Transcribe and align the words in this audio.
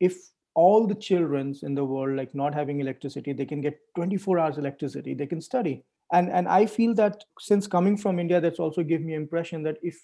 if 0.00 0.16
all 0.54 0.86
the 0.86 0.94
children's 0.94 1.62
in 1.62 1.74
the 1.74 1.84
world 1.84 2.16
like 2.16 2.34
not 2.34 2.54
having 2.54 2.80
electricity 2.80 3.32
they 3.32 3.44
can 3.44 3.60
get 3.60 3.78
24 3.94 4.38
hours 4.38 4.58
electricity 4.58 5.14
they 5.14 5.26
can 5.26 5.40
study. 5.40 5.84
And 6.12 6.30
and 6.30 6.46
i 6.46 6.66
feel 6.66 6.94
that 6.94 7.24
since 7.40 7.66
coming 7.66 7.96
from 7.96 8.20
india 8.20 8.40
that's 8.40 8.60
also 8.60 8.84
give 8.84 9.02
me 9.02 9.14
impression 9.14 9.64
that 9.64 9.78
if 9.82 9.96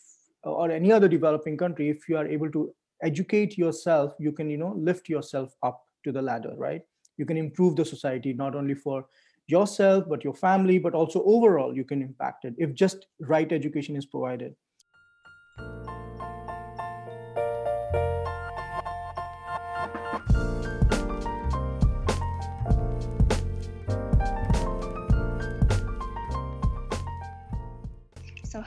or 0.42 0.68
any 0.76 0.90
other 0.90 1.08
developing 1.08 1.56
country 1.56 1.88
if 1.90 2.08
you 2.08 2.16
are 2.16 2.26
able 2.26 2.50
to 2.50 2.74
educate 3.02 3.56
yourself 3.56 4.16
you 4.18 4.32
can 4.32 4.50
you 4.50 4.56
know 4.56 4.72
lift 4.76 5.08
yourself 5.08 5.54
up 5.62 5.84
to 6.04 6.12
the 6.12 6.20
ladder 6.20 6.54
right? 6.56 6.82
You 7.18 7.26
can 7.26 7.36
improve 7.36 7.76
the 7.76 7.84
society 7.84 8.32
not 8.32 8.56
only 8.56 8.74
for 8.74 9.06
yourself 9.46 10.08
but 10.08 10.24
your 10.24 10.34
family 10.34 10.78
but 10.78 10.94
also 10.94 11.22
overall 11.24 11.76
you 11.76 11.84
can 11.84 12.02
impact 12.02 12.44
it 12.44 12.54
if 12.58 12.74
just 12.74 13.06
right 13.20 13.52
education 13.52 13.96
is 13.96 14.06
provided 14.06 14.54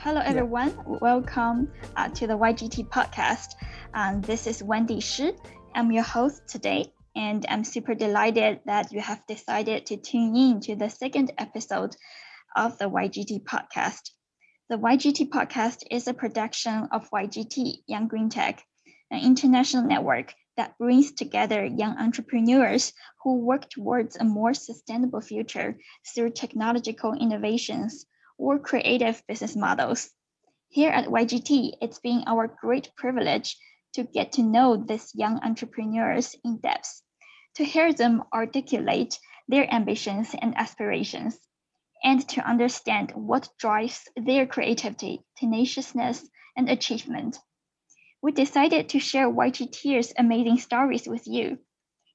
hello 0.06 0.20
everyone. 0.24 0.68
Yeah. 0.68 0.98
Welcome 1.00 1.72
uh, 1.96 2.08
to 2.10 2.28
the 2.28 2.38
YGT 2.38 2.90
podcast. 2.90 3.56
Um, 3.92 4.20
this 4.20 4.46
is 4.46 4.62
Wendy 4.62 5.00
Shi. 5.00 5.32
I'm 5.74 5.90
your 5.90 6.04
host 6.04 6.46
today, 6.46 6.92
and 7.16 7.44
I'm 7.48 7.64
super 7.64 7.92
delighted 7.92 8.60
that 8.66 8.92
you 8.92 9.00
have 9.00 9.26
decided 9.26 9.86
to 9.86 9.96
tune 9.96 10.36
in 10.36 10.60
to 10.60 10.76
the 10.76 10.90
second 10.90 11.32
episode 11.38 11.96
of 12.54 12.78
the 12.78 12.84
YGT 12.84 13.42
podcast. 13.42 14.12
The 14.70 14.78
YGT 14.78 15.28
podcast 15.30 15.82
is 15.90 16.06
a 16.06 16.14
production 16.14 16.86
of 16.92 17.10
YGT 17.10 17.78
Young 17.88 18.06
Green 18.06 18.28
Tech, 18.28 18.62
an 19.10 19.24
international 19.24 19.88
network 19.88 20.34
that 20.56 20.78
brings 20.78 21.10
together 21.10 21.64
young 21.64 21.98
entrepreneurs 21.98 22.92
who 23.24 23.40
work 23.40 23.68
towards 23.70 24.14
a 24.14 24.24
more 24.24 24.54
sustainable 24.54 25.20
future 25.20 25.76
through 26.14 26.30
technological 26.30 27.12
innovations 27.12 28.06
or 28.38 28.58
creative 28.58 29.22
business 29.26 29.56
models. 29.56 30.10
Here 30.68 30.90
at 30.90 31.06
YGT, 31.06 31.78
it's 31.80 31.98
been 32.00 32.24
our 32.26 32.46
great 32.48 32.90
privilege 32.96 33.56
to 33.94 34.04
get 34.04 34.32
to 34.32 34.42
know 34.42 34.76
these 34.76 35.14
young 35.14 35.40
entrepreneurs 35.42 36.34
in 36.44 36.58
depth, 36.58 37.02
to 37.54 37.64
hear 37.64 37.92
them 37.92 38.22
articulate 38.32 39.18
their 39.48 39.72
ambitions 39.72 40.34
and 40.40 40.56
aspirations, 40.56 41.38
and 42.04 42.28
to 42.28 42.46
understand 42.46 43.12
what 43.14 43.48
drives 43.58 44.06
their 44.16 44.46
creativity, 44.46 45.24
tenaciousness, 45.36 46.28
and 46.56 46.68
achievement. 46.68 47.38
We 48.22 48.32
decided 48.32 48.88
to 48.90 48.98
share 48.98 49.30
YGTers' 49.30 50.12
amazing 50.18 50.58
stories 50.58 51.06
with 51.06 51.26
you. 51.26 51.58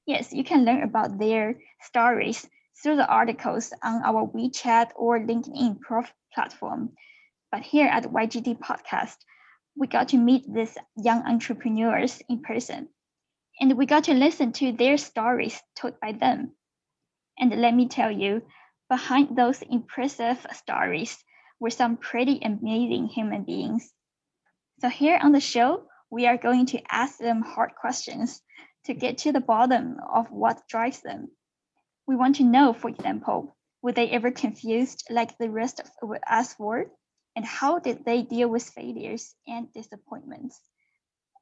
Yes, 0.06 0.32
you 0.32 0.44
can 0.44 0.64
learn 0.64 0.82
about 0.82 1.18
their 1.18 1.58
stories 1.80 2.48
through 2.82 2.96
the 2.96 3.06
articles 3.06 3.72
on 3.82 4.02
our 4.02 4.26
WeChat 4.26 4.90
or 4.96 5.20
LinkedIn 5.20 5.80
prof 5.80 6.12
platform. 6.34 6.90
But 7.50 7.62
here 7.62 7.86
at 7.86 8.04
YGT 8.04 8.58
Podcast, 8.58 9.16
we 9.76 9.86
got 9.86 10.08
to 10.08 10.18
meet 10.18 10.44
these 10.52 10.76
young 10.96 11.22
entrepreneurs 11.26 12.20
in 12.28 12.42
person. 12.42 12.88
And 13.60 13.76
we 13.76 13.86
got 13.86 14.04
to 14.04 14.14
listen 14.14 14.52
to 14.54 14.72
their 14.72 14.96
stories 14.96 15.60
told 15.76 16.00
by 16.00 16.12
them. 16.12 16.52
And 17.38 17.60
let 17.60 17.74
me 17.74 17.88
tell 17.88 18.10
you, 18.10 18.42
behind 18.88 19.36
those 19.36 19.62
impressive 19.62 20.44
stories 20.52 21.16
were 21.60 21.70
some 21.70 21.96
pretty 21.96 22.40
amazing 22.42 23.08
human 23.08 23.44
beings. 23.44 23.92
So, 24.80 24.88
here 24.88 25.18
on 25.22 25.32
the 25.32 25.40
show, 25.40 25.84
we 26.10 26.26
are 26.26 26.36
going 26.36 26.66
to 26.66 26.82
ask 26.90 27.18
them 27.18 27.40
hard 27.40 27.74
questions 27.80 28.42
to 28.84 28.94
get 28.94 29.18
to 29.18 29.32
the 29.32 29.40
bottom 29.40 29.96
of 30.12 30.30
what 30.30 30.66
drives 30.68 31.00
them. 31.00 31.30
We 32.06 32.16
want 32.16 32.36
to 32.36 32.44
know, 32.44 32.72
for 32.72 32.88
example, 32.88 33.56
were 33.82 33.92
they 33.92 34.10
ever 34.10 34.30
confused 34.30 35.04
like 35.10 35.38
the 35.38 35.50
rest 35.50 35.80
of 35.80 36.10
us 36.28 36.58
were? 36.58 36.90
And 37.36 37.44
how 37.44 37.78
did 37.78 38.04
they 38.04 38.22
deal 38.22 38.48
with 38.48 38.62
failures 38.62 39.34
and 39.46 39.72
disappointments? 39.72 40.60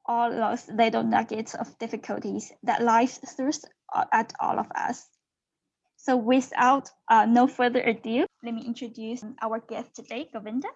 All 0.05 0.31
those 0.31 0.67
little 0.69 1.03
nuggets 1.03 1.53
of 1.53 1.77
difficulties 1.77 2.51
that 2.63 2.81
life 2.81 3.19
throws 3.35 3.65
at 4.11 4.33
all 4.39 4.59
of 4.59 4.67
us. 4.73 5.07
So 5.97 6.17
without 6.17 6.89
uh, 7.09 7.25
no 7.25 7.47
further 7.47 7.81
ado, 7.81 8.25
let 8.43 8.55
me 8.55 8.63
introduce 8.65 9.23
our 9.41 9.59
guest 9.59 9.93
today, 9.95 10.29
Govinda. 10.33 10.69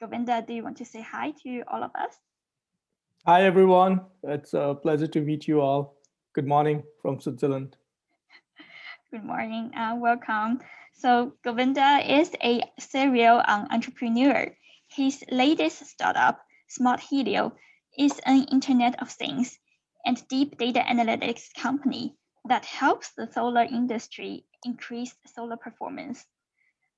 Govinda, 0.00 0.42
do 0.46 0.54
you 0.54 0.64
want 0.64 0.78
to 0.78 0.84
say 0.84 1.00
hi 1.00 1.32
to 1.44 1.62
all 1.68 1.84
of 1.84 1.92
us? 1.94 2.16
Hi, 3.24 3.44
everyone. 3.44 4.00
It's 4.24 4.54
a 4.54 4.74
pleasure 4.74 5.06
to 5.06 5.20
meet 5.20 5.46
you 5.46 5.60
all. 5.60 5.98
Good 6.32 6.48
morning 6.48 6.82
from 7.00 7.20
Switzerland. 7.20 7.76
Good 9.12 9.24
morning 9.24 9.72
and 9.74 10.00
welcome. 10.00 10.60
So 10.94 11.34
Govinda 11.44 12.00
is 12.02 12.34
a 12.42 12.62
serial 12.78 13.42
um, 13.46 13.68
entrepreneur. 13.70 14.56
His 14.88 15.22
latest 15.30 15.84
startup, 15.84 16.40
Smart 16.68 16.98
Helio, 16.98 17.52
is 17.98 18.18
an 18.24 18.44
Internet 18.44 19.02
of 19.02 19.10
Things 19.10 19.58
and 20.06 20.26
deep 20.28 20.56
data 20.56 20.80
analytics 20.80 21.52
company 21.52 22.16
that 22.46 22.64
helps 22.64 23.10
the 23.12 23.30
solar 23.30 23.64
industry 23.64 24.46
increase 24.64 25.14
solar 25.26 25.58
performance. 25.58 26.24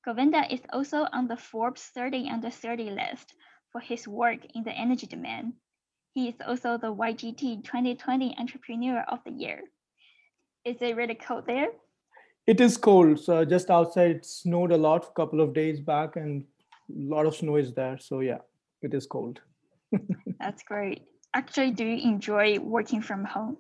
Govinda 0.05 0.47
is 0.55 0.61
also 0.73 1.09
on 1.13 1.27
the 1.27 1.37
Forbes 1.37 1.83
30 1.83 2.31
under 2.31 2.49
30 2.49 2.91
list 2.91 3.35
for 3.73 3.81
his 3.81 4.07
work 4.07 4.39
in 4.55 4.63
the 4.63 4.71
energy 4.71 5.09
domain. 5.09 5.55
He 6.13 6.29
is 6.29 6.37
also 6.47 6.79
the 6.79 6.95
YGT 6.95 7.65
2020 7.65 8.37
Entrepreneur 8.39 9.01
of 9.01 9.19
the 9.25 9.33
Year. 9.33 9.63
Is 10.65 10.77
it 10.81 10.95
really 10.95 11.17
cold 11.17 11.49
there? 11.49 11.73
It 12.47 12.61
is 12.61 12.77
cold. 12.77 13.19
So 13.19 13.45
just 13.45 13.71
outside, 13.71 14.11
it 14.11 14.27
snowed 14.27 14.73
a 14.73 14.77
lot 14.77 15.05
a 15.09 15.13
couple 15.13 15.41
of 15.41 15.55
days 15.55 15.81
back, 15.81 16.17
and 16.17 16.45
a 16.91 17.15
lot 17.15 17.27
of 17.27 17.35
snow 17.35 17.57
is 17.57 17.73
there. 17.73 17.99
So 17.99 18.21
yeah, 18.21 18.39
it 18.83 18.93
is 18.93 19.07
cold. 19.07 19.41
That's 20.41 20.63
great. 20.63 21.03
Actually, 21.33 21.71
do 21.73 21.85
you 21.85 22.09
enjoy 22.09 22.59
working 22.59 23.01
from 23.01 23.25
home? 23.25 23.57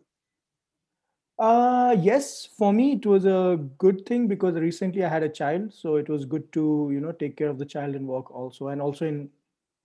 Uh 1.37 1.97
yes, 1.99 2.47
for 2.57 2.73
me 2.73 2.93
it 2.93 3.05
was 3.05 3.25
a 3.25 3.59
good 3.79 4.07
thing 4.07 4.29
because 4.29 4.55
recently 4.55 5.05
I 5.05 5.09
had 5.09 5.25
a 5.25 5.29
child, 5.29 5.75
so 5.75 5.97
it 5.97 6.09
was 6.09 6.25
good 6.25 6.53
to 6.53 6.91
you 6.93 7.01
know 7.01 7.11
take 7.11 7.37
care 7.37 7.49
of 7.49 7.59
the 7.59 7.67
child 7.67 7.97
and 7.97 8.07
work 8.07 8.31
also, 8.31 8.69
and 8.69 8.81
also 8.81 9.07
in 9.07 9.31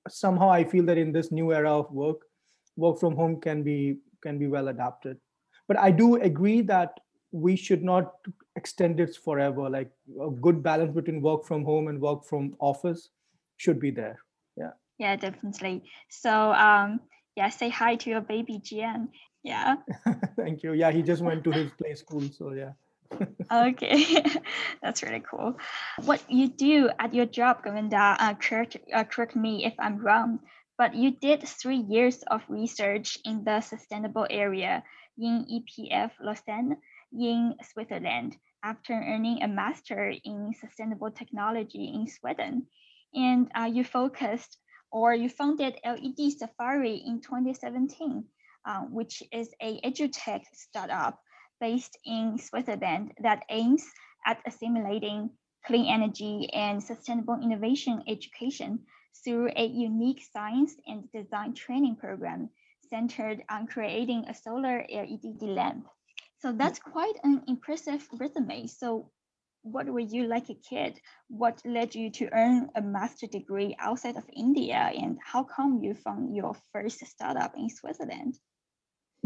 somehow 0.08 0.52
I 0.52 0.64
feel 0.64 0.86
that 0.86 1.00
in 1.00 1.12
this 1.12 1.32
new 1.32 1.52
era 1.52 1.72
of 1.76 1.92
work, 1.92 2.18
work 2.76 3.00
from 3.00 3.16
home 3.16 3.42
can 3.42 3.64
be 3.64 3.98
can 4.22 4.38
be 4.38 4.46
well 4.46 4.68
adapted. 4.68 5.18
But 5.68 5.80
I 5.80 5.90
do 5.90 6.18
agree 6.18 6.62
that 6.62 7.00
we 7.32 7.56
should 7.56 7.84
not 7.84 8.14
extend 8.56 9.00
it 9.00 9.16
forever. 9.16 9.70
Like 9.70 9.92
a 10.22 10.30
good 10.30 10.64
balance 10.64 10.94
between 10.94 11.22
work 11.22 11.46
from 11.46 11.64
home 11.64 11.88
and 11.88 12.02
work 12.02 12.26
from 12.26 12.56
office 12.60 13.10
should 13.58 13.80
be 13.80 13.92
there. 13.92 14.20
Yeah. 14.58 14.72
Yeah 14.98 15.16
definitely. 15.16 15.84
So 16.10 16.54
um 16.54 17.00
yeah 17.36 17.50
say 17.50 17.70
hi 17.70 17.96
to 17.96 18.10
your 18.10 18.22
baby 18.22 18.60
Jian. 18.60 19.10
Yeah. 19.44 19.76
Thank 20.36 20.64
you. 20.64 20.74
Yeah 20.74 20.92
he 20.92 21.02
just 21.02 21.22
went 21.22 21.44
to 21.46 21.52
his 21.52 21.72
play 21.72 21.96
school 21.96 22.24
so 22.32 22.54
yeah. 22.54 22.74
Okay. 23.52 24.24
That's 24.84 25.02
really 25.02 25.24
cool. 25.30 25.58
What 26.06 26.22
you 26.30 26.48
do 26.48 26.90
at 27.00 27.14
your 27.14 27.26
job 27.26 27.64
govinda 27.64 28.16
uh, 28.20 28.34
correct, 28.36 28.78
uh, 28.94 29.04
correct 29.04 29.36
me 29.36 29.66
if 29.66 29.74
i'm 29.80 29.98
wrong 29.98 30.40
but 30.78 30.96
you 30.96 31.12
did 31.12 31.44
three 31.44 31.84
years 31.90 32.24
of 32.32 32.42
research 32.48 33.18
in 33.26 33.44
the 33.44 33.62
sustainable 33.62 34.26
area 34.30 34.84
in 35.18 35.46
epf 35.52 36.12
lausanne 36.22 36.78
in 37.12 37.56
Switzerland 37.64 38.38
after 38.64 38.94
earning 38.94 39.42
a 39.42 39.48
master 39.48 40.14
in 40.24 40.54
sustainable 40.60 41.12
technology 41.12 41.92
in 41.94 42.08
Sweden. 42.08 42.68
And 43.14 43.50
uh, 43.56 43.70
you 43.72 43.84
focused 43.84 44.58
or 44.92 45.14
you 45.14 45.30
founded 45.30 45.80
LED 45.86 46.32
Safari 46.38 47.04
in 47.06 47.22
2017, 47.22 48.24
uh, 48.66 48.82
which 48.82 49.24
is 49.32 49.50
a 49.62 49.80
edutech 49.82 50.44
startup 50.54 51.20
based 51.60 51.98
in 52.06 52.38
Switzerland 52.38 53.14
that 53.22 53.44
aims 53.50 53.86
at 54.26 54.40
assimilating 54.46 55.30
clean 55.66 55.86
energy 55.86 56.50
and 56.54 56.82
sustainable 56.82 57.40
innovation 57.42 58.04
education 58.08 58.80
through 59.24 59.50
a 59.56 59.66
unique 59.66 60.24
science 60.32 60.76
and 60.88 61.12
design 61.12 61.54
training 61.54 61.96
program 61.96 62.50
centered 62.90 63.44
on 63.50 63.68
creating 63.68 64.26
a 64.28 64.34
solar 64.34 64.86
LED 64.90 65.42
lamp 65.42 65.86
so 66.40 66.54
that's 66.54 66.80
quite 66.80 67.16
an 67.24 67.44
impressive 67.48 68.08
resume. 68.18 68.68
So 68.68 69.12
what 69.64 69.88
were 69.88 70.00
you 70.00 70.26
like 70.26 70.50
a 70.50 70.56
kid? 70.56 71.00
What 71.28 71.62
led 71.66 71.94
you 71.94 72.10
to 72.12 72.30
earn 72.34 72.70
a 72.76 72.82
master 72.82 73.28
degree 73.28 73.76
outside 73.80 74.16
of 74.16 74.24
India? 74.34 74.92
And 74.98 75.18
how 75.24 75.44
come 75.44 75.80
you 75.84 75.94
found 75.96 76.36
your 76.36 76.56
first 76.72 77.06
startup 77.06 77.54
in 77.58 77.70
Switzerland? 77.70 78.40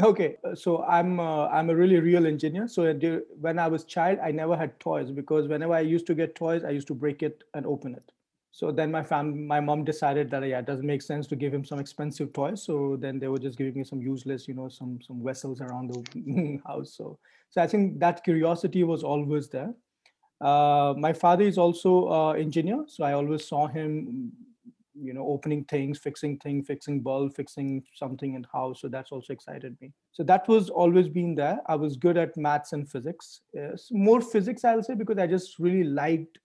Okay, 0.02 0.38
uh, 0.44 0.56
so 0.56 0.84
I'm 0.86 1.20
uh, 1.20 1.48
I'm 1.50 1.70
a 1.70 1.76
really 1.76 2.00
real 2.00 2.26
engineer. 2.26 2.68
So 2.68 2.92
when 3.40 3.60
I 3.60 3.68
was 3.68 3.84
child, 3.84 4.18
I 4.24 4.32
never 4.32 4.58
had 4.58 4.80
toys 4.80 5.12
because 5.12 5.48
whenever 5.48 5.74
I 5.74 5.82
used 5.82 6.08
to 6.08 6.16
get 6.16 6.34
toys, 6.34 6.64
I 6.64 6.72
used 6.72 6.88
to 6.88 6.96
break 6.96 7.22
it 7.22 7.44
and 7.54 7.68
open 7.68 7.94
it. 7.94 8.12
So 8.56 8.72
then 8.72 8.92
my 8.92 9.02
fam 9.02 9.48
my 9.48 9.60
mom 9.60 9.84
decided 9.84 10.30
that 10.30 10.48
yeah 10.48 10.60
it 10.60 10.68
doesn't 10.68 10.86
make 10.86 11.02
sense 11.02 11.26
to 11.26 11.36
give 11.36 11.52
him 11.52 11.66
some 11.66 11.80
expensive 11.80 12.32
toys. 12.34 12.62
So 12.64 12.98
then 13.02 13.18
they 13.18 13.28
were 13.28 13.40
just 13.40 13.58
giving 13.58 13.74
me 13.74 13.84
some 13.84 14.00
useless 14.00 14.48
you 14.48 14.54
know 14.54 14.70
some 14.70 15.00
some 15.02 15.24
vessels 15.24 15.60
around 15.60 15.90
the 15.92 16.60
house. 16.68 16.94
So 16.96 17.18
so 17.50 17.64
i 17.64 17.68
think 17.68 18.00
that 18.00 18.24
curiosity 18.24 18.84
was 18.84 19.04
always 19.04 19.50
there. 19.50 19.74
Uh, 20.40 20.94
my 20.98 21.14
father 21.14 21.46
is 21.46 21.58
also 21.58 22.10
uh, 22.10 22.32
engineer. 22.34 22.84
So 22.88 23.04
i 23.04 23.14
always 23.14 23.48
saw 23.48 23.66
him 23.66 24.32
you 24.96 25.16
know 25.16 25.26
opening 25.28 25.64
things 25.64 25.98
fixing 25.98 26.38
things 26.38 26.68
fixing 26.68 27.02
bulb 27.02 27.36
fixing 27.36 27.84
something 27.96 28.36
in 28.36 28.46
house. 28.54 28.82
So 28.82 28.88
that's 28.88 29.12
also 29.12 29.34
excited 29.34 29.76
me. 29.82 29.92
So 30.12 30.22
that 30.26 30.48
was 30.48 30.70
always 30.70 31.10
been 31.10 31.34
there. 31.34 31.60
I 31.66 31.74
was 31.74 31.98
good 31.98 32.18
at 32.18 32.38
maths 32.38 32.74
and 32.74 32.88
physics. 32.88 33.42
Yes. 33.52 33.90
more 33.90 34.22
physics 34.22 34.64
i'll 34.64 34.84
say 34.84 34.94
because 34.94 35.18
i 35.18 35.26
just 35.26 35.58
really 35.58 35.86
liked 35.86 36.38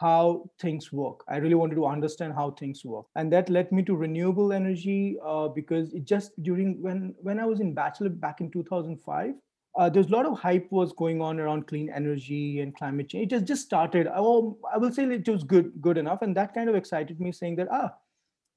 how 0.00 0.48
things 0.60 0.92
work 0.92 1.24
i 1.28 1.36
really 1.36 1.54
wanted 1.54 1.74
to 1.74 1.86
understand 1.86 2.32
how 2.32 2.50
things 2.52 2.84
work 2.84 3.06
and 3.16 3.32
that 3.32 3.48
led 3.50 3.70
me 3.70 3.82
to 3.82 3.94
renewable 3.94 4.52
energy 4.52 5.16
uh, 5.24 5.48
because 5.48 5.92
it 5.92 6.04
just 6.04 6.32
during 6.42 6.80
when 6.82 7.14
when 7.20 7.38
i 7.38 7.44
was 7.44 7.60
in 7.60 7.74
bachelor 7.74 8.08
back 8.08 8.40
in 8.40 8.50
2005 8.50 9.34
uh, 9.78 9.88
there's 9.88 10.08
a 10.08 10.10
lot 10.10 10.26
of 10.26 10.38
hype 10.38 10.66
was 10.70 10.92
going 10.92 11.22
on 11.22 11.40
around 11.40 11.66
clean 11.66 11.90
energy 11.94 12.60
and 12.60 12.76
climate 12.76 13.08
change. 13.08 13.32
It 13.32 13.36
has 13.36 13.42
just 13.42 13.62
started. 13.62 14.06
Will, 14.06 14.58
I 14.72 14.76
will 14.76 14.92
say 14.92 15.04
it 15.04 15.26
was 15.26 15.44
good, 15.44 15.72
good 15.80 15.96
enough, 15.96 16.20
and 16.20 16.36
that 16.36 16.52
kind 16.52 16.68
of 16.68 16.74
excited 16.74 17.18
me, 17.20 17.32
saying 17.32 17.56
that 17.56 17.68
ah, 17.70 17.90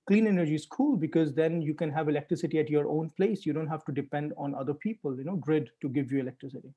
clean 0.08 0.28
energy 0.28 0.56
is 0.56 0.66
cool 0.66 0.98
because 0.98 1.34
then 1.34 1.62
you 1.62 1.74
can 1.74 1.92
have 1.92 2.10
electricity 2.10 2.60
at 2.60 2.70
your 2.70 2.88
own 2.88 3.10
place. 3.18 3.46
You 3.46 3.54
don't 3.54 3.68
have 3.68 3.86
to 3.86 3.92
depend 3.92 4.34
on 4.38 4.54
other 4.56 4.74
people, 4.74 5.18
you 5.18 5.24
know, 5.24 5.36
grid 5.38 5.70
to 5.82 5.90
give 5.90 6.12
you 6.12 6.20
electricity. 6.20 6.74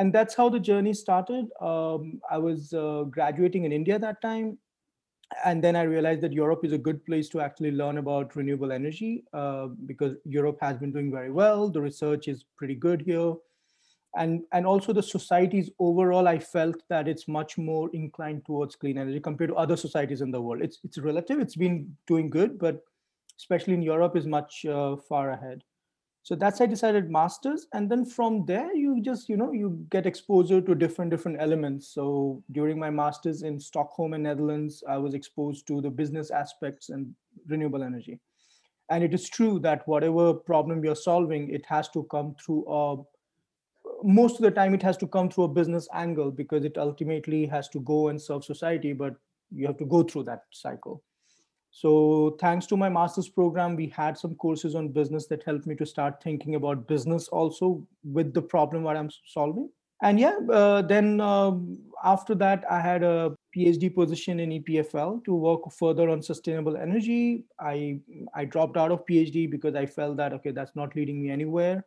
And 0.00 0.14
that's 0.14 0.34
how 0.34 0.48
the 0.48 0.58
journey 0.58 0.94
started. 0.94 1.48
Um, 1.60 2.22
I 2.30 2.38
was 2.38 2.72
uh, 2.72 3.02
graduating 3.10 3.66
in 3.66 3.72
India 3.72 3.98
that 3.98 4.22
time, 4.22 4.56
and 5.44 5.62
then 5.62 5.76
I 5.76 5.82
realized 5.82 6.22
that 6.22 6.32
Europe 6.32 6.64
is 6.64 6.72
a 6.72 6.78
good 6.78 7.04
place 7.04 7.28
to 7.28 7.42
actually 7.42 7.72
learn 7.72 7.98
about 7.98 8.34
renewable 8.34 8.72
energy 8.72 9.24
uh, 9.34 9.66
because 9.84 10.16
Europe 10.24 10.56
has 10.62 10.78
been 10.78 10.90
doing 10.90 11.10
very 11.10 11.30
well. 11.30 11.68
The 11.68 11.82
research 11.82 12.28
is 12.28 12.46
pretty 12.56 12.76
good 12.76 13.02
here. 13.02 13.34
And, 14.16 14.42
and 14.52 14.66
also 14.66 14.94
the 14.94 15.02
societies 15.02 15.70
overall, 15.78 16.26
I 16.26 16.38
felt 16.38 16.82
that 16.88 17.06
it's 17.06 17.28
much 17.28 17.58
more 17.58 17.90
inclined 17.92 18.46
towards 18.46 18.76
clean 18.76 18.96
energy 18.96 19.20
compared 19.20 19.50
to 19.50 19.56
other 19.56 19.76
societies 19.76 20.22
in 20.22 20.30
the 20.30 20.40
world. 20.40 20.62
It's, 20.62 20.78
it's 20.82 20.96
relative, 20.96 21.40
it's 21.40 21.56
been 21.56 21.94
doing 22.06 22.30
good, 22.30 22.58
but 22.58 22.82
especially 23.36 23.74
in 23.74 23.82
Europe 23.82 24.16
is 24.16 24.26
much 24.26 24.64
uh, 24.64 24.96
far 24.96 25.32
ahead 25.32 25.62
so 26.30 26.36
that's 26.36 26.60
i 26.60 26.66
decided 26.66 27.10
masters. 27.10 27.66
And 27.74 27.90
then 27.90 28.04
from 28.04 28.44
there 28.46 28.72
you 28.72 29.02
just 29.02 29.28
you 29.28 29.36
know 29.36 29.50
you 29.52 29.84
get 29.90 30.06
exposure 30.06 30.60
to 30.60 30.76
different 30.76 31.10
different 31.10 31.40
elements. 31.40 31.88
So 31.92 32.44
during 32.52 32.78
my 32.78 32.88
masters 32.88 33.42
in 33.42 33.58
stockholm 33.58 34.14
and 34.14 34.22
netherlands 34.22 34.84
i 34.88 34.96
was 34.96 35.14
exposed 35.14 35.66
to 35.66 35.80
the 35.80 35.90
business 35.90 36.30
aspects 36.30 36.90
and 36.90 37.12
renewable 37.48 37.82
energy. 37.82 38.20
And 38.90 39.02
it 39.02 39.12
is 39.12 39.28
true 39.28 39.58
that 39.60 39.88
whatever 39.88 40.32
problem 40.34 40.84
you're 40.84 40.94
solving 40.94 41.50
it 41.50 41.66
has 41.66 41.88
to 41.88 42.04
come 42.12 42.36
through 42.44 42.64
a 42.68 43.02
most 44.04 44.36
of 44.36 44.42
the 44.42 44.52
time 44.52 44.72
it 44.72 44.82
has 44.84 44.96
to 44.98 45.08
come 45.08 45.30
through 45.30 45.44
a 45.44 45.54
business 45.60 45.88
angle 45.92 46.30
because 46.30 46.64
it 46.64 46.78
ultimately 46.78 47.44
has 47.46 47.68
to 47.70 47.80
go 47.80 48.06
and 48.06 48.22
serve 48.22 48.44
society 48.44 48.92
but 48.92 49.14
you 49.50 49.66
have 49.66 49.78
to 49.78 49.84
go 49.96 50.04
through 50.04 50.22
that 50.22 50.44
cycle 50.52 51.02
so 51.70 52.36
thanks 52.40 52.66
to 52.66 52.76
my 52.76 52.88
master's 52.88 53.28
program, 53.28 53.76
we 53.76 53.86
had 53.88 54.18
some 54.18 54.34
courses 54.34 54.74
on 54.74 54.88
business 54.88 55.26
that 55.28 55.44
helped 55.44 55.66
me 55.66 55.76
to 55.76 55.86
start 55.86 56.22
thinking 56.22 56.56
about 56.56 56.88
business 56.88 57.28
also 57.28 57.86
with 58.02 58.34
the 58.34 58.42
problem 58.42 58.84
that 58.84 58.96
I'm 58.96 59.10
solving. 59.26 59.70
And 60.02 60.18
yeah, 60.18 60.38
uh, 60.50 60.82
then 60.82 61.20
um, 61.20 61.78
after 62.02 62.34
that, 62.36 62.64
I 62.70 62.80
had 62.80 63.02
a 63.02 63.36
PhD 63.56 63.94
position 63.94 64.40
in 64.40 64.50
EPFL 64.50 65.24
to 65.24 65.34
work 65.34 65.70
further 65.78 66.08
on 66.08 66.22
sustainable 66.22 66.76
energy. 66.76 67.44
I 67.60 68.00
I 68.34 68.46
dropped 68.46 68.78
out 68.78 68.92
of 68.92 69.04
PhD 69.04 69.50
because 69.50 69.74
I 69.74 69.84
felt 69.84 70.16
that 70.16 70.32
okay, 70.32 70.52
that's 70.52 70.74
not 70.74 70.96
leading 70.96 71.22
me 71.22 71.30
anywhere, 71.30 71.84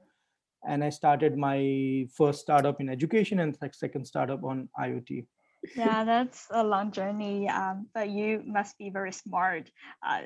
and 0.68 0.84
I 0.84 0.92
started 0.92 1.38
my 1.38 2.08
first 2.16 2.42
startup 2.42 2.80
in 2.80 2.88
education 2.88 3.40
and 3.40 3.58
second 3.74 4.06
startup 4.06 4.44
on 4.44 4.70
IoT 4.80 5.26
yeah, 5.76 6.04
that's 6.04 6.48
a 6.50 6.64
long 6.64 6.92
journey. 6.92 7.50
Um, 7.50 7.88
but 7.94 8.10
you 8.10 8.44
must 8.46 8.78
be 8.78 8.90
very 8.90 9.12
smart. 9.12 9.70
Uh, 10.06 10.22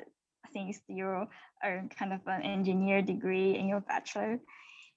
think 0.52 0.76
you 0.88 1.06
are 1.06 1.84
kind 1.98 2.12
of 2.12 2.20
an 2.26 2.42
engineer 2.42 3.02
degree 3.02 3.56
in 3.56 3.68
your 3.68 3.80
bachelor. 3.80 4.40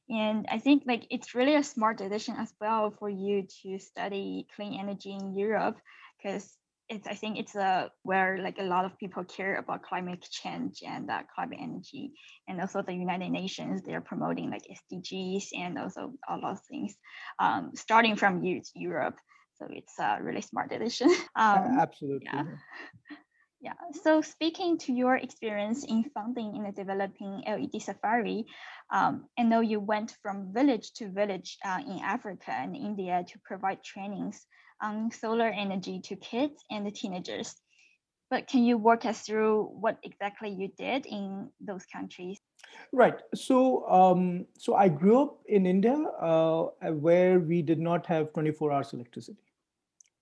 And 0.10 0.46
I 0.50 0.60
think 0.60 0.84
like 0.86 1.06
it's 1.10 1.36
really 1.36 1.56
a 1.56 1.64
smart 1.64 1.98
decision 1.98 2.36
as 2.38 2.54
well 2.60 2.94
for 3.00 3.10
you 3.10 3.48
to 3.62 3.80
study 3.80 4.48
clean 4.56 4.80
energy 4.80 5.12
in 5.12 5.38
Europe 5.38 5.78
because 6.18 6.58
it's 6.90 7.08
I 7.08 7.14
think 7.14 7.40
it's 7.40 7.56
a 7.56 7.90
where 8.04 8.38
like 8.44 8.58
a 8.60 8.64
lot 8.64 8.84
of 8.84 8.98
people 8.98 9.24
care 9.24 9.56
about 9.56 9.84
climate 9.84 10.28
change 10.30 10.84
and 10.86 11.10
uh, 11.10 11.22
climate 11.34 11.60
energy, 11.62 12.12
and 12.50 12.60
also 12.60 12.82
the 12.82 12.94
United 12.94 13.30
Nations 13.30 13.82
they're 13.82 14.02
promoting 14.02 14.52
like 14.52 14.64
SDGs 14.68 15.46
and 15.58 15.78
also 15.80 16.12
all 16.28 16.42
those 16.42 16.60
things, 16.70 16.94
um, 17.40 17.72
starting 17.76 18.18
from 18.18 18.44
Europe. 18.76 19.16
So 19.62 19.68
it's 19.70 20.00
a 20.00 20.18
really 20.22 20.42
smart 20.42 20.70
decision. 20.70 21.10
Um, 21.36 21.78
Absolutely. 21.80 22.28
Yeah. 22.34 22.44
Yeah. 23.64 23.78
So 24.04 24.22
speaking 24.22 24.80
to 24.80 24.92
your 24.92 25.18
experience 25.18 25.86
in 25.86 26.04
funding 26.16 26.56
in 26.56 26.64
the 26.64 26.72
developing 26.72 27.44
LED 27.46 27.80
Safari, 27.80 28.46
um, 28.92 29.28
I 29.38 29.44
know 29.44 29.62
you 29.62 29.80
went 29.80 30.16
from 30.24 30.52
village 30.52 30.94
to 30.94 31.12
village 31.12 31.60
uh, 31.64 31.78
in 31.86 32.00
Africa 32.00 32.50
and 32.50 32.76
India 32.76 33.24
to 33.28 33.40
provide 33.46 33.84
trainings 33.84 34.48
on 34.82 35.12
solar 35.12 35.46
energy 35.48 36.02
to 36.06 36.16
kids 36.16 36.56
and 36.72 36.88
the 36.88 36.92
teenagers. 36.92 37.54
But 38.32 38.48
can 38.48 38.64
you 38.64 38.80
walk 38.80 39.06
us 39.06 39.22
through 39.22 39.66
what 39.66 40.00
exactly 40.02 40.50
you 40.50 40.70
did 40.76 41.06
in 41.06 41.52
those 41.60 41.86
countries? 41.86 42.40
Right. 42.92 43.20
So, 43.36 43.88
um, 43.88 44.48
so 44.58 44.74
I 44.74 44.90
grew 44.90 45.22
up 45.22 45.38
in 45.46 45.68
India, 45.68 45.94
uh, 46.20 46.70
where 46.94 47.40
we 47.40 47.62
did 47.62 47.80
not 47.80 48.08
have 48.08 48.34
24 48.34 48.72
hours 48.72 48.94
electricity. 48.94 49.51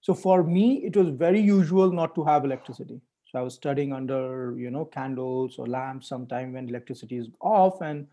So 0.10 0.16
for 0.16 0.44
me, 0.44 0.84
it 0.84 0.98
was 0.98 1.10
very 1.10 1.40
usual 1.40 1.92
not 1.92 2.16
to 2.16 2.24
have 2.24 2.44
electricity. 2.44 3.00
So 3.28 3.38
I 3.38 3.44
was 3.44 3.54
studying 3.54 3.94
under, 3.94 4.56
you 4.58 4.72
know, 4.72 4.86
candles 4.86 5.60
or 5.60 5.68
lamps 5.68 6.10
sometime 6.10 6.54
when 6.54 6.68
electricity 6.68 7.18
is 7.18 7.28
off. 7.42 7.80
And 7.82 8.08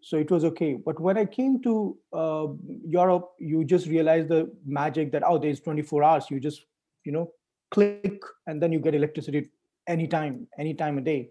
so 0.00 0.16
it 0.16 0.32
was 0.32 0.44
okay. 0.46 0.74
But 0.74 0.98
when 0.98 1.16
I 1.16 1.24
came 1.24 1.62
to 1.62 1.96
uh, 2.12 2.46
Europe, 2.84 3.34
you 3.38 3.62
just 3.62 3.86
realize 3.86 4.26
the 4.26 4.50
magic 4.66 5.12
that, 5.12 5.22
oh, 5.24 5.38
there's 5.38 5.60
24 5.60 6.02
hours. 6.02 6.28
You 6.28 6.40
just, 6.40 6.64
you 7.04 7.12
know, 7.12 7.30
click 7.70 8.20
and 8.48 8.60
then 8.60 8.72
you 8.72 8.80
get 8.80 8.96
electricity 8.96 9.48
anytime, 9.86 10.48
anytime 10.58 10.98
a 10.98 11.02
day. 11.02 11.30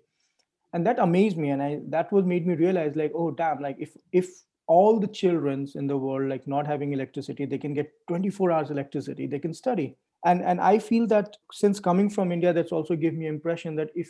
And 0.72 0.88
that 0.88 1.00
amazed 1.00 1.36
me. 1.36 1.50
And 1.50 1.62
I 1.62 1.82
that 1.90 2.14
was 2.14 2.24
made 2.24 2.48
me 2.48 2.56
realize 2.56 2.96
like, 2.96 3.12
oh 3.14 3.32
damn, 3.32 3.60
like 3.60 3.76
if 3.78 3.98
if 4.14 4.30
all 4.68 5.00
the 5.00 5.08
children's 5.08 5.76
in 5.76 5.88
the 5.88 5.98
world 5.98 6.30
like 6.30 6.46
not 6.46 6.68
having 6.68 6.92
electricity 6.92 7.46
they 7.46 7.58
can 7.58 7.74
get 7.74 7.90
24 8.08 8.52
hours 8.52 8.70
electricity 8.70 9.26
they 9.26 9.40
can 9.40 9.54
study 9.54 9.96
and 10.26 10.42
and 10.42 10.60
i 10.60 10.78
feel 10.80 11.08
that 11.08 11.38
since 11.52 11.80
coming 11.80 12.10
from 12.10 12.32
india 12.32 12.54
that's 12.54 12.72
also 12.72 12.96
give 12.96 13.14
me 13.14 13.28
impression 13.28 13.76
that 13.76 13.90
if 13.96 14.10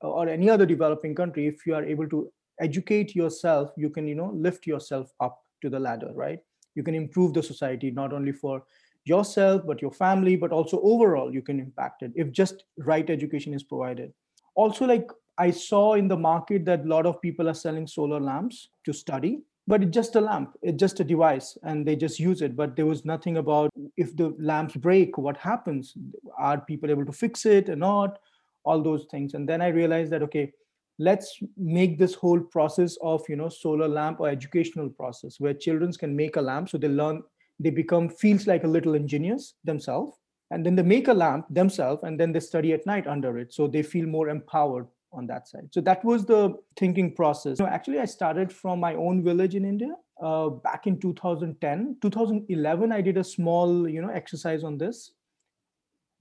or 0.00 0.28
any 0.28 0.48
other 0.48 0.64
developing 0.64 1.14
country 1.14 1.46
if 1.46 1.66
you 1.66 1.74
are 1.74 1.84
able 1.84 2.08
to 2.08 2.30
educate 2.60 3.14
yourself 3.14 3.70
you 3.76 3.90
can 3.90 4.06
you 4.06 4.14
know 4.14 4.30
lift 4.34 4.66
yourself 4.66 5.12
up 5.20 5.40
to 5.60 5.68
the 5.68 5.78
ladder 5.78 6.12
right? 6.14 6.40
You 6.74 6.84
can 6.84 6.94
improve 6.94 7.34
the 7.34 7.42
society 7.42 7.90
not 7.90 8.12
only 8.12 8.32
for 8.32 8.62
yourself 9.04 9.62
but 9.66 9.82
your 9.82 9.90
family 9.90 10.36
but 10.36 10.52
also 10.52 10.80
overall 10.82 11.32
you 11.32 11.42
can 11.42 11.58
impact 11.58 12.02
it 12.02 12.12
if 12.14 12.30
just 12.30 12.64
right 12.78 13.08
education 13.08 13.54
is 13.54 13.62
provided. 13.62 14.12
Also 14.54 14.84
like 14.86 15.10
i 15.38 15.50
saw 15.50 15.94
in 15.94 16.08
the 16.08 16.16
market 16.16 16.64
that 16.64 16.84
a 16.84 16.88
lot 16.88 17.06
of 17.06 17.20
people 17.20 17.48
are 17.48 17.54
selling 17.54 17.86
solar 17.86 18.20
lamps 18.20 18.68
to 18.84 18.92
study 18.92 19.40
but 19.68 19.82
it's 19.82 19.94
just 19.94 20.16
a 20.16 20.20
lamp 20.20 20.56
it's 20.62 20.80
just 20.80 20.98
a 20.98 21.04
device 21.04 21.58
and 21.62 21.86
they 21.86 21.94
just 21.94 22.18
use 22.18 22.40
it. 22.42 22.56
But 22.56 22.74
there 22.74 22.86
was 22.86 23.04
nothing 23.04 23.36
about 23.36 23.70
if 23.96 24.16
the 24.16 24.34
lamps 24.38 24.74
break 24.76 25.18
what 25.18 25.36
happens? 25.36 25.94
Are 26.38 26.60
people 26.60 26.90
able 26.90 27.04
to 27.04 27.12
fix 27.12 27.44
it 27.46 27.68
or 27.68 27.76
not? 27.76 28.18
All 28.64 28.82
those 28.82 29.06
things. 29.10 29.34
And 29.34 29.48
then 29.48 29.60
i 29.62 29.68
realized 29.68 30.10
that 30.12 30.22
okay 30.22 30.52
let's 30.98 31.38
make 31.56 31.98
this 31.98 32.14
whole 32.14 32.40
process 32.40 32.96
of 33.02 33.22
you 33.28 33.36
know 33.36 33.48
solar 33.48 33.86
lamp 33.86 34.20
or 34.20 34.28
educational 34.28 34.88
process 34.88 35.38
where 35.38 35.54
children 35.54 35.92
can 35.92 36.16
make 36.16 36.36
a 36.36 36.40
lamp. 36.40 36.70
So 36.70 36.78
they 36.78 36.88
learn 36.88 37.22
they 37.60 37.70
become 37.70 38.08
feels 38.08 38.46
like 38.46 38.64
a 38.64 38.68
little 38.76 38.94
engineers 38.94 39.54
themselves. 39.64 40.16
And 40.50 40.64
then 40.64 40.76
they 40.76 40.82
make 40.82 41.08
a 41.08 41.12
lamp 41.12 41.46
themselves 41.50 42.04
and 42.04 42.18
then 42.18 42.32
they 42.32 42.40
study 42.40 42.72
at 42.72 42.86
night 42.86 43.06
under 43.06 43.38
it. 43.38 43.52
So 43.52 43.66
they 43.66 43.82
feel 43.82 44.06
more 44.06 44.30
empowered 44.30 44.86
on 45.12 45.26
that 45.26 45.48
side. 45.48 45.68
So 45.72 45.80
that 45.82 46.04
was 46.04 46.24
the 46.24 46.56
thinking 46.76 47.14
process. 47.14 47.58
So 47.58 47.66
actually, 47.66 47.98
I 47.98 48.04
started 48.04 48.52
from 48.52 48.80
my 48.80 48.94
own 48.94 49.22
village 49.22 49.54
in 49.54 49.64
India 49.64 49.94
uh, 50.22 50.48
back 50.48 50.86
in 50.86 51.00
2010. 51.00 51.96
2011, 52.00 52.92
I 52.92 53.00
did 53.00 53.16
a 53.16 53.24
small, 53.24 53.88
you 53.88 54.02
know, 54.02 54.10
exercise 54.10 54.64
on 54.64 54.78
this. 54.78 55.12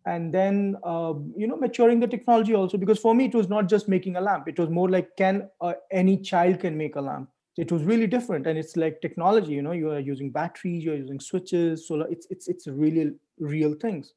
And 0.05 0.33
then, 0.33 0.77
uh, 0.85 1.13
you 1.35 1.47
know, 1.47 1.57
maturing 1.57 1.99
the 1.99 2.07
technology 2.07 2.55
also, 2.55 2.77
because 2.77 2.97
for 2.97 3.13
me, 3.13 3.25
it 3.25 3.35
was 3.35 3.49
not 3.49 3.67
just 3.67 3.89
making 3.89 4.15
a 4.15 4.21
lamp. 4.21 4.47
It 4.47 4.57
was 4.57 4.69
more 4.69 4.89
like, 4.89 5.09
can 5.17 5.49
uh, 5.59 5.73
any 5.91 6.17
child 6.17 6.61
can 6.61 6.77
make 6.77 6.95
a 6.95 7.01
lamp? 7.01 7.29
It 7.57 7.71
was 7.71 7.83
really 7.83 8.07
different. 8.07 8.47
And 8.47 8.57
it's 8.57 8.77
like 8.77 9.01
technology, 9.01 9.51
you 9.51 9.61
know, 9.61 9.73
you 9.73 9.91
are 9.91 9.99
using 9.99 10.31
batteries, 10.31 10.83
you're 10.83 10.95
using 10.95 11.19
switches, 11.19 11.87
solar, 11.87 12.07
it's, 12.07 12.25
it's, 12.29 12.47
it's 12.47 12.67
really 12.67 13.11
real 13.39 13.73
things. 13.73 14.13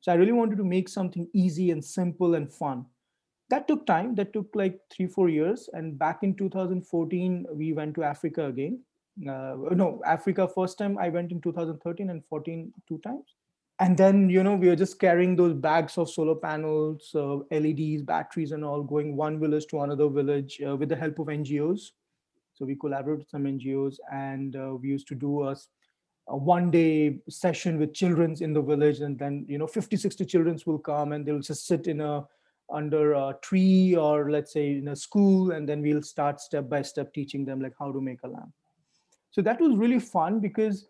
So 0.00 0.10
I 0.10 0.16
really 0.16 0.32
wanted 0.32 0.56
to 0.56 0.64
make 0.64 0.88
something 0.88 1.28
easy 1.32 1.70
and 1.70 1.84
simple 1.84 2.34
and 2.34 2.52
fun. 2.52 2.86
That 3.50 3.66
took 3.66 3.86
time. 3.86 4.14
That 4.16 4.32
took 4.32 4.48
like 4.54 4.78
three, 4.90 5.06
four 5.06 5.28
years. 5.28 5.68
And 5.72 5.98
back 5.98 6.22
in 6.22 6.34
2014, 6.34 7.46
we 7.52 7.72
went 7.72 7.94
to 7.94 8.04
Africa 8.04 8.46
again. 8.46 8.80
Uh, 9.26 9.56
no, 9.72 10.00
Africa 10.06 10.46
first 10.46 10.78
time 10.78 10.98
I 10.98 11.08
went 11.08 11.32
in 11.32 11.40
2013 11.40 12.10
and 12.10 12.24
14 12.26 12.72
two 12.86 12.98
times. 12.98 13.34
And 13.80 13.96
then, 13.96 14.28
you 14.28 14.42
know, 14.42 14.56
we 14.56 14.68
were 14.68 14.76
just 14.76 14.98
carrying 14.98 15.36
those 15.36 15.54
bags 15.54 15.98
of 15.98 16.10
solar 16.10 16.34
panels, 16.34 17.10
uh, 17.14 17.36
LEDs, 17.50 18.02
batteries, 18.02 18.52
and 18.52 18.64
all 18.64 18.82
going 18.82 19.16
one 19.16 19.38
village 19.38 19.66
to 19.68 19.80
another 19.80 20.08
village 20.08 20.60
uh, 20.66 20.76
with 20.76 20.88
the 20.88 20.96
help 20.96 21.18
of 21.20 21.28
NGOs. 21.28 21.92
So 22.54 22.64
we 22.64 22.74
collaborated 22.74 23.20
with 23.20 23.30
some 23.30 23.44
NGOs 23.44 23.98
and 24.12 24.56
uh, 24.56 24.74
we 24.74 24.88
used 24.88 25.06
to 25.08 25.14
do 25.14 25.44
a 25.44 25.56
a 26.28 26.36
one 26.36 26.70
day 26.70 27.18
session 27.28 27.78
with 27.78 27.94
children's 27.94 28.40
in 28.40 28.52
the 28.52 28.60
village 28.60 29.00
and 29.00 29.18
then 29.18 29.46
you 29.48 29.58
know 29.58 29.66
50 29.66 29.96
60 29.96 30.24
children's 30.26 30.66
will 30.66 30.78
come 30.78 31.12
and 31.12 31.24
they'll 31.24 31.40
just 31.40 31.66
sit 31.66 31.86
in 31.86 32.00
a 32.00 32.24
under 32.70 33.14
a 33.14 33.36
tree 33.42 33.96
or 33.96 34.30
let's 34.30 34.52
say 34.52 34.78
in 34.78 34.88
a 34.88 34.96
school 34.96 35.52
and 35.52 35.68
then 35.68 35.80
we'll 35.82 36.02
start 36.02 36.40
step 36.40 36.68
by 36.68 36.82
step 36.82 37.12
teaching 37.14 37.44
them 37.44 37.60
like 37.60 37.74
how 37.78 37.90
to 37.90 38.00
make 38.00 38.22
a 38.24 38.28
lamp. 38.28 38.52
So 39.30 39.42
that 39.42 39.60
was 39.60 39.76
really 39.76 40.00
fun 40.00 40.40
because 40.40 40.88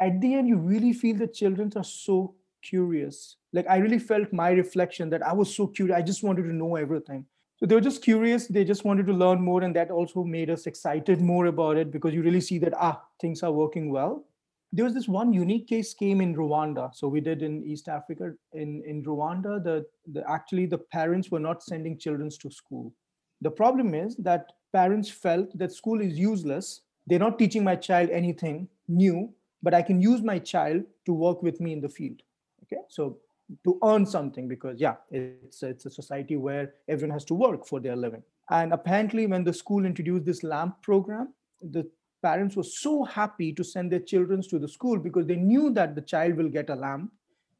at 0.00 0.20
the 0.20 0.34
end 0.34 0.48
you 0.48 0.56
really 0.56 0.92
feel 0.92 1.16
the 1.16 1.26
children 1.26 1.72
are 1.76 1.84
so 1.84 2.34
curious. 2.62 3.36
Like 3.52 3.66
i 3.68 3.78
really 3.78 3.98
felt 3.98 4.32
my 4.32 4.50
reflection 4.50 5.10
that 5.10 5.26
i 5.26 5.32
was 5.32 5.54
so 5.54 5.66
curious. 5.66 5.96
I 5.96 6.02
just 6.02 6.22
wanted 6.22 6.42
to 6.42 6.52
know 6.52 6.76
everything. 6.76 7.26
So 7.56 7.66
they 7.66 7.74
were 7.74 7.80
just 7.80 8.02
curious. 8.02 8.46
They 8.46 8.64
just 8.64 8.84
wanted 8.84 9.06
to 9.08 9.12
learn 9.12 9.40
more 9.40 9.62
and 9.62 9.74
that 9.74 9.90
also 9.90 10.22
made 10.22 10.48
us 10.48 10.66
excited 10.66 11.20
more 11.20 11.46
about 11.46 11.76
it 11.76 11.90
because 11.90 12.14
you 12.14 12.22
really 12.22 12.40
see 12.40 12.58
that 12.58 12.74
ah 12.76 13.02
things 13.20 13.42
are 13.42 13.52
working 13.52 13.90
well 13.90 14.24
there 14.72 14.84
was 14.84 14.94
this 14.94 15.08
one 15.08 15.32
unique 15.32 15.66
case 15.66 15.94
came 15.94 16.20
in 16.20 16.34
Rwanda. 16.34 16.94
So 16.94 17.08
we 17.08 17.20
did 17.20 17.42
in 17.42 17.64
East 17.64 17.88
Africa. 17.88 18.32
In, 18.52 18.82
in 18.86 19.02
Rwanda, 19.02 19.62
the, 19.62 19.86
the 20.12 20.28
actually 20.30 20.66
the 20.66 20.78
parents 20.78 21.30
were 21.30 21.40
not 21.40 21.62
sending 21.62 21.98
children 21.98 22.30
to 22.40 22.50
school. 22.50 22.92
The 23.40 23.50
problem 23.50 23.94
is 23.94 24.16
that 24.16 24.52
parents 24.72 25.08
felt 25.08 25.56
that 25.58 25.72
school 25.72 26.00
is 26.00 26.18
useless. 26.18 26.82
They're 27.06 27.18
not 27.18 27.38
teaching 27.38 27.64
my 27.64 27.76
child 27.76 28.10
anything 28.10 28.68
new, 28.88 29.32
but 29.62 29.72
I 29.72 29.80
can 29.80 30.02
use 30.02 30.22
my 30.22 30.38
child 30.38 30.82
to 31.06 31.14
work 31.14 31.42
with 31.42 31.60
me 31.60 31.72
in 31.72 31.80
the 31.80 31.88
field. 31.88 32.20
Okay, 32.64 32.82
so 32.88 33.18
to 33.64 33.78
earn 33.82 34.04
something 34.04 34.46
because 34.46 34.78
yeah, 34.78 34.96
it's 35.10 35.62
it's 35.62 35.86
a 35.86 35.90
society 35.90 36.36
where 36.36 36.74
everyone 36.88 37.14
has 37.14 37.24
to 37.26 37.34
work 37.34 37.66
for 37.66 37.80
their 37.80 37.96
living. 37.96 38.22
And 38.50 38.72
apparently, 38.74 39.26
when 39.26 39.44
the 39.44 39.54
school 39.54 39.86
introduced 39.86 40.26
this 40.26 40.42
LAMP 40.42 40.82
program, 40.82 41.32
the 41.62 41.88
parents 42.22 42.56
were 42.56 42.62
so 42.62 43.04
happy 43.04 43.52
to 43.52 43.64
send 43.64 43.92
their 43.92 44.00
children 44.00 44.42
to 44.42 44.58
the 44.58 44.68
school 44.68 44.98
because 44.98 45.26
they 45.26 45.36
knew 45.36 45.70
that 45.70 45.94
the 45.94 46.00
child 46.00 46.36
will 46.36 46.48
get 46.48 46.70
a 46.70 46.74
lamp 46.74 47.12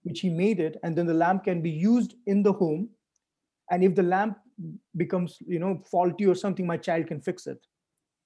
which 0.02 0.20
he 0.20 0.30
made 0.30 0.60
it 0.60 0.76
and 0.82 0.96
then 0.96 1.06
the 1.06 1.14
lamp 1.14 1.44
can 1.44 1.60
be 1.60 1.70
used 1.70 2.14
in 2.26 2.42
the 2.42 2.52
home. 2.52 2.88
And 3.70 3.84
if 3.84 3.94
the 3.94 4.02
lamp 4.02 4.38
becomes 4.96 5.38
you 5.46 5.58
know 5.58 5.80
faulty 5.90 6.26
or 6.26 6.34
something 6.34 6.66
my 6.66 6.76
child 6.76 7.06
can 7.06 7.20
fix 7.20 7.46
it. 7.46 7.58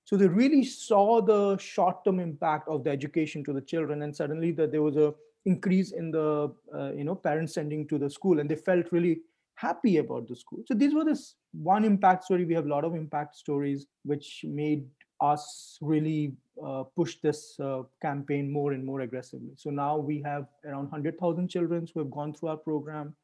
So 0.04 0.16
they 0.16 0.26
really 0.26 0.64
saw 0.64 1.20
the 1.20 1.56
short 1.58 2.04
term 2.04 2.18
impact 2.18 2.68
of 2.68 2.84
the 2.84 2.90
education 2.90 3.44
to 3.44 3.52
the 3.52 3.60
children 3.60 4.02
and 4.02 4.14
suddenly 4.14 4.50
that 4.52 4.72
there 4.72 4.82
was 4.82 4.96
a 4.96 5.14
increase 5.44 5.92
in 5.92 6.10
the 6.10 6.52
uh, 6.74 6.92
you 6.92 7.04
know 7.04 7.14
parents 7.14 7.54
sending 7.54 7.86
to 7.88 7.98
the 7.98 8.10
school 8.10 8.40
and 8.40 8.50
they 8.50 8.56
felt 8.56 8.86
really 8.92 9.20
happy 9.56 9.98
about 9.98 10.26
the 10.28 10.36
school. 10.36 10.62
So 10.66 10.74
these 10.74 10.94
were 10.94 11.04
this 11.04 11.34
one 11.52 11.84
impact 11.84 12.24
story. 12.24 12.44
We 12.44 12.54
have 12.54 12.66
a 12.66 12.68
lot 12.68 12.84
of 12.84 12.94
impact 12.94 13.36
stories 13.36 13.86
which 14.04 14.44
made 14.48 14.84
us 15.22 15.78
really 15.80 16.34
uh, 16.66 16.82
push 16.96 17.16
this 17.22 17.56
uh, 17.60 17.82
campaign 18.02 18.52
more 18.52 18.72
and 18.72 18.84
more 18.84 19.00
aggressively. 19.00 19.52
So 19.56 19.70
now 19.70 19.96
we 19.96 20.20
have 20.22 20.46
around 20.66 20.90
100,000 20.90 21.48
children 21.48 21.86
who 21.92 22.00
have 22.00 22.10
gone 22.10 22.34
through 22.34 22.50
our 22.50 22.56
program 22.56 23.14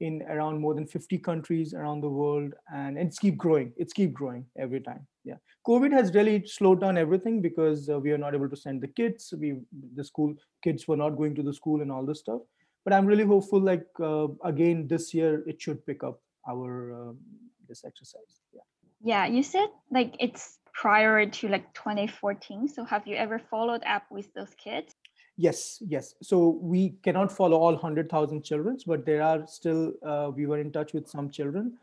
in 0.00 0.22
around 0.22 0.60
more 0.60 0.74
than 0.74 0.86
50 0.86 1.18
countries 1.18 1.74
around 1.74 2.00
the 2.00 2.08
world 2.08 2.52
and 2.74 2.98
it's 2.98 3.18
keep 3.18 3.36
growing. 3.36 3.72
It's 3.76 3.92
keep 3.92 4.12
growing 4.12 4.44
every 4.58 4.80
time. 4.80 5.06
Yeah. 5.24 5.36
Covid 5.66 5.92
has 5.92 6.12
really 6.12 6.44
slowed 6.44 6.80
down 6.80 6.98
everything 6.98 7.40
because 7.40 7.88
uh, 7.88 7.98
we 8.00 8.10
are 8.10 8.18
not 8.18 8.34
able 8.34 8.48
to 8.48 8.56
send 8.56 8.82
the 8.82 8.88
kids. 8.88 9.32
We 9.38 9.60
the 9.94 10.04
school 10.04 10.34
kids 10.64 10.88
were 10.88 10.96
not 10.96 11.10
going 11.10 11.36
to 11.36 11.42
the 11.42 11.54
school 11.54 11.82
and 11.82 11.92
all 11.92 12.04
this 12.04 12.18
stuff. 12.18 12.40
But 12.84 12.92
i'm 12.92 13.06
really 13.06 13.24
hopeful 13.24 13.60
like 13.60 13.86
uh, 14.00 14.26
again 14.44 14.88
this 14.88 15.14
year 15.14 15.44
it 15.46 15.62
should 15.62 15.86
pick 15.86 16.02
up 16.02 16.20
our 16.48 16.70
um, 17.00 17.18
this 17.68 17.84
exercise. 17.84 18.40
Yeah. 18.52 18.66
Yeah 19.12 19.26
you 19.26 19.44
said 19.44 19.68
like 19.92 20.16
it's 20.18 20.58
prior 20.72 21.26
to 21.26 21.48
like 21.48 21.72
2014. 21.74 22.68
So 22.68 22.84
have 22.84 23.06
you 23.06 23.16
ever 23.16 23.38
followed 23.38 23.82
up 23.86 24.04
with 24.10 24.32
those 24.34 24.54
kids? 24.56 24.94
Yes, 25.36 25.82
yes. 25.86 26.14
So 26.22 26.58
we 26.60 26.90
cannot 27.02 27.32
follow 27.32 27.58
all 27.58 27.72
100,000 27.72 28.42
children, 28.42 28.78
but 28.86 29.06
there 29.06 29.22
are 29.22 29.46
still, 29.46 29.92
uh, 30.04 30.30
we 30.34 30.46
were 30.46 30.58
in 30.58 30.72
touch 30.72 30.92
with 30.92 31.08
some 31.08 31.30
children 31.30 31.78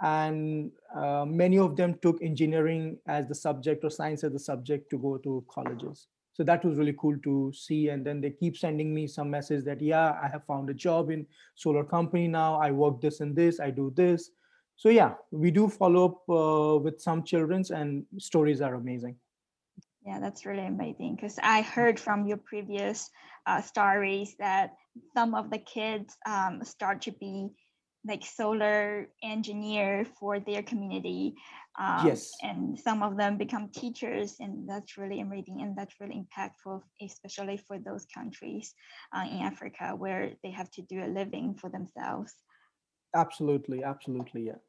and 0.00 0.70
uh, 0.94 1.24
many 1.26 1.58
of 1.58 1.76
them 1.76 1.98
took 2.02 2.22
engineering 2.22 2.98
as 3.06 3.26
the 3.26 3.34
subject 3.34 3.84
or 3.84 3.90
science 3.90 4.24
as 4.24 4.32
the 4.32 4.38
subject 4.38 4.90
to 4.90 4.98
go 4.98 5.16
to 5.18 5.44
colleges. 5.48 6.08
So 6.32 6.44
that 6.44 6.64
was 6.64 6.76
really 6.76 6.94
cool 6.98 7.16
to 7.24 7.50
see. 7.54 7.88
And 7.88 8.04
then 8.04 8.20
they 8.20 8.30
keep 8.30 8.58
sending 8.58 8.94
me 8.94 9.06
some 9.06 9.30
message 9.30 9.64
that, 9.64 9.80
yeah, 9.80 10.18
I 10.22 10.28
have 10.28 10.44
found 10.44 10.68
a 10.68 10.74
job 10.74 11.10
in 11.10 11.26
solar 11.54 11.84
company 11.84 12.28
now. 12.28 12.60
I 12.60 12.70
work 12.72 13.00
this 13.00 13.20
and 13.20 13.34
this, 13.34 13.58
I 13.58 13.70
do 13.70 13.90
this 13.96 14.30
so 14.76 14.88
yeah 14.88 15.14
we 15.30 15.50
do 15.50 15.68
follow 15.68 16.04
up 16.04 16.18
uh, 16.28 16.78
with 16.78 17.00
some 17.00 17.22
children's 17.22 17.70
and 17.70 18.04
stories 18.18 18.60
are 18.60 18.74
amazing. 18.74 19.16
Yeah 20.04 20.20
that's 20.20 20.46
really 20.46 20.66
amazing 20.66 21.16
because 21.16 21.36
i 21.42 21.62
heard 21.62 21.98
from 21.98 22.26
your 22.26 22.36
previous 22.38 23.10
uh, 23.46 23.60
stories 23.60 24.36
that 24.38 24.70
some 25.14 25.34
of 25.34 25.50
the 25.50 25.58
kids 25.58 26.16
um, 26.26 26.62
start 26.64 27.02
to 27.02 27.12
be 27.12 27.48
like 28.06 28.24
solar 28.24 29.08
engineer 29.22 30.06
for 30.18 30.38
their 30.38 30.62
community 30.62 31.34
um, 31.78 32.06
yes. 32.06 32.30
and 32.42 32.78
some 32.78 33.02
of 33.02 33.16
them 33.16 33.36
become 33.36 33.68
teachers 33.68 34.36
and 34.40 34.68
that's 34.68 34.96
really 34.96 35.20
amazing 35.20 35.60
and 35.60 35.76
that's 35.76 35.94
really 36.00 36.24
impactful 36.24 36.80
especially 37.02 37.56
for 37.56 37.78
those 37.78 38.06
countries 38.14 38.74
uh, 39.14 39.24
in 39.28 39.38
africa 39.38 39.94
where 39.96 40.32
they 40.42 40.50
have 40.50 40.70
to 40.70 40.82
do 40.82 41.02
a 41.04 41.10
living 41.20 41.54
for 41.54 41.68
themselves 41.70 42.32
absolutely 43.16 43.82
absolutely 43.82 44.42
yeah 44.46 44.60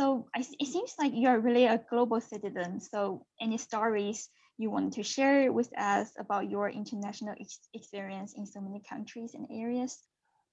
so 0.00 0.26
it 0.34 0.66
seems 0.66 0.94
like 0.98 1.12
you're 1.14 1.40
really 1.40 1.66
a 1.66 1.78
global 1.90 2.20
citizen. 2.20 2.80
So 2.80 3.26
any 3.40 3.58
stories 3.58 4.28
you 4.56 4.70
want 4.70 4.94
to 4.94 5.02
share 5.02 5.52
with 5.52 5.70
us 5.76 6.12
about 6.18 6.50
your 6.50 6.70
international 6.70 7.34
ex- 7.40 7.68
experience 7.74 8.34
in 8.34 8.46
so 8.46 8.60
many 8.60 8.80
countries 8.88 9.34
and 9.34 9.46
areas? 9.50 9.98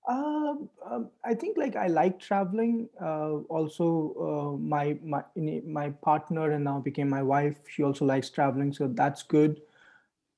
Um, 0.08 0.70
um, 0.90 1.10
I 1.24 1.34
think 1.34 1.58
like 1.58 1.76
I 1.76 1.88
like 1.88 2.20
traveling. 2.20 2.90
Uh, 3.00 3.44
also, 3.48 3.88
uh, 4.28 4.58
my 4.58 4.98
my 5.04 5.24
my 5.66 5.90
partner 6.04 6.52
and 6.52 6.64
now 6.64 6.80
became 6.80 7.10
my 7.10 7.24
wife. 7.24 7.56
She 7.68 7.84
also 7.84 8.06
likes 8.06 8.30
traveling, 8.30 8.74
so 8.74 8.88
that's 8.88 9.24
good. 9.24 9.62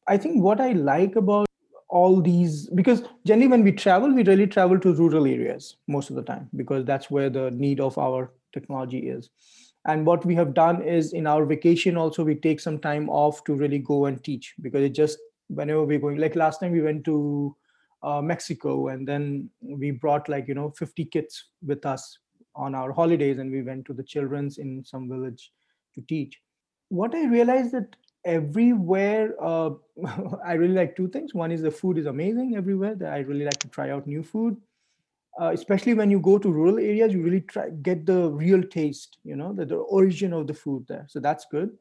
I 0.08 0.18
think 0.18 0.44
what 0.44 0.60
I 0.62 0.74
like 0.74 1.16
about 1.16 1.49
all 1.90 2.22
these 2.22 2.70
because 2.70 3.04
generally 3.26 3.48
when 3.48 3.64
we 3.64 3.72
travel, 3.72 4.14
we 4.14 4.24
really 4.24 4.48
travel 4.48 4.80
to 4.80 4.94
rural 4.94 5.26
areas 5.26 5.78
most 5.88 6.10
of 6.10 6.16
the 6.16 6.22
time 6.22 6.48
because 6.56 6.86
that's 6.86 7.10
where 7.10 7.30
the 7.30 7.52
need 7.52 7.80
of 7.80 7.98
our 7.98 8.32
technology 8.54 9.10
is. 9.10 9.30
And 9.86 10.06
what 10.06 10.26
we 10.26 10.36
have 10.36 10.54
done 10.54 10.84
is 10.84 11.14
in 11.14 11.26
our 11.26 11.46
vacation 11.46 11.98
also 11.98 12.24
we 12.24 12.36
take 12.36 12.60
some 12.60 12.80
time 12.80 13.10
off 13.10 13.44
to 13.46 13.56
really 13.56 13.80
go 13.80 14.06
and 14.06 14.24
teach 14.24 14.54
because 14.62 14.84
it 14.84 14.90
just 14.90 15.18
whenever 15.48 15.84
we're 15.84 16.00
going 16.00 16.18
like 16.18 16.36
last 16.36 16.60
time 16.60 16.72
we 16.72 16.82
went 16.82 17.04
to 17.06 17.56
uh, 18.04 18.22
mexico 18.22 18.90
and 18.90 19.08
then 19.08 19.50
we 19.62 19.90
brought 19.90 20.30
like 20.30 20.48
you 20.48 20.54
know 20.54 20.70
50 20.78 21.06
kids 21.06 21.46
with 21.66 21.86
us 21.86 22.20
on 22.56 22.76
our 22.76 22.92
holidays 22.92 23.40
and 23.40 23.52
we 23.52 23.64
went 23.64 23.86
to 23.86 23.94
the 23.94 24.04
children's 24.04 24.58
in 24.58 24.84
some 24.86 25.10
village 25.10 25.52
to 25.96 26.02
teach. 26.02 26.40
What 26.90 27.16
i 27.16 27.26
realized 27.26 27.72
that 27.72 27.96
everywhere 28.26 29.36
uh, 29.42 29.72
i 30.46 30.54
really 30.54 30.74
like 30.74 30.96
two 30.96 31.08
things. 31.08 31.34
One 31.34 31.52
is 31.52 31.62
the 31.62 31.72
food 31.72 31.98
is 31.98 32.06
amazing 32.06 32.56
everywhere 32.56 32.96
that 32.96 33.14
i 33.14 33.20
really 33.20 33.46
like 33.46 33.60
to 33.60 33.68
try 33.70 33.90
out 33.92 34.08
new 34.08 34.24
food. 34.24 34.58
Uh, 35.40 35.52
especially 35.54 35.94
when 35.94 36.12
you 36.12 36.20
go 36.20 36.38
to 36.38 36.52
rural 36.52 36.80
areas 36.80 37.14
you 37.14 37.22
really 37.22 37.42
try 37.42 37.70
get 37.82 38.06
the 38.06 38.30
real 38.30 38.62
taste 38.62 39.20
you 39.24 39.38
know 39.38 39.54
the, 39.54 39.66
the 39.66 39.76
origin 39.76 40.34
of 40.34 40.48
the 40.48 40.54
food 40.54 40.86
there. 40.88 41.06
So 41.08 41.20
that's 41.20 41.46
good. 41.50 41.78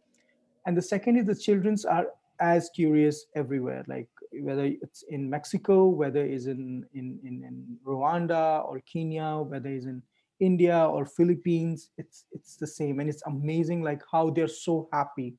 And 0.66 0.76
the 0.76 0.82
second 0.82 1.16
is 1.16 1.26
the 1.26 1.34
children's 1.34 1.84
are 1.84 2.06
as 2.40 2.70
curious 2.70 3.26
everywhere 3.34 3.84
like 3.88 4.08
whether 4.42 4.64
it's 4.64 5.02
in 5.08 5.28
mexico 5.28 5.86
whether 5.86 6.24
it's 6.24 6.46
in 6.46 6.86
in 6.94 7.18
in, 7.24 7.42
in 7.42 7.78
rwanda 7.84 8.64
or 8.64 8.80
kenya 8.80 9.38
whether 9.38 9.68
it's 9.68 9.86
in 9.86 10.00
india 10.38 10.78
or 10.86 11.04
philippines 11.04 11.90
it's 11.98 12.26
it's 12.32 12.56
the 12.56 12.66
same. 12.66 13.00
And 13.00 13.08
it's 13.08 13.22
amazing 13.26 13.82
like 13.82 14.02
how 14.10 14.30
they're 14.30 14.48
so 14.48 14.88
happy 14.92 15.34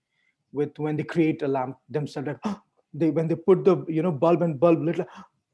with 0.52 0.78
when 0.78 0.96
they 0.96 1.04
create 1.04 1.42
a 1.42 1.48
lamp 1.48 1.78
themselves 1.90 2.28
like 2.28 2.56
they 2.94 3.10
when 3.12 3.28
they 3.28 3.36
put 3.36 3.64
the 3.64 3.86
you 3.88 4.02
know 4.02 4.12
bulb 4.12 4.42
and 4.42 4.60
bulb 4.60 4.82
little 4.82 5.06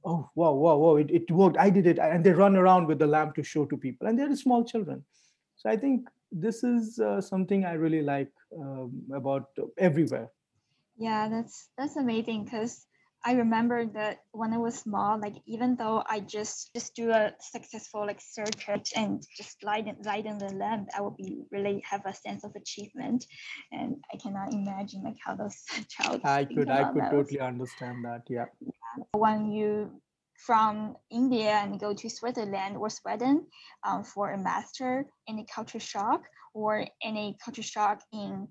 oh 0.05 0.29
wow 0.35 0.51
wow 0.53 0.77
wow 0.77 0.95
it, 0.95 1.09
it 1.11 1.29
worked 1.31 1.57
i 1.57 1.69
did 1.69 1.87
it 1.87 1.99
and 1.99 2.23
they 2.23 2.31
run 2.31 2.55
around 2.55 2.87
with 2.87 2.99
the 2.99 3.07
lamp 3.07 3.35
to 3.35 3.43
show 3.43 3.65
to 3.65 3.77
people 3.77 4.07
and 4.07 4.17
they're 4.17 4.35
small 4.35 4.63
children. 4.63 5.03
So 5.57 5.69
i 5.69 5.77
think 5.77 6.07
this 6.31 6.63
is 6.63 6.99
uh, 6.99 7.21
something 7.21 7.65
i 7.65 7.73
really 7.73 8.01
like 8.01 8.31
um, 8.59 9.01
about 9.13 9.49
everywhere. 9.77 10.29
Yeah 10.97 11.27
that's 11.29 11.69
that's 11.77 11.97
amazing 11.97 12.45
because 12.45 12.87
I 13.27 13.33
remember 13.33 13.87
that 13.87 14.19
when 14.33 14.53
I 14.53 14.59
was 14.59 14.75
small, 14.75 15.19
like 15.19 15.37
even 15.47 15.75
though 15.75 16.03
I 16.07 16.19
just 16.19 16.71
just 16.75 16.93
do 16.93 17.09
a 17.09 17.33
successful 17.39 18.05
like 18.05 18.21
search 18.21 18.93
and 18.95 19.23
just 19.35 19.63
light 19.63 19.87
light 20.05 20.27
in 20.27 20.37
the 20.37 20.53
lamp, 20.53 20.89
I 20.95 21.01
would 21.01 21.17
be 21.17 21.41
really 21.51 21.81
have 21.89 22.05
a 22.05 22.13
sense 22.13 22.43
of 22.43 22.55
achievement, 22.55 23.25
and 23.71 23.95
I 24.13 24.17
cannot 24.17 24.53
imagine 24.53 25.01
like 25.03 25.17
how 25.25 25.35
those 25.35 25.57
child. 25.89 26.21
I 26.23 26.45
could 26.45 26.69
I 26.69 26.83
could 26.83 27.01
those. 27.01 27.25
totally 27.25 27.39
understand 27.39 28.05
that. 28.05 28.21
Yeah. 28.29 28.45
yeah. 28.61 29.03
When 29.13 29.51
you 29.51 30.01
from 30.37 30.95
India 31.09 31.49
and 31.63 31.79
go 31.79 31.95
to 31.95 32.09
Switzerland 32.09 32.77
or 32.77 32.91
Sweden 32.91 33.47
um, 33.83 34.03
for 34.03 34.33
a 34.33 34.37
master 34.37 35.07
in 35.25 35.39
a 35.39 35.45
culture 35.45 35.79
shock 35.79 36.21
or 36.53 36.85
any 37.01 37.37
culture 37.43 37.63
shock 37.63 38.01
in 38.13 38.47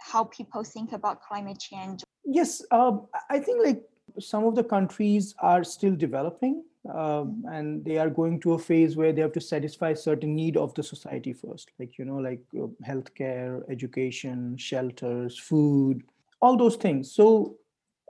how 0.00 0.24
people 0.24 0.64
think 0.64 0.92
about 0.92 1.22
climate 1.22 1.58
change? 1.60 2.02
Yes, 2.24 2.62
um, 2.72 3.06
I 3.30 3.38
think 3.38 3.64
like 3.64 3.82
some 4.18 4.44
of 4.44 4.54
the 4.54 4.64
countries 4.64 5.34
are 5.40 5.64
still 5.64 5.94
developing 5.94 6.64
um, 6.94 7.44
and 7.50 7.84
they 7.84 7.98
are 7.98 8.08
going 8.08 8.40
to 8.40 8.54
a 8.54 8.58
phase 8.58 8.96
where 8.96 9.12
they 9.12 9.20
have 9.20 9.32
to 9.32 9.40
satisfy 9.40 9.92
certain 9.94 10.34
need 10.34 10.56
of 10.56 10.74
the 10.74 10.82
society 10.82 11.32
first. 11.32 11.70
Like 11.78 11.98
you 11.98 12.04
know 12.04 12.16
like 12.16 12.40
uh, 12.56 12.66
healthcare 12.86 13.62
education 13.70 14.56
shelters 14.56 15.38
food 15.38 16.02
all 16.40 16.56
those 16.56 16.76
things. 16.76 17.12
So 17.12 17.56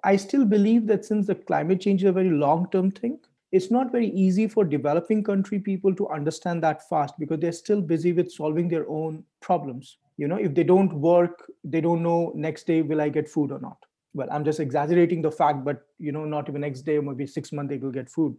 i 0.04 0.14
still 0.14 0.44
believe 0.44 0.86
that 0.86 1.04
since 1.04 1.26
the 1.26 1.34
climate 1.34 1.80
change 1.80 2.04
is 2.04 2.08
a 2.08 2.12
very 2.12 2.30
long 2.30 2.68
term 2.70 2.88
thing 2.88 3.18
it's 3.50 3.70
not 3.70 3.90
very 3.90 4.08
easy 4.10 4.46
for 4.46 4.64
developing 4.64 5.24
country 5.24 5.58
people 5.58 5.94
to 5.94 6.08
understand 6.08 6.62
that 6.62 6.86
fast 6.88 7.18
because 7.18 7.40
they're 7.40 7.50
still 7.50 7.80
busy 7.80 8.12
with 8.12 8.30
solving 8.30 8.68
their 8.68 8.88
own 8.88 9.24
problems. 9.40 9.96
You 10.18 10.28
know 10.28 10.36
if 10.36 10.54
they 10.54 10.64
don't 10.64 10.92
work 10.92 11.50
they 11.64 11.80
don't 11.80 12.02
know 12.02 12.32
next 12.34 12.66
day 12.66 12.82
will 12.82 13.00
i 13.00 13.08
get 13.08 13.28
food 13.28 13.52
or 13.52 13.60
not 13.60 13.87
well 14.14 14.28
i'm 14.30 14.44
just 14.44 14.60
exaggerating 14.60 15.22
the 15.22 15.30
fact 15.30 15.64
but 15.64 15.82
you 15.98 16.12
know 16.12 16.24
not 16.24 16.48
even 16.48 16.60
next 16.60 16.82
day 16.82 16.98
maybe 16.98 17.26
six 17.26 17.52
months 17.52 17.70
they 17.70 17.78
will 17.78 17.92
get 17.92 18.10
food. 18.10 18.36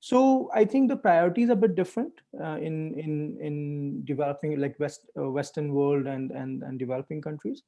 So 0.00 0.50
i 0.52 0.64
think 0.64 0.88
the 0.88 0.96
priorities 0.96 1.48
are 1.50 1.52
a 1.52 1.62
bit 1.64 1.74
different 1.76 2.20
uh, 2.44 2.58
in 2.68 2.94
in 2.98 3.38
in 3.40 4.04
developing 4.04 4.58
like 4.60 4.78
west 4.80 5.06
uh, 5.18 5.30
western 5.30 5.72
world 5.72 6.06
and 6.06 6.32
and 6.32 6.62
and 6.62 6.78
developing 6.78 7.20
countries. 7.22 7.62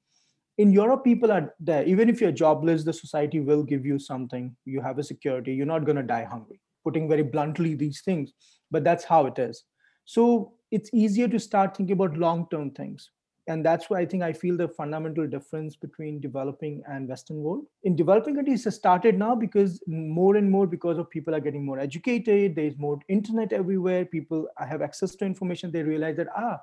In 0.59 0.73
europe 0.73 1.05
people 1.05 1.33
are 1.33 1.55
there. 1.61 1.85
Even 1.85 2.09
if 2.09 2.21
you're 2.21 2.33
jobless 2.33 2.85
the 2.85 2.93
society 2.93 3.41
will 3.41 3.63
give 3.63 3.87
you 3.87 3.99
something. 3.99 4.57
You 4.65 4.81
have 4.81 4.99
a 4.99 5.05
security. 5.05 5.55
You're 5.55 5.73
not 5.75 5.85
going 5.85 5.97
to 5.97 6.03
die 6.03 6.25
hungry. 6.25 6.61
Putting 6.83 7.09
very 7.09 7.23
bluntly 7.23 7.75
these 7.75 8.03
things 8.03 8.33
but 8.71 8.85
that's 8.85 9.05
how 9.05 9.27
it 9.27 9.39
is. 9.39 9.65
So 10.05 10.55
it's 10.71 10.91
easier 10.93 11.29
to 11.29 11.39
start 11.39 11.77
thinking 11.77 11.95
about 11.95 12.17
long 12.17 12.47
term 12.51 12.71
things 12.73 13.11
and 13.47 13.65
that's 13.65 13.91
why 13.91 14.01
i 14.01 14.07
think 14.07 14.23
i 14.23 14.33
feel 14.33 14.57
the 14.57 14.69
fundamental 14.69 15.27
difference 15.27 15.77
between 15.77 16.21
developing 16.21 16.83
and 16.89 17.09
western 17.09 17.37
world. 17.37 17.67
In 17.83 17.97
developing 17.97 18.35
countries 18.35 18.65
has 18.65 18.75
started 18.75 19.19
now 19.19 19.35
because 19.35 19.83
more 19.87 20.37
and 20.37 20.51
more 20.51 20.67
because 20.67 20.99
of 20.99 21.11
people 21.11 21.35
are 21.35 21.41
getting 21.41 21.65
more 21.65 21.79
educated 21.79 22.57
there's 22.57 22.79
more 22.79 22.99
internet 23.09 23.53
everywhere 23.53 24.05
people 24.05 24.47
have 24.59 24.83
access 24.83 25.15
to 25.17 25.27
information 25.27 25.71
they 25.71 25.83
realize 25.83 26.17
that 26.17 26.29
ah 26.37 26.61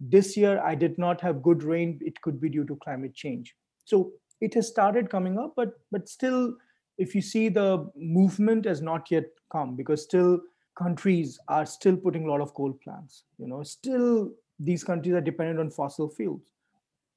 this 0.00 0.36
year 0.36 0.60
i 0.62 0.74
did 0.74 0.96
not 0.98 1.20
have 1.20 1.42
good 1.42 1.62
rain 1.62 1.98
it 2.02 2.20
could 2.22 2.40
be 2.40 2.48
due 2.48 2.64
to 2.64 2.76
climate 2.76 3.14
change. 3.14 3.54
So 3.84 4.12
it 4.40 4.54
has 4.54 4.68
started 4.68 5.10
coming 5.10 5.38
up 5.38 5.52
but 5.56 5.74
but 5.92 6.08
still 6.08 6.54
if 6.98 7.14
you 7.14 7.22
see 7.22 7.48
the 7.48 7.90
movement 7.96 8.64
has 8.64 8.80
not 8.80 9.10
yet 9.10 9.24
come 9.52 9.76
because 9.76 10.02
still 10.02 10.40
countries 10.78 11.38
are 11.48 11.66
still 11.66 11.96
putting 11.96 12.24
a 12.24 12.30
lot 12.30 12.40
of 12.40 12.54
coal 12.54 12.72
plants 12.84 13.24
you 13.38 13.46
know 13.46 13.62
still 13.62 14.30
these 14.60 14.84
countries 14.84 15.14
are 15.14 15.20
dependent 15.20 15.58
on 15.58 15.70
fossil 15.70 16.08
fuels. 16.08 16.52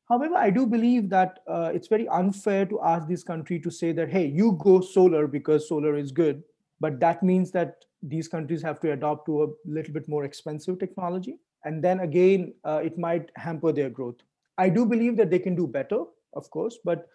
However, 0.09 0.35
I 0.35 0.49
do 0.49 0.65
believe 0.65 1.09
that 1.09 1.39
uh, 1.47 1.71
it's 1.73 1.87
very 1.87 2.07
unfair 2.07 2.65
to 2.65 2.81
ask 2.81 3.07
this 3.07 3.23
country 3.23 3.59
to 3.59 3.69
say 3.69 3.91
that, 3.93 4.09
hey, 4.09 4.25
you 4.25 4.53
go 4.61 4.81
solar 4.81 5.27
because 5.27 5.67
solar 5.67 5.95
is 5.95 6.11
good. 6.11 6.43
But 6.79 6.99
that 6.99 7.23
means 7.23 7.51
that 7.51 7.85
these 8.01 8.27
countries 8.27 8.61
have 8.61 8.79
to 8.81 8.91
adopt 8.91 9.25
to 9.27 9.43
a 9.43 9.47
little 9.65 9.93
bit 9.93 10.09
more 10.09 10.25
expensive 10.25 10.79
technology. 10.79 11.37
And 11.63 11.81
then 11.81 12.01
again, 12.01 12.53
uh, 12.65 12.81
it 12.83 12.97
might 12.97 13.31
hamper 13.37 13.71
their 13.71 13.89
growth. 13.89 14.17
I 14.57 14.69
do 14.69 14.85
believe 14.85 15.15
that 15.17 15.29
they 15.29 15.39
can 15.39 15.55
do 15.55 15.67
better, 15.67 16.03
of 16.33 16.49
course. 16.49 16.79
But 16.83 17.07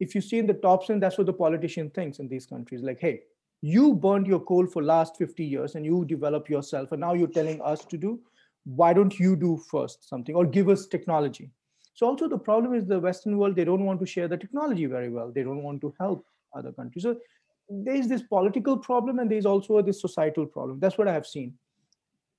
if 0.00 0.14
you 0.14 0.20
see 0.20 0.38
in 0.38 0.46
the 0.46 0.54
top 0.54 0.90
end, 0.90 1.02
that's 1.02 1.18
what 1.18 1.28
the 1.28 1.32
politician 1.32 1.90
thinks 1.90 2.18
in 2.18 2.26
these 2.26 2.46
countries. 2.46 2.82
Like, 2.82 2.98
hey, 3.00 3.22
you 3.60 3.94
burned 3.94 4.26
your 4.26 4.40
coal 4.40 4.66
for 4.66 4.82
last 4.82 5.16
50 5.16 5.44
years 5.44 5.76
and 5.76 5.86
you 5.86 6.04
develop 6.04 6.50
yourself. 6.50 6.90
And 6.90 7.00
now 7.00 7.14
you're 7.14 7.28
telling 7.28 7.62
us 7.62 7.84
to 7.84 7.96
do 7.96 8.20
why 8.64 8.92
don't 8.92 9.18
you 9.18 9.36
do 9.36 9.60
first 9.70 10.08
something 10.08 10.34
or 10.34 10.46
give 10.46 10.68
us 10.68 10.86
technology? 10.86 11.50
So 11.94 12.06
also 12.06 12.28
the 12.28 12.38
problem 12.38 12.74
is 12.74 12.86
the 12.86 12.98
western 12.98 13.36
world 13.38 13.56
they 13.56 13.64
don't 13.64 13.84
want 13.84 14.00
to 14.00 14.06
share 14.06 14.28
the 14.28 14.36
technology 14.36 14.86
very 14.86 15.10
well. 15.10 15.30
They 15.30 15.42
don't 15.42 15.62
want 15.62 15.80
to 15.82 15.94
help 16.00 16.24
other 16.54 16.72
countries. 16.72 17.02
So 17.02 17.16
there's 17.68 18.08
this 18.08 18.22
political 18.22 18.76
problem 18.76 19.18
and 19.18 19.30
there's 19.30 19.46
also 19.46 19.80
this 19.82 20.00
societal 20.00 20.46
problem. 20.46 20.80
That's 20.80 20.98
what 20.98 21.08
i 21.08 21.12
have 21.12 21.26
seen. 21.26 21.54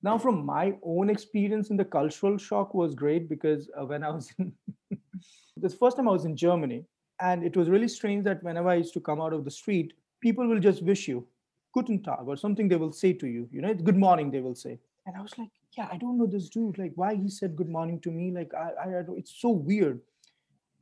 Now 0.02 0.18
from 0.18 0.44
my 0.44 0.74
own 0.82 1.08
experience 1.08 1.70
in 1.70 1.76
the 1.76 1.84
cultural 1.84 2.36
shock 2.36 2.74
was 2.74 2.94
great 2.94 3.28
because 3.28 3.70
uh, 3.78 3.86
when 3.86 4.04
i 4.04 4.10
was 4.10 4.30
in 4.38 4.52
this 5.56 5.74
first 5.74 5.96
time 5.96 6.08
i 6.08 6.12
was 6.12 6.26
in 6.26 6.36
germany 6.36 6.84
and 7.20 7.44
it 7.44 7.56
was 7.56 7.70
really 7.70 7.88
strange 7.88 8.24
that 8.24 8.42
whenever 8.42 8.68
i 8.68 8.74
used 8.74 8.92
to 8.94 9.00
come 9.00 9.20
out 9.20 9.32
of 9.32 9.44
the 9.44 9.50
street 9.50 9.94
people 10.20 10.46
will 10.46 10.58
just 10.58 10.82
wish 10.82 11.06
you 11.08 11.26
guten 11.72 12.02
tag 12.02 12.26
or 12.26 12.36
something 12.36 12.68
they 12.68 12.76
will 12.76 12.92
say 12.92 13.12
to 13.12 13.26
you 13.26 13.48
you 13.50 13.62
know 13.62 13.72
good 13.72 13.96
morning 13.96 14.30
they 14.30 14.40
will 14.40 14.54
say 14.54 14.78
and 15.06 15.16
i 15.16 15.20
was 15.20 15.36
like 15.38 15.50
yeah, 15.76 15.88
I 15.90 15.96
don't 15.96 16.18
know 16.18 16.26
this 16.26 16.48
dude. 16.48 16.78
Like, 16.78 16.92
why 16.94 17.14
he 17.14 17.28
said 17.28 17.56
good 17.56 17.68
morning 17.68 18.00
to 18.00 18.10
me? 18.10 18.30
Like, 18.30 18.52
I, 18.54 18.70
I, 18.82 18.88
I 18.98 19.02
it's 19.16 19.34
so 19.38 19.50
weird. 19.50 20.00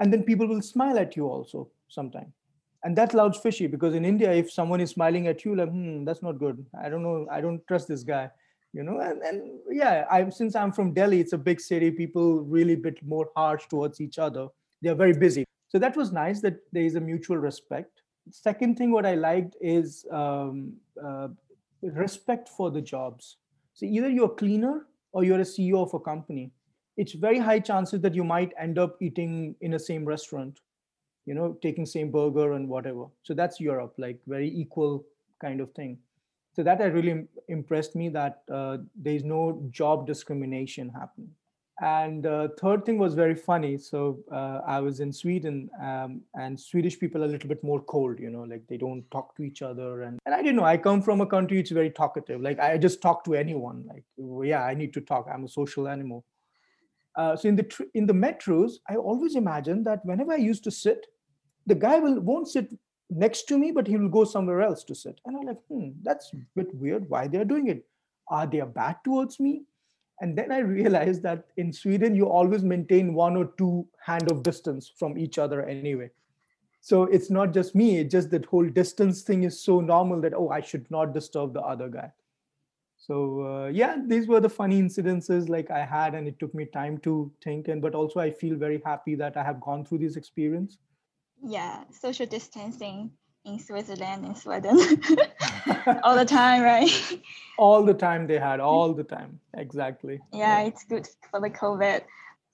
And 0.01 0.13
then 0.13 0.23
people 0.23 0.47
will 0.47 0.63
smile 0.63 0.99
at 0.99 1.17
you 1.17 1.29
also 1.29 1.71
sometime. 1.89 2.33
And 2.85 2.97
that 2.97 3.15
loud's 3.15 3.39
fishy 3.39 3.69
because 3.69 3.95
in 3.95 4.05
India, 4.05 4.33
if 4.33 4.51
someone 4.51 4.81
is 4.81 4.91
smiling 4.91 5.29
at 5.29 5.45
you, 5.45 5.55
like, 5.55 5.69
hmm, 5.69 6.05
that's 6.05 6.23
not 6.23 6.39
good. 6.39 6.65
I 6.81 6.89
don't 6.89 7.03
know. 7.03 7.27
I 7.31 7.41
don't 7.41 7.65
trust 7.69 7.89
this 7.89 8.03
guy. 8.03 8.31
You 8.73 8.83
know, 8.83 9.01
and, 9.01 9.21
and 9.23 9.43
yeah, 9.71 10.07
I 10.11 10.29
since 10.31 10.57
I'm 10.57 10.73
from 10.73 10.95
Delhi, 10.95 11.21
it's 11.21 11.35
a 11.35 11.39
big 11.39 11.61
city. 11.61 11.91
People 11.91 12.41
really 12.41 12.75
bit 12.75 12.99
more 13.05 13.29
harsh 13.37 13.67
towards 13.69 14.01
each 14.01 14.19
other. 14.19 14.49
They 14.81 14.89
are 14.89 14.95
very 14.95 15.13
busy. 15.13 15.45
So 15.69 15.79
that 15.79 15.95
was 15.97 16.11
nice 16.11 16.41
that 16.41 16.57
there 16.73 16.83
is 16.83 16.95
a 16.95 17.01
mutual 17.01 17.37
respect. 17.37 18.01
Second 18.31 18.79
thing, 18.79 18.91
what 18.91 19.05
I 19.05 19.15
liked 19.15 19.57
is 19.61 20.07
um, 20.11 20.73
uh, 21.03 21.29
respect 21.83 22.49
for 22.49 22.71
the 22.71 22.81
jobs 22.81 23.37
so 23.75 23.87
either 23.87 24.09
you're 24.09 24.27
a 24.27 24.37
cleaner 24.37 24.87
or 25.13 25.25
you're 25.25 25.41
a 25.41 25.45
CEO 25.45 25.83
of 25.83 25.95
a 25.95 26.01
company. 26.01 26.51
It's 26.97 27.13
very 27.13 27.39
high 27.39 27.61
chances 27.61 28.01
that 28.03 28.15
you 28.15 28.25
might 28.25 28.53
end 28.59 28.79
up 28.79 28.97
eating 29.01 29.55
in 29.61 29.71
the 29.71 29.79
same 29.79 30.05
restaurant, 30.05 30.61
you 31.25 31.35
know, 31.35 31.57
taking 31.63 31.87
same 31.87 32.11
burger 32.11 32.53
and 32.53 32.69
whatever. 32.69 33.07
So 33.23 33.35
that's 33.35 33.61
Europe, 33.61 33.95
like 33.99 34.21
very 34.27 34.49
equal 34.49 35.05
kind 35.41 35.61
of 35.61 35.73
thing. 35.73 35.99
So 36.55 36.63
that 36.63 36.81
really 36.81 37.27
impressed 37.49 37.97
me 37.97 38.11
that 38.11 38.43
uh, 38.53 38.79
there 38.95 39.15
is 39.15 39.25
no 39.25 39.67
job 39.71 40.07
discrimination 40.07 40.91
happening 40.91 41.31
and 41.81 42.27
uh, 42.27 42.49
third 42.61 42.85
thing 42.85 42.99
was 42.99 43.15
very 43.15 43.35
funny. 43.35 43.79
So 43.79 44.19
uh, 44.31 44.61
i 44.67 44.81
was 44.81 45.01
in 45.01 45.13
sweden 45.13 45.71
um, 45.81 46.21
and 46.35 46.59
swedish 46.59 46.99
people 46.99 47.23
are 47.23 47.27
a 47.27 47.29
little 47.29 47.49
bit 47.49 47.65
more 47.65 47.81
cold 47.81 48.21
you 48.21 48.31
know 48.31 48.43
like 48.43 48.67
they 48.69 48.77
don't 48.77 49.11
talk 49.11 49.35
to 49.37 49.43
each 49.43 49.63
other. 49.63 50.03
And, 50.03 50.19
and 50.27 50.35
i 50.35 50.39
didn't 50.43 50.57
know. 50.57 50.65
I 50.65 50.77
come 50.77 51.03
from 51.03 51.21
a 51.21 51.27
country 51.27 51.57
which 51.57 51.71
is 51.71 51.75
very 51.75 51.91
talkative. 51.91 52.41
Like 52.41 52.61
i 52.61 52.77
just 52.77 53.01
talk 53.01 53.25
to 53.25 53.35
anyone. 53.35 53.85
Like 53.89 54.05
yeah 54.47 54.65
i 54.65 54.75
need 54.75 54.93
to 54.95 55.01
talk. 55.01 55.27
I'm 55.33 55.45
a 55.45 55.49
social 55.49 55.89
animal. 55.89 56.25
Uh, 57.17 57.37
so 57.37 57.49
in 57.49 57.57
the 57.57 57.63
tr- 57.63 57.91
in 57.95 58.07
the 58.07 58.13
metros 58.13 58.73
i 58.89 58.97
always 58.97 59.35
imagine 59.37 59.85
that 59.85 60.05
whenever 60.05 60.33
i 60.33 60.37
used 60.37 60.65
to 60.65 60.71
sit 60.71 61.07
the 61.67 61.75
guy 61.75 61.99
will 61.99 62.19
won't 62.21 62.49
sit 62.49 62.73
next 63.11 63.43
to 63.43 63.59
me 63.59 63.71
but 63.71 63.87
he 63.87 63.99
will 63.99 64.09
go 64.09 64.25
somewhere 64.25 64.63
else 64.63 64.85
to 64.85 64.95
sit. 64.95 65.21
And 65.25 65.37
i'm 65.37 65.47
like 65.47 65.59
hmm 65.69 65.91
that's 66.03 66.33
a 66.33 66.37
bit 66.55 66.75
weird. 66.75 67.09
Why 67.09 67.27
they're 67.27 67.45
doing 67.45 67.69
it? 67.69 67.87
Are 68.29 68.47
they 68.47 68.61
back 68.61 69.05
towards 69.05 69.41
me 69.41 69.65
and 70.23 70.39
then 70.39 70.53
I 70.53 70.59
realized 70.59 71.23
that 71.25 71.47
in 71.57 71.73
Sweden, 71.73 72.15
you 72.15 72.29
always 72.29 72.63
maintain 72.63 73.13
one 73.13 73.37
or 73.37 73.47
two 73.59 73.85
hand 74.01 74.31
of 74.31 74.45
distance 74.45 74.91
from 74.97 75.19
each 75.19 75.37
other 75.37 75.63
anyway. 75.63 76.11
So 76.81 77.05
it's 77.05 77.29
not 77.29 77.53
just 77.53 77.75
me, 77.75 77.99
it's 77.99 78.13
just 78.13 78.31
that 78.31 78.45
whole 78.45 78.69
distance 78.69 79.23
thing 79.23 79.43
is 79.43 79.61
so 79.61 79.81
normal 79.81 80.21
that, 80.21 80.33
oh, 80.33 80.49
I 80.49 80.61
should 80.61 80.89
not 80.93 81.13
disturb 81.13 81.55
the 81.55 81.61
other 81.61 81.89
guy. 81.89 82.13
So 82.97 83.43
uh, 83.43 83.69
yeah, 83.71 83.97
these 84.07 84.29
were 84.29 84.39
the 84.39 84.49
funny 84.49 84.81
incidences 84.81 85.49
like 85.49 85.73
I 85.73 85.85
had, 85.85 86.15
and 86.15 86.29
it 86.29 86.39
took 86.39 86.55
me 86.55 86.67
time 86.67 86.99
to 86.99 87.33
think. 87.43 87.67
And 87.67 87.83
but 87.83 87.97
also 87.97 88.21
I 88.21 88.31
feel 88.31 88.55
very 88.57 88.81
happy 88.87 89.17
that 89.17 89.37
I 89.37 89.43
have 89.43 89.61
gone 89.61 89.85
through 89.85 89.99
this 89.99 90.15
experience. 90.15 90.79
Yeah, 91.45 91.83
social 91.91 92.27
distancing 92.27 93.11
in 93.45 93.59
Switzerland 93.59 94.25
and 94.25 94.39
Sweden 94.39 94.79
all 96.03 96.17
the 96.17 96.25
time, 96.25 96.63
right? 96.63 96.91
All 97.59 97.85
the 97.85 97.95
time 97.95 98.27
they 98.27 98.39
had, 98.39 98.61
all 98.61 98.93
the 98.95 99.05
time. 99.17 99.41
Exactly. 99.55 100.21
Yeah, 100.33 100.61
yeah. 100.61 100.67
it's 100.69 100.85
good 100.85 101.09
for 101.31 101.41
the 101.41 101.51
COVID. 101.51 102.03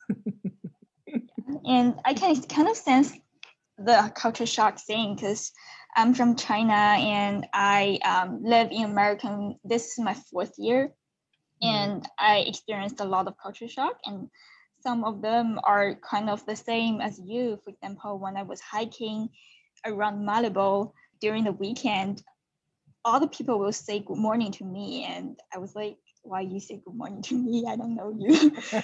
and 1.66 1.94
I 2.04 2.14
can 2.14 2.40
kind 2.42 2.68
of 2.68 2.76
sense 2.76 3.12
the 3.78 4.12
culture 4.14 4.46
shock 4.46 4.78
thing 4.78 5.14
because 5.14 5.52
I'm 5.96 6.14
from 6.14 6.36
China 6.36 6.72
and 6.72 7.46
I 7.52 7.98
um, 8.04 8.42
live 8.42 8.70
in 8.70 8.84
American. 8.84 9.58
This 9.64 9.92
is 9.92 9.98
my 9.98 10.14
fourth 10.14 10.54
year, 10.58 10.88
mm-hmm. 11.62 11.68
and 11.68 12.08
I 12.18 12.38
experienced 12.38 13.00
a 13.00 13.04
lot 13.04 13.26
of 13.26 13.34
culture 13.42 13.68
shock 13.68 13.98
and 14.04 14.28
some 14.80 15.04
of 15.04 15.22
them 15.22 15.58
are 15.64 15.96
kind 15.96 16.30
of 16.30 16.44
the 16.46 16.54
same 16.54 17.00
as 17.00 17.20
you. 17.24 17.58
For 17.64 17.70
example, 17.70 18.18
when 18.18 18.36
I 18.36 18.44
was 18.44 18.60
hiking 18.60 19.28
around 19.84 20.24
Malibu, 20.24 20.92
during 21.20 21.44
the 21.44 21.52
weekend, 21.52 22.22
all 23.08 23.20
the 23.20 23.26
people 23.26 23.58
will 23.58 23.72
say 23.72 24.00
good 24.00 24.18
morning 24.18 24.52
to 24.52 24.64
me. 24.64 25.04
And 25.08 25.40
I 25.54 25.58
was 25.58 25.74
like, 25.74 25.96
why 26.22 26.42
you 26.42 26.60
say 26.60 26.82
good 26.84 26.94
morning 26.94 27.22
to 27.22 27.38
me? 27.38 27.64
I 27.66 27.74
don't 27.74 27.96
know 27.96 28.12
you. 28.14 28.52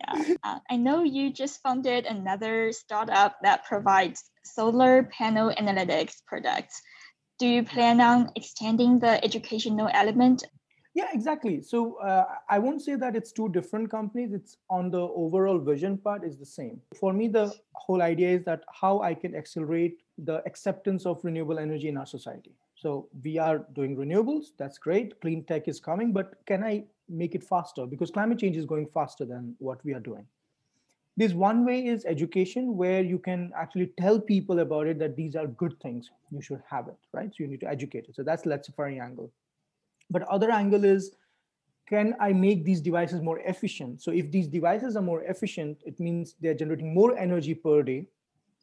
yeah. 0.00 0.34
Uh, 0.42 0.58
I 0.68 0.76
know 0.76 1.04
you 1.04 1.32
just 1.32 1.62
founded 1.62 2.04
another 2.06 2.72
startup 2.72 3.36
that 3.42 3.64
provides 3.64 4.24
solar 4.44 5.04
panel 5.04 5.54
analytics 5.56 6.16
products. 6.26 6.82
Do 7.38 7.46
you 7.46 7.62
plan 7.62 8.00
on 8.00 8.32
extending 8.34 8.98
the 8.98 9.24
educational 9.24 9.88
element 9.92 10.42
yeah 10.94 11.08
exactly. 11.12 11.62
So 11.62 11.96
uh, 11.96 12.24
i 12.48 12.58
won't 12.58 12.82
say 12.82 12.96
that 12.96 13.16
it's 13.16 13.32
two 13.32 13.48
different 13.48 13.90
companies. 13.90 14.32
It's 14.32 14.56
on 14.68 14.90
the 14.90 15.00
overall 15.00 15.58
vision 15.58 15.98
part 15.98 16.24
is 16.24 16.38
the 16.38 16.46
same. 16.46 16.80
For 16.98 17.12
me 17.12 17.28
the 17.28 17.52
whole 17.74 18.02
idea 18.02 18.30
is 18.30 18.44
that 18.44 18.64
how 18.80 19.00
i 19.00 19.14
can 19.14 19.34
accelerate 19.34 20.02
the 20.18 20.42
acceptance 20.46 21.06
of 21.06 21.24
renewable 21.24 21.58
energy 21.58 21.88
in 21.88 21.96
our 21.96 22.06
society. 22.06 22.52
So 22.74 23.08
we 23.24 23.38
are 23.38 23.58
doing 23.74 23.96
renewables 23.96 24.52
that's 24.58 24.78
great. 24.78 25.20
Clean 25.20 25.44
tech 25.44 25.68
is 25.68 25.80
coming 25.80 26.12
but 26.12 26.34
can 26.46 26.62
i 26.62 26.84
make 27.08 27.34
it 27.34 27.44
faster? 27.44 27.86
Because 27.86 28.10
climate 28.10 28.38
change 28.38 28.56
is 28.56 28.66
going 28.66 28.86
faster 28.94 29.24
than 29.24 29.54
what 29.58 29.84
we 29.84 29.94
are 29.94 30.00
doing. 30.00 30.26
This 31.14 31.34
one 31.34 31.66
way 31.66 31.86
is 31.86 32.06
education 32.06 32.74
where 32.74 33.02
you 33.02 33.18
can 33.18 33.52
actually 33.54 33.92
tell 34.00 34.18
people 34.18 34.60
about 34.60 34.86
it 34.86 34.98
that 34.98 35.14
these 35.14 35.36
are 35.36 35.46
good 35.46 35.78
things. 35.80 36.10
You 36.30 36.40
should 36.40 36.62
have 36.70 36.88
it 36.88 36.96
right? 37.12 37.30
So 37.30 37.44
you 37.44 37.48
need 37.48 37.60
to 37.60 37.68
educate 37.68 38.06
it. 38.08 38.16
So 38.16 38.22
that's 38.22 38.46
let's 38.46 38.66
safari 38.66 38.98
angle 38.98 39.30
but 40.12 40.22
other 40.22 40.50
angle 40.50 40.84
is, 40.84 41.16
can 41.88 42.14
I 42.20 42.32
make 42.32 42.64
these 42.64 42.80
devices 42.80 43.20
more 43.20 43.40
efficient? 43.40 44.02
So 44.02 44.12
if 44.12 44.30
these 44.30 44.46
devices 44.46 44.96
are 44.96 45.02
more 45.02 45.22
efficient, 45.22 45.82
it 45.84 45.98
means 45.98 46.36
they're 46.40 46.54
generating 46.54 46.94
more 46.94 47.18
energy 47.18 47.54
per 47.54 47.82
day. 47.82 48.06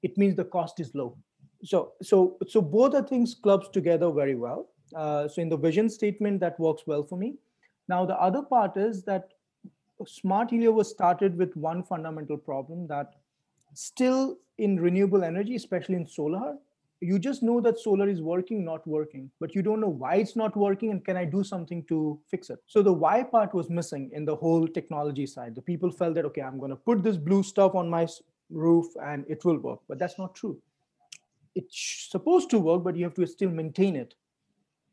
It 0.02 0.18
means 0.18 0.36
the 0.36 0.46
cost 0.46 0.80
is 0.80 0.96
low. 0.96 1.18
So, 1.64 1.94
so, 2.02 2.38
so 2.48 2.62
both 2.62 2.96
are 2.96 3.04
things 3.04 3.36
clubs 3.36 3.68
together 3.70 4.10
very 4.12 4.36
well. 4.36 4.70
Uh, 4.96 5.28
so 5.28 5.42
in 5.42 5.50
the 5.50 5.58
vision 5.58 5.90
statement, 5.90 6.40
that 6.40 6.60
works 6.60 6.84
well 6.88 7.04
for 7.04 7.18
me. 7.18 7.36
Now, 7.88 8.06
the 8.06 8.20
other 8.20 8.42
part 8.42 8.78
is 8.78 9.04
that 9.04 9.34
Smart 10.08 10.52
Helio 10.52 10.72
was 10.72 10.90
started 10.90 11.38
with 11.38 11.56
one 11.58 11.84
fundamental 11.84 12.38
problem 12.38 12.88
that 12.88 13.16
still 13.74 14.38
in 14.58 14.80
renewable 14.80 15.24
energy, 15.24 15.56
especially 15.56 15.96
in 15.96 16.08
solar, 16.08 16.56
you 17.02 17.18
just 17.18 17.42
know 17.42 17.62
that 17.62 17.80
solar 17.80 18.10
is 18.10 18.22
working 18.22 18.66
not 18.66 18.86
working 18.86 19.32
but 19.40 19.56
you 19.56 19.62
don't 19.62 19.80
know 19.80 19.90
why 19.90 20.16
it's 20.16 20.36
not 20.36 20.56
working 20.58 20.92
and 20.92 21.06
can 21.06 21.16
i 21.16 21.24
do 21.24 21.44
something 21.44 21.84
to 21.86 22.20
fix 22.30 22.50
it? 22.50 22.60
So 22.68 22.82
the 22.82 22.92
why 22.92 23.24
part 23.24 23.54
was 23.54 23.70
missing 23.70 24.10
in 24.14 24.26
the 24.26 24.36
whole 24.36 24.68
technology 24.68 25.26
side. 25.26 25.56
The 25.56 25.62
people 25.62 25.92
felt 25.92 26.16
that 26.16 26.26
okay 26.26 26.42
i'm 26.42 26.60
going 26.60 26.72
to 26.72 26.76
put 26.76 27.04
this 27.04 27.18
blue 27.18 27.44
stuff 27.44 27.76
on 27.76 27.90
my 27.90 28.08
roof 28.50 28.88
and 29.04 29.26
it 29.30 29.46
will 29.46 29.58
work 29.60 29.80
but 29.88 30.00
that's 30.00 30.18
not 30.18 30.36
true. 30.36 30.60
It's 31.56 32.08
supposed 32.10 32.50
to 32.52 32.60
work 32.60 32.84
but 32.84 32.96
you 32.96 33.06
have 33.06 33.16
to 33.16 33.26
still 33.26 33.50
maintain 33.50 33.96
it. 33.96 34.16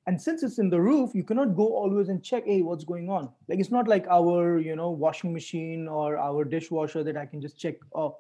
And 0.09 0.21
since 0.23 0.45
it's 0.45 0.59
in 0.59 0.71
the 0.71 0.81
roof 0.81 1.11
you 1.13 1.25
cannot 1.25 1.57
go 1.57 1.67
always 1.75 2.09
and 2.09 2.23
check 2.23 2.45
hey 2.47 2.63
what's 2.63 2.85
going 2.85 3.11
on? 3.11 3.31
Like 3.49 3.59
it's 3.59 3.73
not 3.73 3.89
like 3.89 4.07
our 4.09 4.59
you 4.59 4.77
know 4.77 4.91
washing 4.91 5.33
machine 5.33 5.89
or 5.89 6.17
our 6.19 6.45
dishwasher 6.45 7.03
that 7.03 7.17
i 7.17 7.27
can 7.27 7.41
just 7.41 7.59
check 7.59 7.75
oh 7.95 8.19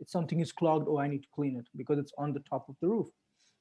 if 0.00 0.08
something 0.08 0.40
is 0.40 0.52
clogged 0.52 0.86
oh 0.88 0.98
i 0.98 1.06
need 1.06 1.22
to 1.22 1.28
clean 1.34 1.56
it 1.56 1.66
because 1.76 1.98
it's 1.98 2.12
on 2.18 2.32
the 2.32 2.40
top 2.40 2.68
of 2.68 2.76
the 2.80 2.88
roof 2.88 3.06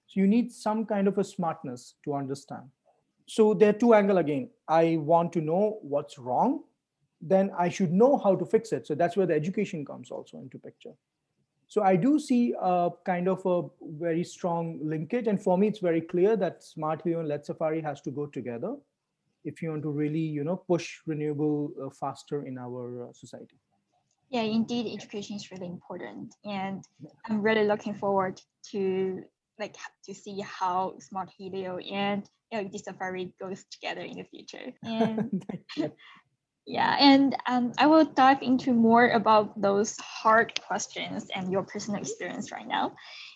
so 0.09 0.19
you 0.19 0.25
need 0.25 0.51
some 0.51 0.87
kind 0.87 1.07
of 1.07 1.19
a 1.19 1.23
smartness 1.23 1.93
to 2.03 2.15
understand. 2.15 2.63
So 3.27 3.53
there 3.53 3.69
are 3.69 3.73
two 3.73 3.93
angle 3.93 4.17
again. 4.17 4.49
I 4.67 4.97
want 4.97 5.31
to 5.33 5.41
know 5.41 5.77
what's 5.83 6.17
wrong, 6.17 6.63
then 7.21 7.51
I 7.55 7.69
should 7.69 7.93
know 7.93 8.17
how 8.17 8.35
to 8.35 8.43
fix 8.43 8.71
it. 8.71 8.87
So 8.87 8.95
that's 8.95 9.15
where 9.15 9.27
the 9.27 9.35
education 9.35 9.85
comes 9.85 10.09
also 10.09 10.39
into 10.39 10.57
picture. 10.57 10.93
So 11.67 11.83
I 11.83 11.95
do 11.95 12.17
see 12.17 12.55
a 12.59 12.89
kind 13.05 13.27
of 13.27 13.45
a 13.45 13.69
very 13.99 14.23
strong 14.23 14.79
linkage. 14.81 15.27
And 15.27 15.39
for 15.39 15.59
me, 15.59 15.67
it's 15.67 15.77
very 15.77 16.01
clear 16.01 16.35
that 16.37 16.63
Smart 16.63 17.03
Helio 17.03 17.19
and 17.19 17.29
LED 17.29 17.45
Safari 17.45 17.79
has 17.81 18.01
to 18.01 18.09
go 18.09 18.25
together 18.25 18.75
if 19.45 19.61
you 19.61 19.69
want 19.69 19.83
to 19.83 19.91
really, 19.91 20.19
you 20.19 20.43
know, 20.43 20.55
push 20.55 21.01
renewable 21.05 21.71
uh, 21.79 21.89
faster 21.91 22.47
in 22.47 22.57
our 22.57 23.09
uh, 23.09 23.13
society. 23.13 23.59
Yeah, 24.29 24.41
indeed, 24.41 24.93
education 24.93 25.35
is 25.35 25.51
really 25.51 25.67
important. 25.67 26.35
And 26.45 26.83
I'm 27.25 27.41
really 27.41 27.65
looking 27.65 27.95
forward 27.95 28.39
to 28.71 29.23
like 29.59 29.75
to 30.05 30.13
see 30.13 30.39
how 30.41 30.95
Smart 30.99 31.29
Helio 31.35 31.77
and 31.77 32.23
LED 32.53 32.79
Safari 32.79 33.33
goes 33.39 33.65
together 33.71 34.01
in 34.01 34.17
the 34.17 34.23
future. 34.23 34.73
And 34.83 35.43
yeah, 36.65 36.95
and 36.99 37.35
um, 37.47 37.73
I 37.77 37.87
will 37.87 38.05
dive 38.05 38.41
into 38.41 38.73
more 38.73 39.09
about 39.09 39.59
those 39.59 39.97
hard 39.97 40.53
questions 40.61 41.27
and 41.35 41.51
your 41.51 41.63
personal 41.63 41.99
experience 41.99 42.51
right 42.51 42.67
now. 42.67 42.93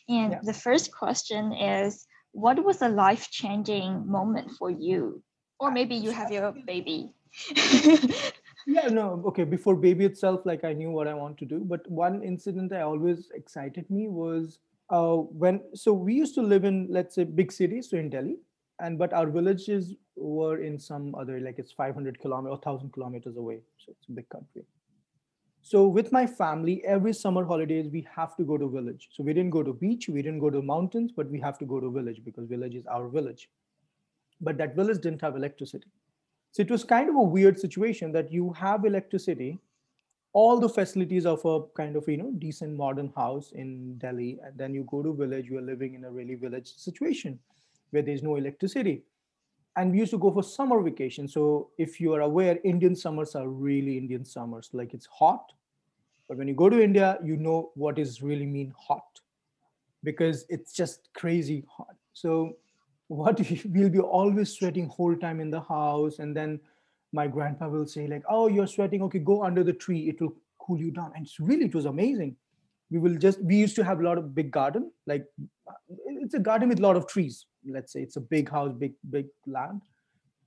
And 0.08 0.34
yeah. 0.34 0.40
the 0.44 0.54
first 0.54 0.96
question 0.96 1.52
is, 1.54 2.06
what 2.32 2.64
was 2.64 2.82
a 2.82 2.90
life-changing 2.90 4.08
moment 4.08 4.52
for 4.58 4.70
you? 4.70 5.24
Or 5.60 5.72
maybe 5.72 5.96
you 5.96 6.12
have 6.12 6.32
your 6.32 6.54
baby. 6.66 7.14
yeah 8.66 8.88
no 8.88 9.22
okay 9.26 9.44
before 9.44 9.76
baby 9.76 10.06
itself 10.06 10.46
like 10.46 10.64
i 10.64 10.74
knew 10.74 10.90
what 10.90 11.08
i 11.08 11.14
want 11.14 11.38
to 11.38 11.46
do 11.46 11.60
but 11.66 11.90
one 11.90 12.24
incident 12.24 12.70
that 12.70 12.82
always 12.82 13.30
excited 13.34 13.90
me 13.90 14.08
was 14.08 14.60
uh, 14.90 15.16
when 15.16 15.62
so 15.74 15.92
we 15.92 16.14
used 16.14 16.36
to 16.36 16.42
live 16.42 16.64
in 16.64 16.88
let's 16.90 17.16
say 17.16 17.24
big 17.24 17.52
cities 17.52 17.90
so 17.90 17.98
in 17.98 18.10
delhi 18.10 18.38
and 18.80 18.98
but 18.98 19.14
our 19.14 19.28
villages 19.28 19.96
were 20.16 20.62
in 20.62 20.80
some 20.80 21.16
other 21.16 21.40
like 21.40 21.60
it's 21.60 21.72
500 21.72 22.20
kilometers 22.20 22.52
or 22.52 22.72
1000 22.72 22.94
kilometers 22.94 23.38
away 23.38 23.60
so 23.78 23.92
it's 23.92 24.08
a 24.08 24.12
big 24.12 24.30
country. 24.30 24.64
So 25.66 25.88
with 25.88 26.12
my 26.12 26.28
family 26.28 26.84
every 26.86 27.14
summer 27.14 27.46
holidays 27.46 27.90
we 27.90 28.06
have 28.14 28.36
to 28.36 28.44
go 28.44 28.58
to 28.58 28.70
village. 28.70 29.10
So 29.12 29.24
we 29.24 29.34
didn't 29.34 29.52
go 29.52 29.64
to 29.64 29.74
beach 29.74 30.10
we 30.10 30.22
didn't 30.22 30.40
go 30.40 30.50
to 30.50 30.62
mountains 30.62 31.12
but 31.16 31.30
we 31.30 31.40
have 31.40 31.58
to 31.60 31.66
go 31.66 31.80
to 31.80 31.92
village 31.92 32.22
because 32.26 32.48
village 32.48 32.76
is 32.76 32.86
our 32.88 33.08
village. 33.08 33.50
But 34.42 34.58
that 34.58 34.76
village 34.76 35.02
didn't 35.02 35.22
have 35.22 35.36
electricity 35.36 35.88
so 36.54 36.62
it 36.62 36.72
was 36.72 36.86
kind 36.86 37.10
of 37.10 37.16
a 37.16 37.30
weird 37.36 37.60
situation 37.60 38.12
that 38.14 38.32
you 38.32 38.54
have 38.54 38.86
electricity 38.86 39.60
all 40.34 40.60
the 40.60 40.70
facilities 40.70 41.26
of 41.28 41.44
a 41.46 41.62
kind 41.78 41.96
of 41.96 42.08
you 42.08 42.18
know 42.18 42.32
decent 42.40 42.76
modern 42.76 43.12
house 43.16 43.52
in 43.52 43.98
delhi 43.98 44.40
and 44.44 44.58
then 44.58 44.74
you 44.74 44.86
go 44.90 45.04
to 45.04 45.14
village 45.14 45.50
you 45.50 45.58
are 45.58 45.68
living 45.74 45.94
in 45.94 46.06
a 46.06 46.12
really 46.12 46.36
village 46.36 46.74
situation 46.76 47.38
where 47.94 48.02
there's 48.02 48.24
no 48.24 48.36
electricity. 48.36 49.04
And 49.76 49.92
we 49.92 50.00
used 50.00 50.12
to 50.12 50.20
go 50.20 50.32
for 50.32 50.44
summer 50.44 50.82
vacation. 50.82 51.28
So 51.28 51.70
if 51.78 52.00
you 52.02 52.14
are 52.14 52.22
aware 52.22 52.60
indian 52.64 52.96
summers 52.96 53.36
are 53.36 53.48
really 53.48 53.98
indian 53.98 54.26
summers. 54.26 54.70
Like 54.74 54.94
it's 54.94 55.06
hot 55.06 55.54
but 56.28 56.38
when 56.38 56.48
you 56.48 56.56
go 56.56 56.70
to 56.70 56.82
india 56.82 57.18
you 57.24 57.36
know 57.38 57.72
what 57.76 58.00
is 58.00 58.22
really 58.22 58.46
mean 58.46 58.74
hot 58.80 59.20
because 60.04 60.46
it's 60.50 60.74
just 60.74 61.10
crazy 61.14 61.66
hot. 61.70 61.96
So 62.14 62.58
what 63.08 63.40
we'll 63.66 63.90
be 63.90 64.00
always 64.00 64.52
sweating 64.52 64.88
whole 64.88 65.16
time 65.16 65.40
in 65.40 65.50
the 65.50 65.62
house? 65.62 66.20
And 66.20 66.36
then 66.36 66.60
my 67.12 67.28
grandpa 67.28 67.68
will 67.70 67.86
say 67.88 68.08
like 68.08 68.24
oh 68.30 68.48
you're 68.48 68.68
sweating. 68.68 69.02
Okay 69.04 69.20
go 69.20 69.44
under 69.44 69.64
the 69.64 69.74
tree. 69.74 70.10
It 70.10 70.22
will 70.22 70.36
cool 70.60 70.78
you 70.78 70.92
down. 70.92 71.12
And 71.16 71.26
it's 71.26 71.40
really 71.40 71.66
it 71.66 71.76
was 71.76 71.86
amazing. 71.86 72.36
We 72.92 73.00
will 73.00 73.18
just 73.18 73.42
we 73.42 73.56
used 73.56 73.76
to 73.78 73.84
have 73.84 74.00
a 74.00 74.04
lot 74.04 74.18
of 74.18 74.36
big 74.36 74.52
garden 74.52 74.92
like 75.08 75.26
it's 75.90 76.34
a 76.34 76.40
garden 76.40 76.70
with 76.70 76.80
a 76.80 76.82
lot 76.82 76.96
of 76.96 77.08
trees. 77.08 77.46
Let's 77.66 77.94
say 77.94 78.02
it's 78.02 78.18
a 78.18 78.22
big 78.22 78.50
house 78.50 78.74
big 78.78 78.94
big 79.10 79.28
land. 79.48 79.82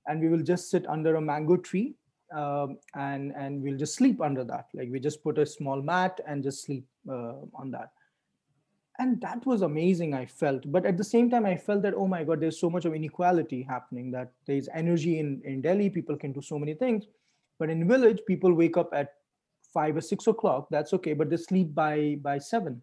And 0.07 0.21
we 0.21 0.29
will 0.29 0.43
just 0.43 0.69
sit 0.69 0.87
under 0.87 1.15
a 1.15 1.21
mango 1.21 1.57
tree 1.57 1.95
um, 2.33 2.77
and 2.95 3.33
and 3.35 3.61
we'll 3.61 3.77
just 3.77 3.95
sleep 3.95 4.21
under 4.21 4.43
that. 4.45 4.67
Like 4.73 4.89
we 4.91 4.99
just 4.99 5.23
put 5.23 5.37
a 5.37 5.45
small 5.45 5.81
mat 5.81 6.19
and 6.25 6.43
just 6.43 6.63
sleep 6.63 6.85
uh, 7.09 7.33
on 7.53 7.71
that 7.71 7.91
and 8.99 9.21
that 9.21 9.45
was 9.45 9.61
amazing 9.61 10.13
i 10.13 10.25
felt. 10.25 10.69
But 10.71 10.85
at 10.85 10.97
the 10.97 11.03
same 11.03 11.29
time 11.29 11.45
i 11.45 11.55
felt 11.55 11.81
that 11.83 11.93
oh 11.93 12.07
my 12.07 12.23
god 12.23 12.39
there's 12.39 12.59
so 12.59 12.69
much 12.69 12.85
of 12.85 12.93
inequality 12.93 13.61
happening 13.63 14.11
that 14.11 14.31
there's 14.45 14.69
energy 14.73 15.19
in 15.19 15.41
in 15.45 15.61
delhi 15.61 15.89
people 15.89 16.17
can 16.17 16.33
do 16.33 16.41
so 16.41 16.59
many 16.59 16.73
things. 16.73 17.05
But 17.59 17.69
in 17.69 17.87
village 17.87 18.19
people 18.27 18.53
wake 18.53 18.77
up 18.77 18.89
at 18.93 19.13
five 19.73 19.97
or 19.97 20.01
six 20.01 20.27
o'clock 20.27 20.67
that's 20.71 20.93
okay 20.93 21.13
but 21.13 21.29
they 21.29 21.37
sleep 21.37 21.73
by 21.75 22.17
by 22.21 22.37
seven. 22.37 22.81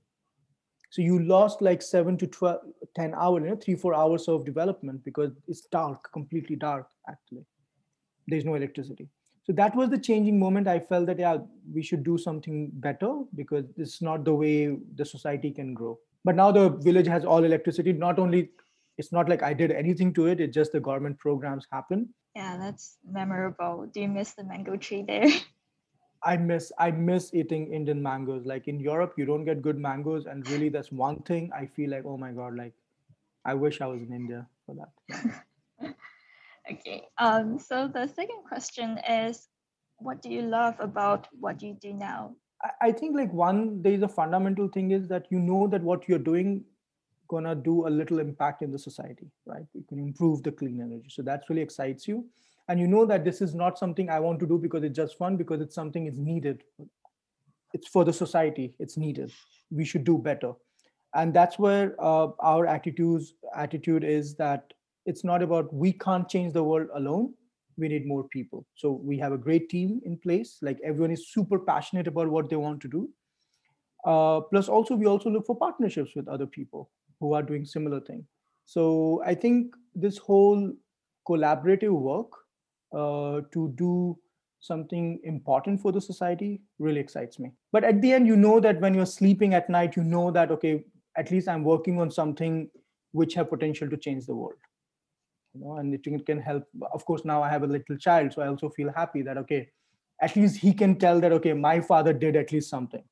So 0.91 1.03
you 1.03 1.19
lost 1.25 1.61
like 1.61 1.83
seven 1.83 2.17
to 2.19 2.27
12 2.27 2.61
10 2.95 3.15
hours 3.15 3.43
you 3.43 3.51
know 3.51 3.57
three 3.57 3.75
four 3.75 3.95
hours 3.95 4.29
of 4.29 4.45
development 4.45 5.05
because 5.05 5.33
it's 5.49 5.63
dark 5.63 6.13
completely 6.13 6.57
dark 6.57 6.89
actually. 7.09 7.45
There's 8.27 8.45
no 8.45 8.55
electricity 8.55 9.09
so 9.45 9.53
that 9.53 9.77
was 9.77 9.91
the 9.91 9.99
changing 9.99 10.39
moment. 10.39 10.67
I 10.67 10.81
felt 10.81 11.07
that 11.07 11.19
yeah 11.19 11.39
we 11.73 11.83
should 11.83 12.03
do 12.03 12.17
something 12.17 12.71
better 12.75 13.23
because 13.35 13.65
it's 13.77 14.01
not 14.01 14.25
the 14.25 14.35
way 14.35 14.77
the 14.95 15.05
society 15.05 15.51
can 15.51 15.75
grow. 15.75 15.99
But 16.25 16.37
now 16.37 16.51
the 16.51 16.71
village 16.71 17.07
has 17.07 17.25
all 17.25 17.45
electricity. 17.45 17.93
Not 17.93 18.19
only 18.19 18.51
it's 18.97 19.13
not 19.13 19.29
like 19.29 19.43
i 19.43 19.53
did 19.53 19.71
anything 19.71 20.15
to 20.15 20.27
it. 20.27 20.41
It's 20.41 20.55
just 20.55 20.73
the 20.73 20.81
government 20.81 21.19
programs 21.19 21.67
happen. 21.71 22.09
Yeah 22.35 22.57
that's 22.57 22.97
memorable. 23.09 23.87
Do 23.93 24.01
you 24.01 24.09
miss 24.09 24.33
the 24.33 24.45
mango 24.45 24.77
tree 24.77 25.05
there? 25.07 25.29
I 26.27 26.39
miss 26.39 26.73
i 26.79 26.91
miss 26.91 27.35
eating 27.35 27.71
indian 27.75 28.03
mangoes. 28.03 28.47
Like 28.47 28.67
in 28.67 28.81
europe 28.81 29.13
you 29.19 29.27
don't 29.27 29.45
get 29.45 29.61
good 29.61 29.79
mangoes. 29.79 30.25
And 30.25 30.49
really 30.49 30.71
that's 30.71 30.91
one 30.91 31.21
thing 31.23 31.51
i 31.55 31.67
feel 31.67 31.91
like 31.91 32.07
oh 32.07 32.17
my 32.17 32.33
god 32.33 32.57
like 32.57 32.73
i 33.45 33.53
wish 33.53 33.81
i 33.83 33.87
was 33.87 34.01
in 34.01 34.13
india 34.13 34.47
for 34.65 34.75
that 34.81 35.95
Okay. 36.71 37.03
Um, 37.19 37.59
so 37.59 37.89
the 37.89 38.07
second 38.07 38.45
question 38.49 38.99
is, 39.09 39.49
what 39.99 40.23
do 40.23 40.29
you 40.31 40.43
love 40.43 40.75
about 40.81 41.29
what 41.39 41.63
you 41.63 41.77
do 41.81 41.93
now? 41.93 42.35
I 42.81 42.93
think 42.93 43.15
like 43.15 43.33
one, 43.33 43.83
there 43.83 43.93
is 43.93 44.03
a 44.03 44.09
fundamental 44.09 44.69
thing 44.69 44.91
is 44.91 45.07
that 45.09 45.27
you 45.31 45.39
know 45.39 45.67
that 45.69 45.83
what 45.83 46.09
you're 46.09 46.19
doing 46.19 46.65
gonna 47.29 47.55
do 47.55 47.87
a 47.87 47.91
little 47.91 48.19
impact 48.19 48.63
in 48.63 48.71
the 48.71 48.79
society 48.79 49.27
right? 49.47 49.65
You 49.75 49.85
can 49.89 49.99
improve 49.99 50.43
the 50.43 50.53
clean 50.53 50.81
energy. 50.81 51.09
So 51.09 51.23
that's 51.23 51.49
really 51.49 51.63
excites 51.63 52.07
you. 52.07 52.27
And 52.69 52.81
you 52.81 52.87
know 52.87 53.05
that 53.07 53.25
this 53.25 53.43
is 53.43 53.55
not 53.55 53.79
something 53.79 54.09
i 54.09 54.19
want 54.19 54.41
to 54.41 54.47
do 54.47 54.59
because 54.59 54.83
it's 54.85 54.97
just 54.97 55.19
fun 55.19 55.37
because 55.37 55.61
it's 55.61 55.75
something 55.75 56.07
is 56.07 56.19
needed. 56.19 56.63
It's 57.75 57.89
for 57.89 58.05
the 58.05 58.13
society. 58.13 58.75
It's 58.79 58.97
needed. 58.97 59.33
We 59.71 59.85
should 59.85 60.05
do 60.05 60.17
better. 60.17 60.53
And 61.15 61.35
that's 61.35 61.59
where 61.59 61.95
uh, 62.01 62.29
our 62.41 62.67
attitudes 62.67 63.35
attitude 63.55 64.05
is 64.05 64.35
that 64.37 64.73
it's 65.07 65.25
not 65.25 65.43
about 65.43 65.73
we 65.73 65.93
can't 65.93 66.29
change 66.29 66.53
the 66.53 66.63
world 66.63 66.89
alone. 66.95 67.35
We 67.77 67.89
need 67.89 68.07
more 68.07 68.25
people. 68.29 68.67
So 68.77 68.93
we 68.93 69.19
have 69.19 69.33
a 69.33 69.39
great 69.39 69.69
team 69.69 70.01
in 70.05 70.17
place. 70.17 70.59
Like 70.63 70.79
everyone 70.85 71.11
is 71.11 71.33
super 71.33 71.59
passionate 71.59 72.07
about 72.07 72.29
what 72.29 72.49
they 72.49 72.57
want 72.57 72.81
to 72.83 72.89
do. 72.89 73.09
Uh, 74.05 74.41
plus 74.41 74.69
also 74.69 74.95
we 74.95 75.07
also 75.07 75.31
look 75.31 75.47
for 75.47 75.57
partnerships 75.57 76.13
with 76.15 76.29
other 76.29 76.47
people 76.47 76.91
who 77.21 77.33
are 77.33 77.43
doing 77.43 77.65
similar 77.65 78.01
thing. 78.01 78.25
So 78.67 79.23
i 79.27 79.35
think 79.35 79.75
this 79.95 80.19
whole 80.19 80.73
collaborative 81.29 81.93
work 81.93 82.31
uh, 82.93 83.41
to 83.53 83.73
do 83.77 84.19
something 84.61 85.21
important 85.25 85.81
for 85.81 85.93
the 85.93 86.01
society 86.01 86.63
really 86.79 87.01
excites 87.01 87.39
me. 87.39 87.53
But 87.73 87.85
at 87.85 88.01
the 88.01 88.13
end 88.13 88.27
you 88.27 88.37
know 88.37 88.61
that 88.61 88.81
when 88.81 88.95
you're 88.95 89.07
sleeping 89.07 89.55
at 89.55 89.69
night 89.69 89.97
you 89.97 90.03
know 90.03 90.31
that 90.31 90.51
okay 90.51 90.85
at 91.17 91.31
least 91.31 91.49
i'm 91.49 91.65
working 91.65 92.01
on 92.01 92.11
something 92.11 92.69
which 93.13 93.35
have 93.35 93.51
potential 93.51 93.89
to 93.89 93.97
change 93.97 94.27
the 94.27 94.35
world 94.35 94.59
you 95.55 95.61
know 95.61 95.77
and 95.77 95.95
it 95.95 96.27
can 96.27 96.41
help. 96.41 96.65
Of 96.93 97.05
course 97.05 97.25
now 97.25 97.43
i 97.43 97.49
have 97.49 97.63
a 97.63 97.67
little 97.67 97.97
child 97.97 98.33
so 98.33 98.43
i 98.43 98.49
also 98.49 98.69
feel 98.69 98.93
happy 98.95 99.23
that 99.23 99.39
okay 99.39 99.69
at 100.21 100.37
least 100.37 100.59
he 100.59 100.73
can 100.73 100.97
tell 100.97 101.21
that 101.21 101.33
okay 101.33 101.53
my 101.53 101.81
father 101.81 102.13
did 102.13 102.37
at 102.37 102.53
least 102.53 102.71
something. 102.71 103.05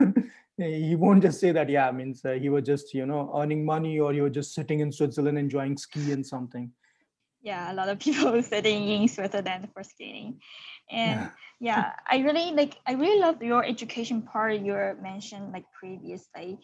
He 0.56 0.94
won't 0.94 1.20
just 1.20 1.40
say 1.40 1.50
that 1.50 1.68
yeah 1.68 1.90
means 1.90 2.24
uh, 2.24 2.32
he 2.32 2.48
was 2.48 2.64
just 2.64 2.94
you 2.94 3.06
know 3.06 3.32
earning 3.36 3.64
money 3.64 3.98
or 3.98 4.12
he 4.12 4.20
was 4.20 4.32
just 4.32 4.54
sitting 4.54 4.78
in 4.78 4.92
switzerland 4.92 5.36
enjoying 5.36 5.76
ski 5.76 6.12
and 6.12 6.24
something. 6.24 6.70
Yeah 7.42 7.72
a 7.72 7.74
lot 7.74 7.88
of 7.88 7.98
people 7.98 8.40
sitting 8.54 8.88
in 8.88 9.08
switzerland 9.08 9.68
for 9.74 9.82
skiing. 9.82 10.40
And 10.90 11.30
yeah 11.60 11.92
i 12.08 12.18
really 12.18 12.52
like 12.52 12.76
i 12.86 12.92
really 12.92 13.18
love 13.18 13.42
your 13.42 13.64
education 13.64 14.22
part 14.22 14.60
you 14.60 14.76
mentioned 15.02 15.52
like 15.52 15.64
previously 15.80 16.58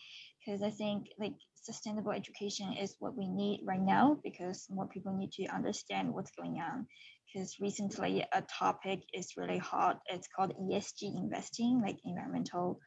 because 0.45 0.63
i 0.63 0.71
think 0.71 1.07
like 1.19 1.35
sustainable 1.63 2.13
education 2.13 2.73
is 2.73 2.97
what 2.99 3.17
we 3.17 3.29
need 3.29 3.61
right 3.65 3.81
now 3.81 4.19
because 4.25 4.67
more 4.71 4.87
people 4.87 5.17
need 5.17 5.33
to 5.33 5.47
understand 5.47 6.13
what's 6.13 6.31
going 6.33 6.59
on. 6.61 6.87
Because 7.27 7.57
recently 7.61 8.25
a 8.33 8.43
topic 8.43 9.03
is 9.15 9.37
really 9.37 9.59
hot. 9.59 10.01
It's 10.07 10.29
called 10.35 10.53
esg 10.73 11.03
investing 11.03 11.81
like 11.85 11.99
environmental 12.05 12.81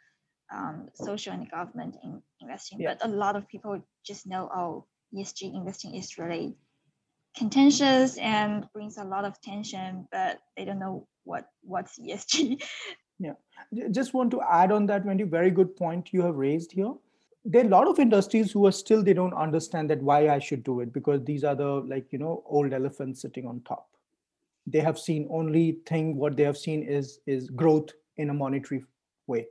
um, 0.54 0.90
social 0.96 1.34
and 1.34 1.50
government 1.50 1.96
in 2.04 2.22
investing. 2.42 2.82
Yeah. 2.82 2.96
but 2.96 3.08
a 3.08 3.12
lot 3.12 3.36
of 3.36 3.48
people 3.48 3.82
just 4.06 4.28
know 4.28 4.50
oh 4.54 4.86
esg 5.16 5.42
investing 5.42 5.96
is 5.96 6.18
really 6.18 6.56
contentious 7.38 8.18
and 8.18 8.66
brings 8.74 8.98
a 8.98 9.04
lot 9.04 9.26
of 9.26 9.40
tension 9.42 10.08
but 10.12 10.40
they 10.58 10.66
don't 10.66 10.80
know 10.80 11.08
what 11.24 11.46
what's 11.62 11.98
esg 12.00 12.62
yeah. 13.20 13.34
Just 13.92 14.14
want 14.14 14.30
to 14.32 14.42
add 14.42 14.72
on 14.72 14.86
that 14.88 15.06
wendy. 15.06 15.24
Very 15.24 15.52
good 15.52 15.76
point 15.78 16.10
you 16.12 16.22
have 16.24 16.36
raised 16.36 16.74
here 16.74 16.94
there 17.46 17.64
are 17.64 17.68
a 17.68 17.70
lot 17.70 17.88
of 17.88 18.00
industries 18.00 18.52
who 18.52 18.66
are 18.66 18.72
still 18.72 19.04
they 19.04 19.14
don't 19.14 19.34
understand 19.34 19.90
that 19.90 20.02
why 20.02 20.30
i 20.30 20.40
should 20.40 20.64
do 20.64 20.80
it 20.80 20.94
because 20.94 21.24
these 21.26 21.44
are 21.44 21.56
the 21.56 21.68
like 21.94 22.06
you 22.12 22.20
know 22.20 22.44
old 22.46 22.74
elephants 22.74 23.22
sitting 23.22 23.46
on 23.46 23.62
top. 23.62 23.90
They 24.66 24.80
have 24.80 24.98
seen 24.98 25.28
only 25.30 25.80
thing 25.86 26.16
what 26.16 26.38
they 26.38 26.44
have 26.44 26.58
seen 26.58 26.84
is 26.84 27.20
is 27.26 27.50
growth 27.50 27.90
in 28.16 28.30
a 28.30 28.34
monetary 28.34 28.86
way 29.28 29.48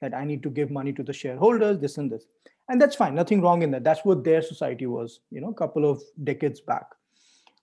that 0.00 0.14
i 0.14 0.24
need 0.24 0.42
to 0.42 0.50
give 0.50 0.70
money 0.70 0.92
to 0.92 1.02
the 1.02 1.12
shareholders 1.12 1.78
this 1.78 1.98
and 1.98 2.10
this. 2.10 2.24
And 2.68 2.80
that's 2.80 2.96
fine 2.96 3.14
nothing 3.14 3.40
wrong 3.40 3.62
in 3.62 3.70
that. 3.72 3.84
That's 3.84 4.04
what 4.04 4.24
their 4.24 4.42
society 4.42 4.86
was 4.86 5.20
you 5.30 5.40
know 5.40 5.50
a 5.50 5.54
couple 5.54 5.88
of 5.88 6.02
decades 6.24 6.60
back. 6.60 6.86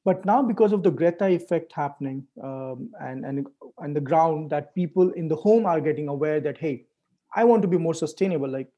But 0.05 0.23
now 0.23 0.41
because 0.41 0.71
of 0.71 0.83
the 0.83 0.91
greta 0.91 1.27
effect 1.27 1.73
happening 1.73 2.25
um, 2.41 2.89
and 3.01 3.25
and 3.25 3.47
and 3.79 3.93
the 3.93 4.01
ground 4.01 4.49
that 4.51 4.73
people 4.75 5.11
in 5.11 5.27
the 5.27 5.35
home 5.35 5.65
are 5.65 5.81
getting 5.81 6.07
aware 6.07 6.39
that 6.39 6.57
hey 6.57 6.85
i 7.35 7.43
want 7.43 7.61
to 7.61 7.67
be 7.67 7.77
more 7.77 7.93
sustainable 7.93 8.47
like 8.47 8.71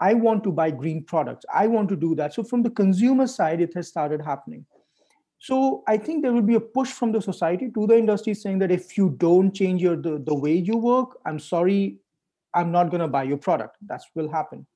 I 0.00 0.14
want 0.14 0.44
to 0.44 0.52
buy 0.52 0.70
green 0.70 1.04
products. 1.04 1.44
I 1.52 1.66
want 1.66 1.88
to 1.90 1.96
do 1.96 2.14
that. 2.16 2.34
So 2.34 2.42
from 2.42 2.62
the 2.62 2.70
consumer 2.70 3.26
side, 3.26 3.60
it 3.60 3.74
has 3.74 3.88
started 3.88 4.20
happening. 4.20 4.66
So 5.38 5.82
I 5.86 5.96
think 5.98 6.22
there 6.22 6.32
will 6.32 6.42
be 6.42 6.54
a 6.54 6.60
push 6.60 6.90
from 6.90 7.12
the 7.12 7.20
society 7.20 7.70
to 7.74 7.86
the 7.86 7.96
industry 7.96 8.34
saying 8.34 8.58
that 8.60 8.70
if 8.70 8.96
you 8.96 9.14
don't 9.18 9.52
change 9.54 9.82
your 9.82 9.96
the, 9.96 10.22
the 10.24 10.34
way 10.34 10.54
you 10.54 10.76
work, 10.76 11.18
I'm 11.26 11.38
sorry, 11.38 11.98
I'm 12.54 12.72
not 12.72 12.90
going 12.90 13.00
to 13.00 13.08
buy 13.08 13.24
your 13.24 13.36
product. 13.36 13.76
That 13.86 14.02
will 14.14 14.30
happen. 14.30 14.66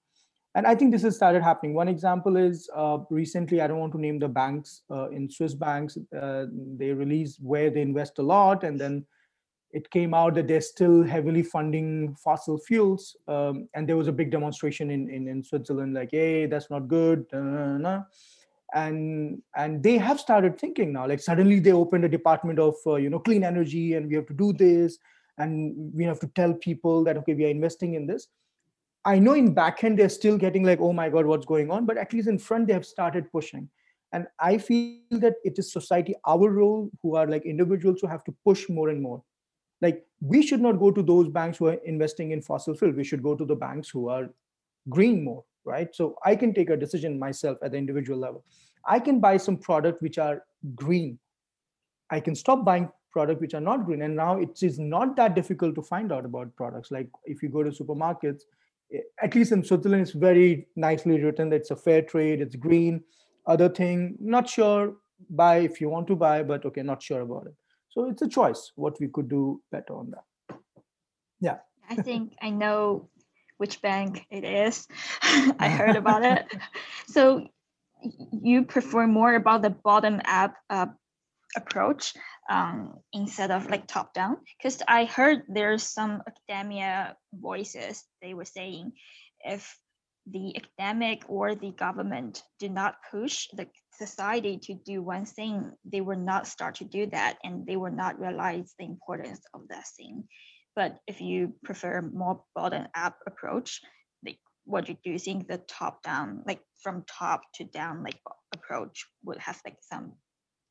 And 0.55 0.67
I 0.67 0.75
think 0.75 0.93
this 0.93 1.03
has 1.03 1.15
started 1.15 1.43
happening. 1.43 1.75
One 1.75 1.89
example 1.89 2.37
is 2.37 2.69
uh, 2.75 2.99
recently, 3.11 3.61
I 3.61 3.67
don't 3.67 3.79
want 3.79 3.93
to 3.93 4.01
name 4.01 4.19
the 4.19 4.29
banks 4.29 4.83
uh, 4.91 5.09
in 5.11 5.31
Swiss 5.31 5.55
banks, 5.55 5.97
uh, 6.21 6.47
they 6.77 6.93
release 6.93 7.39
where 7.41 7.71
they 7.71 7.81
invest 7.81 8.19
a 8.19 8.23
lot 8.23 8.65
and 8.65 8.81
then 8.81 9.07
it 9.73 9.91
came 9.91 10.15
out 10.15 10.35
that 10.35 10.49
they're 10.49 10.61
still 10.61 11.03
heavily 11.03 11.43
funding 11.43 12.15
fossil 12.17 12.59
fuels. 12.59 13.17
Um, 13.27 13.69
and 13.75 13.89
there 13.89 13.97
was 13.97 14.09
a 14.09 14.13
big 14.13 14.31
demonstration 14.31 14.91
in, 14.91 15.11
in, 15.11 15.29
in 15.29 15.45
Switzerland, 15.45 15.95
like, 15.95 16.11
hey, 16.13 16.47
that's 16.47 16.71
not 16.71 16.89
good. 16.89 17.27
and 18.75 19.43
and 19.57 19.83
they 19.83 19.97
have 19.97 20.21
started 20.21 20.59
thinking 20.59 20.93
now 20.93 21.07
like 21.07 21.21
suddenly 21.21 21.59
they 21.59 21.73
opened 21.73 22.05
a 22.05 22.09
department 22.09 22.59
of 22.59 22.75
uh, 22.87 22.97
you 22.97 23.09
know 23.09 23.19
clean 23.19 23.45
energy 23.45 23.95
and 23.95 24.09
we 24.09 24.15
have 24.15 24.27
to 24.27 24.35
do 24.35 24.53
this 24.53 24.99
and 25.39 25.93
we 25.95 26.05
have 26.05 26.21
to 26.21 26.27
tell 26.35 26.53
people 26.53 27.03
that 27.05 27.17
okay 27.17 27.35
we 27.35 27.45
are 27.47 27.49
investing 27.49 27.95
in 27.95 28.07
this 28.07 28.29
i 29.05 29.19
know 29.19 29.33
in 29.33 29.55
backend 29.55 29.97
they're 29.97 30.09
still 30.09 30.37
getting 30.37 30.65
like 30.65 30.81
oh 30.81 30.93
my 30.93 31.09
god 31.09 31.25
what's 31.25 31.47
going 31.47 31.71
on 31.71 31.87
but 31.87 31.97
at 31.97 32.13
least 32.13 32.29
in 32.29 32.39
front 32.39 32.67
they 32.67 32.73
have 32.73 32.85
started 32.85 33.31
pushing 33.33 33.69
and 34.13 34.27
i 34.39 34.59
feel 34.59 34.99
that 35.13 35.37
it 35.45 35.59
is 35.59 35.73
society 35.73 36.15
our 36.27 36.51
role 36.51 36.91
who 37.03 37.17
are 37.17 37.27
like 37.27 37.47
individuals 37.47 38.01
who 38.03 38.07
have 38.07 38.25
to 38.25 38.35
push 38.45 38.69
more 38.69 38.91
and 38.91 39.01
more 39.01 39.23
like 39.81 40.05
we 40.21 40.43
should 40.43 40.61
not 40.61 40.79
go 40.79 40.91
to 40.91 41.03
those 41.03 41.29
banks 41.29 41.59
who 41.59 41.69
are 41.69 41.79
investing 41.85 42.33
in 42.33 42.43
fossil 42.43 42.75
fuel. 42.75 42.93
We 42.93 43.05
should 43.05 43.23
go 43.23 43.37
to 43.37 43.45
the 43.45 43.55
banks 43.55 43.89
who 43.89 44.09
are 44.09 44.29
green 44.89 45.25
more 45.25 45.45
right? 45.69 45.95
So 45.95 46.17
i 46.25 46.35
can 46.35 46.53
take 46.55 46.71
a 46.71 46.77
decision 46.77 47.19
myself 47.19 47.59
at 47.63 47.73
the 47.73 47.79
individual 47.79 48.19
level. 48.19 48.45
I 48.85 48.99
can 48.99 49.21
buy 49.21 49.37
some 49.37 49.57
product 49.57 50.03
which 50.03 50.19
are 50.19 50.43
green. 50.75 51.19
I 52.11 52.21
can 52.21 52.35
stop 52.35 52.65
buying 52.65 52.91
product 53.13 53.41
which 53.41 53.55
are 53.55 53.61
not 53.61 53.85
green. 53.85 54.03
And 54.03 54.17
now 54.17 54.39
it 54.39 54.63
is 54.63 54.79
not 54.79 55.15
that 55.17 55.35
difficult 55.35 55.75
to 55.75 55.83
find 55.83 56.13
out 56.13 56.25
about 56.25 56.55
products. 56.57 56.91
Like 56.91 57.09
if 57.25 57.43
you 57.43 57.51
go 57.51 57.63
to 57.63 57.71
supermarkets 57.71 58.43
eh, 58.93 59.01
at 59.23 59.35
least 59.35 59.53
in 59.53 59.63
switzerland 59.63 60.03
it's 60.03 60.13
very 60.13 60.67
nicely 60.77 61.21
written 61.23 61.51
that 61.51 61.63
it's 61.63 61.71
a 61.71 61.77
fair 61.77 62.03
trade 62.03 62.41
it's 62.41 62.57
green. 62.57 63.03
Other 63.47 63.69
thing 63.69 64.17
not 64.21 64.49
sure 64.49 64.95
buy 65.31 65.57
if 65.69 65.81
you 65.81 65.89
want 65.89 66.07
to 66.07 66.17
buy 66.17 66.43
but 66.43 66.65
okay 66.65 66.83
not 66.83 67.03
sure 67.03 67.23
about 67.23 67.47
it 67.47 67.55
so 67.91 68.09
it's 68.09 68.23
a 68.23 68.29
choice 68.29 68.73
what 68.77 68.99
we 69.01 69.09
could 69.09 69.29
do 69.29 69.63
better 69.71 69.95
on 69.97 70.11
that. 70.11 70.59
Yeah. 71.41 71.59
I 71.89 71.97
think 71.97 72.35
I 72.43 72.51
know 72.51 73.09
which 73.57 73.81
bank 73.83 74.27
it 74.31 74.45
is. 74.45 74.87
I 75.59 75.69
heard 75.69 75.97
about 75.97 76.25
it. 76.25 76.47
So 77.09 77.49
you 78.43 78.65
prefer 78.65 79.07
more 79.07 79.35
about 79.35 79.63
the 79.63 79.71
bottom 79.71 80.21
up 80.25 80.55
uh, 80.71 80.87
approach 81.57 82.15
um, 82.51 82.95
instead 83.13 83.51
of 83.51 83.71
like 83.71 83.87
top 83.87 84.13
down 84.13 84.37
because 84.57 84.83
i 84.87 85.05
heard 85.05 85.43
there's 85.49 85.83
some 85.83 86.23
academia 86.27 87.17
voices 87.33 88.05
they 88.23 88.35
were 88.35 88.45
saying 88.45 88.93
if 89.41 89.77
the 90.31 90.55
academic 90.57 91.25
or 91.29 91.55
the 91.55 91.71
government 91.71 92.43
did 92.59 92.71
not 92.71 92.97
push 93.11 93.49
the 93.55 93.67
society 93.99 94.59
to 94.63 94.75
do 94.75 95.03
one 95.03 95.25
thing, 95.25 95.73
they 95.85 96.01
will 96.01 96.19
not 96.19 96.47
start 96.47 96.77
to 96.77 96.85
do 96.85 97.07
that 97.07 97.39
and 97.43 97.67
they 97.67 97.77
will 97.77 97.93
not 97.93 98.19
realize 98.19 98.75
the 98.79 98.85
importance 98.85 99.41
of 99.55 99.63
that 99.69 99.85
thing. 99.97 100.25
But 100.77 100.99
if 101.07 101.21
you 101.21 101.55
prefer 101.65 102.03
more 102.03 102.43
bottom 102.55 102.87
up 102.95 103.19
approach, 103.27 103.81
like 104.25 104.39
what 104.65 104.89
you 104.89 104.97
do 105.05 105.19
think 105.19 105.49
the 105.49 105.59
top 105.59 106.03
down, 106.03 106.45
like 106.47 106.61
from 106.83 107.05
top 107.09 107.43
to 107.57 107.65
down 107.65 108.05
like 108.05 108.21
approach 108.55 109.07
would 109.25 109.39
have 109.39 109.61
like 109.65 109.79
some 109.81 110.13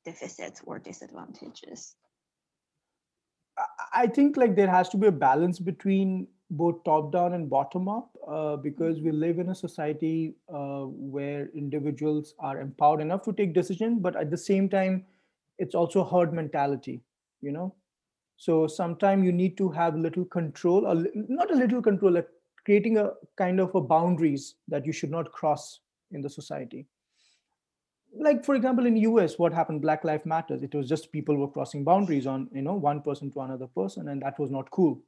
deficits 0.05 0.61
or 0.63 0.79
disadvantages? 0.79 1.95
I 3.93 4.07
think 4.07 4.37
like 4.37 4.55
there 4.55 4.69
has 4.69 4.87
to 4.89 4.97
be 4.97 5.07
a 5.07 5.11
balance 5.11 5.59
between 5.59 6.27
both 6.49 6.83
top 6.83 7.11
down 7.11 7.33
and 7.33 7.49
bottom 7.49 7.89
up 7.89 8.09
uh, 8.27 8.55
because 8.55 9.01
we 9.01 9.11
live 9.11 9.39
in 9.39 9.49
a 9.49 9.55
society 9.55 10.35
uh, 10.53 10.83
where 10.85 11.49
individuals 11.53 12.35
are 12.39 12.61
empowered 12.61 13.01
enough 13.01 13.21
to 13.23 13.33
take 13.33 13.53
decision 13.53 13.99
but 13.99 14.15
at 14.15 14.31
the 14.31 14.37
same 14.37 14.69
time 14.69 15.05
it's 15.57 15.75
also 15.75 16.03
herd 16.03 16.33
mentality 16.33 17.01
you 17.41 17.51
know? 17.51 17.73
So 18.37 18.67
sometimes 18.67 19.25
you 19.25 19.31
need 19.31 19.57
to 19.57 19.69
have 19.69 19.95
little 19.95 20.25
control 20.25 20.85
or 20.85 21.05
not 21.15 21.51
a 21.51 21.55
little 21.55 21.81
control 21.81 22.11
like 22.11 22.27
creating 22.65 22.97
a 22.97 23.11
kind 23.35 23.59
of 23.59 23.73
a 23.73 23.81
boundaries 23.81 24.55
that 24.67 24.85
you 24.85 24.91
should 24.91 25.09
not 25.09 25.31
cross 25.31 25.79
in 26.11 26.21
the 26.21 26.29
society. 26.29 26.85
Like 28.15 28.45
for 28.45 28.53
example 28.55 28.85
in 28.85 28.95
us 28.97 29.39
what 29.39 29.53
happened? 29.53 29.81
Black 29.81 30.03
life 30.03 30.25
matters. 30.25 30.61
It 30.61 30.75
was 30.75 30.87
just 30.87 31.11
people 31.11 31.35
were 31.35 31.47
crossing 31.47 31.83
boundaries 31.83 32.27
on 32.27 32.47
you 32.53 32.61
know 32.61 32.75
one 32.75 33.01
person 33.01 33.31
to 33.31 33.41
another 33.41 33.67
person 33.67 34.09
and 34.09 34.21
that 34.21 34.37
was 34.37 34.51
not 34.51 34.69
cool 34.69 35.01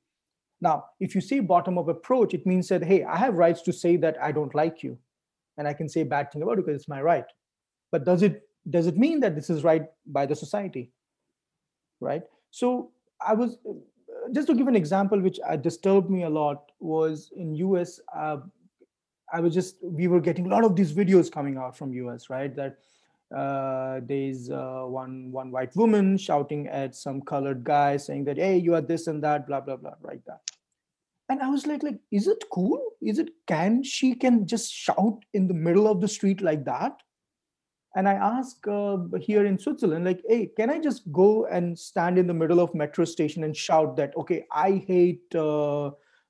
now, 0.62 0.86
if 1.00 1.16
you 1.16 1.22
say 1.22 1.40
bottom 1.40 1.78
up 1.78 1.88
approach, 1.88 2.34
it 2.34 2.46
means 2.46 2.68
that, 2.68 2.84
hey, 2.84 3.04
I 3.04 3.18
have 3.18 3.36
rights 3.36 3.62
to 3.64 3.74
say 3.74 3.96
that 3.98 4.18
I 4.22 4.32
don't 4.32 4.54
like 4.54 4.84
you. 4.84 4.98
and 5.60 5.68
I 5.68 5.74
can 5.74 5.90
say 5.90 6.04
bad 6.04 6.32
thing 6.32 6.42
about 6.42 6.58
it 6.58 6.66
because 6.66 6.80
it's 6.80 6.88
my 6.88 7.02
right. 7.02 7.26
But 7.92 8.06
does 8.06 8.24
it 8.24 8.44
does 8.70 8.88
it 8.88 8.98
mean 8.98 9.20
that 9.22 9.36
this 9.36 9.50
is 9.50 9.64
right 9.64 9.86
by 10.06 10.26
the 10.26 10.36
society? 10.36 10.92
Right. 12.00 12.24
So 12.52 12.92
I 13.26 13.34
was 13.34 13.58
just 14.32 14.48
to 14.48 14.56
give 14.56 14.68
an 14.68 14.76
example, 14.76 15.20
which 15.20 15.40
uh, 15.48 15.58
disturbed 15.58 16.10
me 16.10 16.24
a 16.24 16.30
lot, 16.30 16.72
was 16.80 17.32
in 17.36 17.56
US. 17.56 18.00
Uh, 18.16 18.38
I 19.34 19.40
was 19.42 19.54
just 19.54 19.76
we 19.84 20.08
were 20.08 20.22
getting 20.22 20.46
a 20.46 20.50
lot 20.50 20.64
of 20.64 20.76
these 20.76 20.94
videos 20.94 21.32
coming 21.32 21.58
out 21.58 21.78
from 21.78 21.94
US, 21.94 22.30
right? 22.30 22.56
That 22.56 22.78
uh, 23.36 24.00
there's 24.04 24.50
uh, 24.50 24.84
one 24.86 25.32
one 25.32 25.52
white 25.52 25.76
woman 25.76 26.18
shouting 26.18 26.68
at 26.68 26.96
some 26.96 27.22
colored 27.22 27.64
guy 27.64 27.98
saying 27.98 28.26
that 28.26 28.38
hey 28.38 28.58
you 28.58 28.74
are 28.74 28.82
this 28.82 29.08
and 29.08 29.24
that 29.24 29.48
blah 29.48 29.62
blah 29.62 29.76
blah 29.76 29.94
right 30.02 30.24
that. 30.26 30.42
And 31.30 31.42
i 31.44 31.50
was 31.50 31.68
like 31.68 31.84
like 31.84 32.00
is 32.12 32.28
it 32.28 32.44
cool? 32.52 32.82
Is 33.02 33.20
it 33.20 33.30
can 33.48 33.84
she 33.84 34.16
can 34.16 34.48
just 34.48 34.74
shout 34.74 35.24
in 35.34 35.48
the 35.48 35.54
middle 35.54 35.88
of 35.88 36.02
the 36.02 36.08
street 36.08 36.42
like 36.42 36.66
that? 36.66 36.94
And 37.96 38.08
i 38.08 38.14
ask 38.14 38.68
uh, 38.68 38.98
here 39.20 39.46
in 39.46 39.58
switzerland 39.58 40.06
like 40.06 40.22
hey 40.28 40.52
can 40.56 40.70
i 40.70 40.78
just 40.78 41.12
go 41.12 41.48
and 41.48 41.78
stand 41.78 42.20
in 42.20 42.28
the 42.28 42.34
middle 42.34 42.60
of 42.60 42.76
metro 42.76 43.04
station 43.04 43.44
and 43.44 43.58
shout 43.58 43.98
that 43.98 44.16
okay 44.16 44.46
i 44.52 44.84
hate 44.88 45.36
uh, 45.36 45.90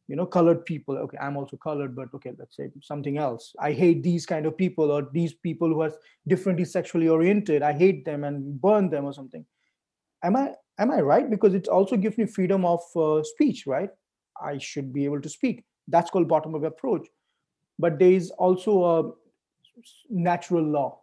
you 0.09 0.15
know 0.15 0.25
colored 0.25 0.65
people. 0.65 0.97
Okay 0.97 1.17
i'm 1.21 1.37
also 1.37 1.55
colored 1.55 1.95
but 1.95 2.13
okay 2.13 2.33
let's 2.37 2.55
say 2.57 2.69
something 2.81 3.17
else. 3.17 3.53
I 3.59 3.71
hate 3.71 4.03
these 4.03 4.25
kind 4.25 4.45
of 4.45 4.57
people 4.57 4.91
or 4.91 5.07
these 5.13 5.33
people 5.33 5.69
who 5.69 5.81
are 5.81 5.93
differently 6.27 6.65
sexually 6.65 7.07
oriented. 7.07 7.61
I 7.61 7.73
hate 7.73 8.03
them 8.05 8.23
and 8.23 8.59
burn 8.59 8.89
them 8.89 9.05
or 9.05 9.13
something. 9.13 9.45
Am 10.23 10.35
i 10.35 10.51
am 10.79 10.91
i 10.91 10.99
right? 10.99 11.29
Because 11.29 11.53
it 11.53 11.67
also 11.67 11.95
gives 11.95 12.17
me 12.17 12.25
freedom 12.25 12.65
of 12.65 12.81
uh, 12.95 13.23
speech 13.23 13.65
right? 13.67 13.91
I 14.41 14.57
should 14.57 14.91
be 14.91 15.05
able 15.05 15.21
to 15.21 15.29
speak. 15.29 15.63
That's 15.87 16.09
called 16.09 16.27
bottom 16.27 16.55
up 16.55 16.63
approach. 16.63 17.07
But 17.77 17.99
there 17.99 18.11
is 18.11 18.31
also 18.31 18.83
a 18.83 19.11
natural 20.09 20.63
law 20.63 21.01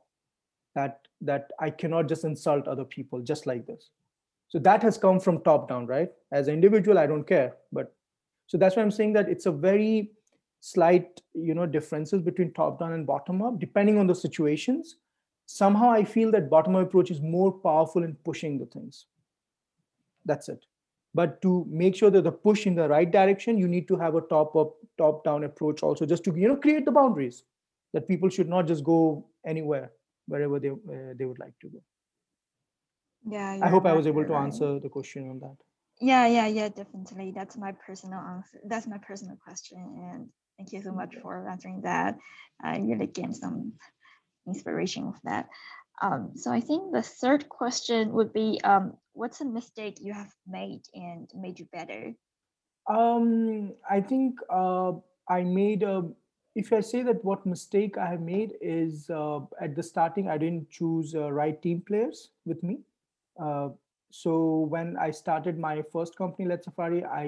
that 0.75 0.99
that 1.21 1.53
i 1.61 1.71
cannot 1.71 2.09
just 2.09 2.25
insult 2.25 2.67
other 2.67 2.85
people 2.85 3.21
just 3.21 3.47
like 3.47 3.67
this. 3.67 3.91
So 4.49 4.59
that 4.61 4.83
has 4.83 4.99
come 4.99 5.21
from 5.21 5.43
top 5.43 5.69
down 5.69 5.87
right? 5.87 6.11
As 6.33 6.49
an 6.49 6.55
individual 6.55 6.99
i 6.99 7.07
don't 7.07 7.29
care 7.37 7.55
but 7.73 7.96
so 8.47 8.57
that's 8.59 8.77
why 8.77 8.83
i'm 8.83 8.91
saying 8.91 9.13
that 9.13 9.29
it's 9.29 9.47
a 9.47 9.53
very 9.53 10.11
slight 10.61 11.21
you 11.35 11.55
know 11.55 11.67
differences 11.67 12.23
between 12.23 12.53
top 12.53 12.79
down 12.79 12.93
and 12.93 13.07
bottom 13.07 13.43
up 13.43 13.59
depending 13.59 13.99
on 13.99 14.07
the 14.07 14.15
situations. 14.15 14.97
Somehow 15.49 15.91
i 15.91 16.03
feel 16.03 16.33
that 16.33 16.51
bottom 16.51 16.75
up 16.77 16.87
approach 16.87 17.11
is 17.11 17.21
more 17.21 17.53
powerful 17.53 18.03
in 18.03 18.15
pushing 18.25 18.59
the 18.59 18.67
things. 18.67 19.07
That's 20.25 20.49
it. 20.49 20.65
But 21.15 21.41
to 21.43 21.65
make 21.71 21.95
sure 21.95 22.11
that 22.11 22.25
the 22.25 22.33
push 22.33 22.67
in 22.67 22.75
the 22.75 22.89
right 22.89 23.11
direction 23.11 23.59
you 23.59 23.69
need 23.69 23.87
to 23.89 23.97
have 23.97 24.17
a 24.17 24.23
top 24.23 24.57
up 24.57 24.75
top 24.99 25.23
down 25.29 25.45
approach 25.45 25.85
also 25.85 26.09
just 26.15 26.25
to 26.25 26.35
you 26.37 26.49
know 26.49 26.57
create 26.57 26.85
the 26.85 26.97
boundaries 26.99 27.45
that 27.93 28.09
people 28.09 28.29
should 28.29 28.49
not 28.49 28.67
just 28.67 28.83
go 28.83 29.25
anywhere 29.47 29.93
wherever 30.27 30.59
they 30.59 30.71
uh, 30.71 31.13
they 31.17 31.25
would 31.25 31.39
like 31.39 31.57
to 31.61 31.69
go. 31.69 31.83
Yeah 33.37 33.61
i 33.63 33.69
hope 33.69 33.87
i 33.87 33.93
was 33.93 34.07
able 34.07 34.25
to 34.25 34.33
right. 34.33 34.45
answer 34.45 34.79
the 34.81 34.89
question 34.89 35.31
on 35.31 35.39
that 35.47 35.66
yeah, 36.01 36.27
yeah, 36.27 36.47
yeah, 36.47 36.69
definitely. 36.69 37.33
That's 37.35 37.57
my 37.57 37.73
personal 37.73 38.21
answer. 38.21 38.61
That's 38.67 38.87
my 38.87 38.99
personal 38.99 39.37
question. 39.37 39.79
And 39.79 40.29
thank 40.59 40.73
you 40.73 40.83
so 40.83 40.93
much 40.93 41.17
for 41.17 41.49
answering 41.49 41.83
that. 41.83 42.17
I 42.63 42.79
really 42.79 43.07
gained 43.07 43.37
some 43.37 43.75
inspiration 44.47 45.07
with 45.07 45.21
that. 45.25 45.49
Um, 46.03 46.33
so 46.35 46.53
I 46.53 46.61
think 46.61 46.93
the 46.93 47.03
third 47.03 47.49
question 47.49 48.13
would 48.13 48.33
be 48.33 48.61
um, 48.65 48.95
what's 49.13 49.41
a 49.41 49.47
mistake 49.47 49.99
you 50.01 50.13
have 50.13 50.31
made 50.47 50.83
and 50.95 51.31
made 51.35 51.59
you 51.59 51.67
better? 51.73 52.15
Um, 52.87 53.73
I 53.91 54.01
think 54.01 54.39
uh, 54.51 54.93
I 55.29 55.43
made 55.43 55.83
a, 55.83 56.05
if 56.55 56.73
I 56.73 56.81
say 56.81 57.03
that 57.03 57.25
what 57.25 57.47
mistake 57.47 57.97
I 57.97 58.07
have 58.07 58.21
made 58.21 58.55
is 58.61 59.09
uh, 59.11 59.41
at 59.61 59.75
the 59.75 59.83
starting, 59.83 60.29
I 60.29 60.39
didn't 60.39 60.71
choose 60.71 61.15
uh, 61.15 61.33
right 61.33 61.61
team 61.61 61.83
players 61.87 62.31
with 62.45 62.63
me. 62.63 62.81
Uh, 63.41 63.71
so 64.19 64.67
when 64.71 64.97
I 64.97 65.11
started 65.11 65.59
my 65.59 65.83
first 65.93 66.17
company, 66.17 66.49
LED 66.49 66.65
Safari, 66.65 67.05
I 67.05 67.27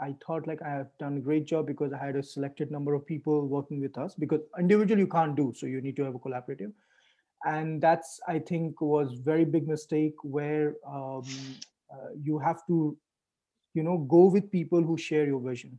I 0.00 0.14
thought 0.24 0.46
like 0.46 0.60
I 0.62 0.68
have 0.70 0.90
done 1.00 1.16
a 1.16 1.20
great 1.20 1.46
job 1.46 1.66
because 1.66 1.92
I 1.92 1.98
had 1.98 2.14
a 2.14 2.22
selected 2.22 2.70
number 2.70 2.94
of 2.94 3.04
people 3.06 3.46
working 3.54 3.80
with 3.80 3.98
us 3.98 4.14
because 4.14 4.42
individual 4.58 5.00
you 5.00 5.08
can't 5.08 5.34
do, 5.34 5.52
so 5.56 5.66
you 5.66 5.80
need 5.80 5.96
to 5.96 6.04
have 6.04 6.14
a 6.14 6.20
collaborative, 6.26 6.70
and 7.54 7.82
that's 7.86 8.20
I 8.28 8.38
think 8.50 8.80
was 8.80 9.16
very 9.30 9.44
big 9.56 9.66
mistake 9.66 10.22
where 10.22 10.76
um, 10.86 11.24
uh, 11.92 12.12
you 12.28 12.38
have 12.38 12.64
to, 12.68 12.96
you 13.74 13.82
know, 13.82 13.98
go 13.98 14.26
with 14.26 14.52
people 14.52 14.80
who 14.92 14.96
share 14.96 15.26
your 15.26 15.40
vision. 15.40 15.76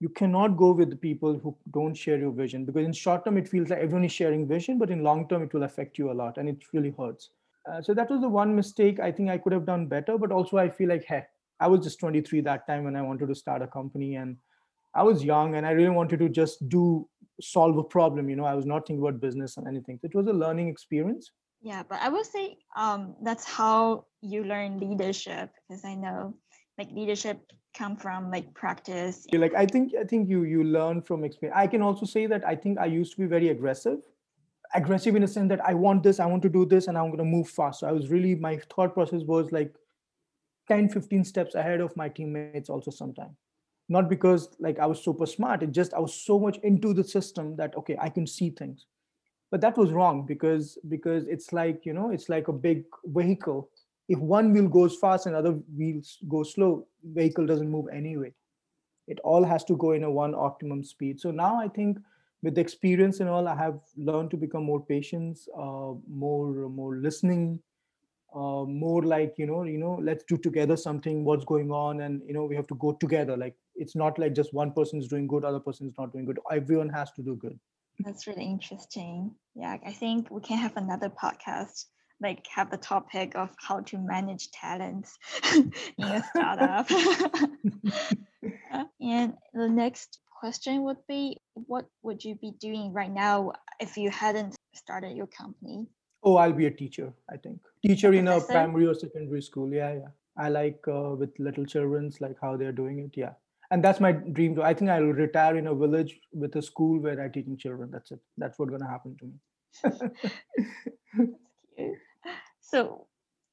You 0.00 0.10
cannot 0.10 0.58
go 0.58 0.72
with 0.72 0.90
the 0.90 1.02
people 1.08 1.38
who 1.38 1.56
don't 1.72 1.94
share 1.94 2.18
your 2.18 2.32
vision 2.32 2.66
because 2.66 2.84
in 2.84 2.92
short 2.92 3.24
term 3.24 3.38
it 3.38 3.48
feels 3.48 3.70
like 3.70 3.80
everyone 3.80 4.04
is 4.04 4.12
sharing 4.20 4.46
vision, 4.46 4.78
but 4.78 4.90
in 4.90 5.02
long 5.02 5.26
term 5.28 5.42
it 5.42 5.54
will 5.54 5.68
affect 5.72 5.98
you 5.98 6.10
a 6.10 6.18
lot 6.22 6.36
and 6.36 6.56
it 6.56 6.72
really 6.74 6.94
hurts 7.02 7.30
uh, 7.68 7.82
so 7.82 7.94
that 7.94 8.10
was 8.10 8.20
the 8.20 8.28
one 8.28 8.54
mistake 8.54 9.00
I 9.00 9.12
think 9.12 9.30
I 9.30 9.38
could 9.38 9.52
have 9.52 9.66
done 9.66 9.86
better. 9.86 10.16
But 10.18 10.32
also 10.32 10.56
I 10.56 10.68
feel 10.68 10.88
like, 10.88 11.04
hey, 11.04 11.24
I 11.60 11.66
was 11.66 11.80
just 11.80 12.00
23 12.00 12.40
that 12.42 12.66
time 12.66 12.84
when 12.84 12.96
I 12.96 13.02
wanted 13.02 13.28
to 13.28 13.34
start 13.34 13.62
a 13.62 13.66
company, 13.66 14.16
and 14.16 14.36
I 14.94 15.02
was 15.02 15.24
young 15.24 15.56
and 15.56 15.66
I 15.66 15.72
really 15.72 15.90
wanted 15.90 16.18
to 16.20 16.28
just 16.28 16.68
do 16.68 17.08
solve 17.40 17.76
a 17.78 17.84
problem. 17.84 18.28
You 18.28 18.36
know, 18.36 18.44
I 18.44 18.54
was 18.54 18.66
not 18.66 18.86
thinking 18.86 19.02
about 19.06 19.20
business 19.20 19.56
and 19.56 19.68
anything. 19.68 19.98
So 20.00 20.06
it 20.06 20.14
was 20.14 20.26
a 20.26 20.32
learning 20.32 20.68
experience. 20.68 21.30
Yeah, 21.60 21.82
but 21.88 22.00
I 22.00 22.08
would 22.08 22.26
say 22.26 22.58
um, 22.76 23.16
that's 23.22 23.44
how 23.44 24.06
you 24.22 24.44
learn 24.44 24.78
leadership 24.78 25.50
because 25.68 25.84
I 25.84 25.94
know 25.94 26.34
like 26.78 26.90
leadership 26.92 27.40
come 27.74 27.96
from 27.96 28.30
like 28.30 28.54
practice. 28.54 29.26
Like 29.32 29.54
I 29.54 29.66
think 29.66 29.92
I 30.00 30.04
think 30.04 30.28
you 30.28 30.44
you 30.44 30.62
learn 30.62 31.02
from 31.02 31.24
experience. 31.24 31.58
I 31.58 31.66
can 31.66 31.82
also 31.82 32.06
say 32.06 32.26
that 32.26 32.46
I 32.46 32.54
think 32.54 32.78
I 32.78 32.86
used 32.86 33.12
to 33.12 33.18
be 33.18 33.26
very 33.26 33.48
aggressive 33.48 33.98
aggressive 34.74 35.16
in 35.16 35.22
a 35.22 35.28
sense 35.28 35.48
that 35.48 35.64
I 35.64 35.74
want 35.74 36.02
this, 36.02 36.20
I 36.20 36.26
want 36.26 36.42
to 36.42 36.48
do 36.48 36.64
this, 36.64 36.88
and 36.88 36.96
I'm 36.96 37.06
going 37.06 37.18
to 37.18 37.24
move 37.24 37.48
fast. 37.48 37.80
So 37.80 37.88
I 37.88 37.92
was 37.92 38.10
really, 38.10 38.34
my 38.34 38.58
thought 38.74 38.94
process 38.94 39.22
was 39.22 39.50
like 39.52 39.74
10, 40.68 40.90
15 40.90 41.24
steps 41.24 41.54
ahead 41.54 41.80
of 41.80 41.96
my 41.96 42.08
teammates 42.08 42.68
also 42.68 42.90
sometimes. 42.90 43.36
Not 43.88 44.08
because 44.08 44.50
like 44.60 44.78
I 44.78 44.86
was 44.86 45.02
super 45.02 45.24
smart, 45.24 45.62
it 45.62 45.72
just 45.72 45.94
I 45.94 45.98
was 45.98 46.14
so 46.14 46.38
much 46.38 46.58
into 46.62 46.92
the 46.92 47.04
system 47.04 47.56
that 47.56 47.74
okay, 47.76 47.96
I 47.98 48.10
can 48.10 48.26
see 48.26 48.50
things. 48.50 48.84
But 49.50 49.62
that 49.62 49.78
was 49.78 49.92
wrong 49.92 50.26
because 50.26 50.76
because 50.88 51.24
it's 51.26 51.54
like, 51.54 51.86
you 51.86 51.94
know, 51.94 52.10
it's 52.10 52.28
like 52.28 52.48
a 52.48 52.52
big 52.52 52.84
vehicle. 53.06 53.70
If 54.08 54.18
one 54.18 54.52
wheel 54.52 54.68
goes 54.68 54.96
fast 54.96 55.24
and 55.24 55.34
other 55.34 55.52
wheels 55.74 56.18
go 56.28 56.42
slow, 56.42 56.86
vehicle 57.02 57.46
doesn't 57.46 57.70
move 57.70 57.86
anyway. 57.90 58.34
It 59.06 59.20
all 59.24 59.42
has 59.42 59.64
to 59.64 59.76
go 59.76 59.92
in 59.92 60.04
a 60.04 60.10
one 60.10 60.34
optimum 60.34 60.84
speed. 60.84 61.18
So 61.18 61.30
now 61.30 61.58
I 61.58 61.68
think 61.68 61.98
with 62.42 62.58
experience 62.58 63.20
and 63.20 63.28
all, 63.28 63.48
I 63.48 63.56
have 63.56 63.80
learned 63.96 64.30
to 64.30 64.36
become 64.36 64.64
more 64.64 64.84
patient, 64.84 65.38
uh, 65.56 65.92
more 66.08 66.68
more 66.68 66.96
listening, 66.96 67.60
uh, 68.34 68.64
more 68.64 69.02
like 69.02 69.34
you 69.38 69.46
know, 69.46 69.64
you 69.64 69.78
know, 69.78 69.98
let's 70.02 70.24
do 70.24 70.36
together 70.36 70.76
something. 70.76 71.24
What's 71.24 71.44
going 71.44 71.70
on, 71.70 72.02
and 72.02 72.22
you 72.26 72.34
know, 72.34 72.44
we 72.44 72.56
have 72.56 72.66
to 72.68 72.76
go 72.76 72.92
together. 72.92 73.36
Like 73.36 73.56
it's 73.74 73.96
not 73.96 74.18
like 74.18 74.34
just 74.34 74.54
one 74.54 74.72
person 74.72 75.00
is 75.00 75.08
doing 75.08 75.26
good, 75.26 75.44
other 75.44 75.60
person 75.60 75.88
is 75.88 75.94
not 75.98 76.12
doing 76.12 76.24
good. 76.24 76.38
Everyone 76.50 76.88
has 76.88 77.10
to 77.12 77.22
do 77.22 77.36
good. 77.36 77.58
That's 78.00 78.28
really 78.28 78.44
interesting. 78.44 79.34
Yeah, 79.56 79.76
I 79.84 79.92
think 79.92 80.30
we 80.30 80.40
can 80.40 80.58
have 80.58 80.76
another 80.76 81.10
podcast 81.10 81.86
like 82.20 82.46
have 82.48 82.70
the 82.70 82.76
topic 82.76 83.34
of 83.36 83.50
how 83.58 83.80
to 83.80 83.98
manage 83.98 84.50
talents 84.50 85.18
in 85.54 85.72
a 85.98 86.22
startup. 86.30 86.90
and 89.00 89.34
the 89.54 89.68
next 89.68 90.18
question 90.38 90.84
would 90.84 91.04
be 91.08 91.40
what 91.54 91.86
would 92.02 92.24
you 92.24 92.36
be 92.36 92.52
doing 92.60 92.92
right 92.92 93.10
now 93.10 93.52
if 93.80 93.96
you 93.96 94.10
hadn't 94.10 94.54
started 94.74 95.16
your 95.16 95.26
company? 95.26 95.88
Oh, 96.22 96.36
I'll 96.36 96.52
be 96.52 96.66
a 96.66 96.70
teacher, 96.70 97.12
I 97.30 97.36
think. 97.36 97.60
Teacher 97.84 98.12
in 98.12 98.28
a 98.28 98.40
primary 98.40 98.86
or 98.86 98.94
secondary 98.94 99.42
school. 99.42 99.72
Yeah, 99.72 99.94
yeah. 99.94 100.08
I 100.36 100.48
like 100.48 100.80
uh, 100.86 101.16
with 101.16 101.30
little 101.38 101.64
children's 101.64 102.20
like 102.20 102.36
how 102.40 102.56
they're 102.56 102.72
doing 102.72 103.00
it. 103.00 103.16
Yeah. 103.16 103.32
And 103.70 103.84
that's 103.84 104.00
my 104.00 104.12
dream. 104.12 104.54
Too. 104.54 104.62
I 104.62 104.74
think 104.74 104.90
I'll 104.90 105.02
retire 105.02 105.56
in 105.56 105.66
a 105.66 105.74
village 105.74 106.20
with 106.32 106.54
a 106.56 106.62
school 106.62 107.00
where 107.00 107.20
I'm 107.20 107.32
teaching 107.32 107.56
children. 107.56 107.90
That's 107.92 108.12
it. 108.12 108.20
That's 108.36 108.58
what's 108.58 108.70
going 108.70 108.82
to 108.82 108.88
happen 108.88 109.16
to 109.18 109.26
me. 109.26 109.34
so, 112.60 113.06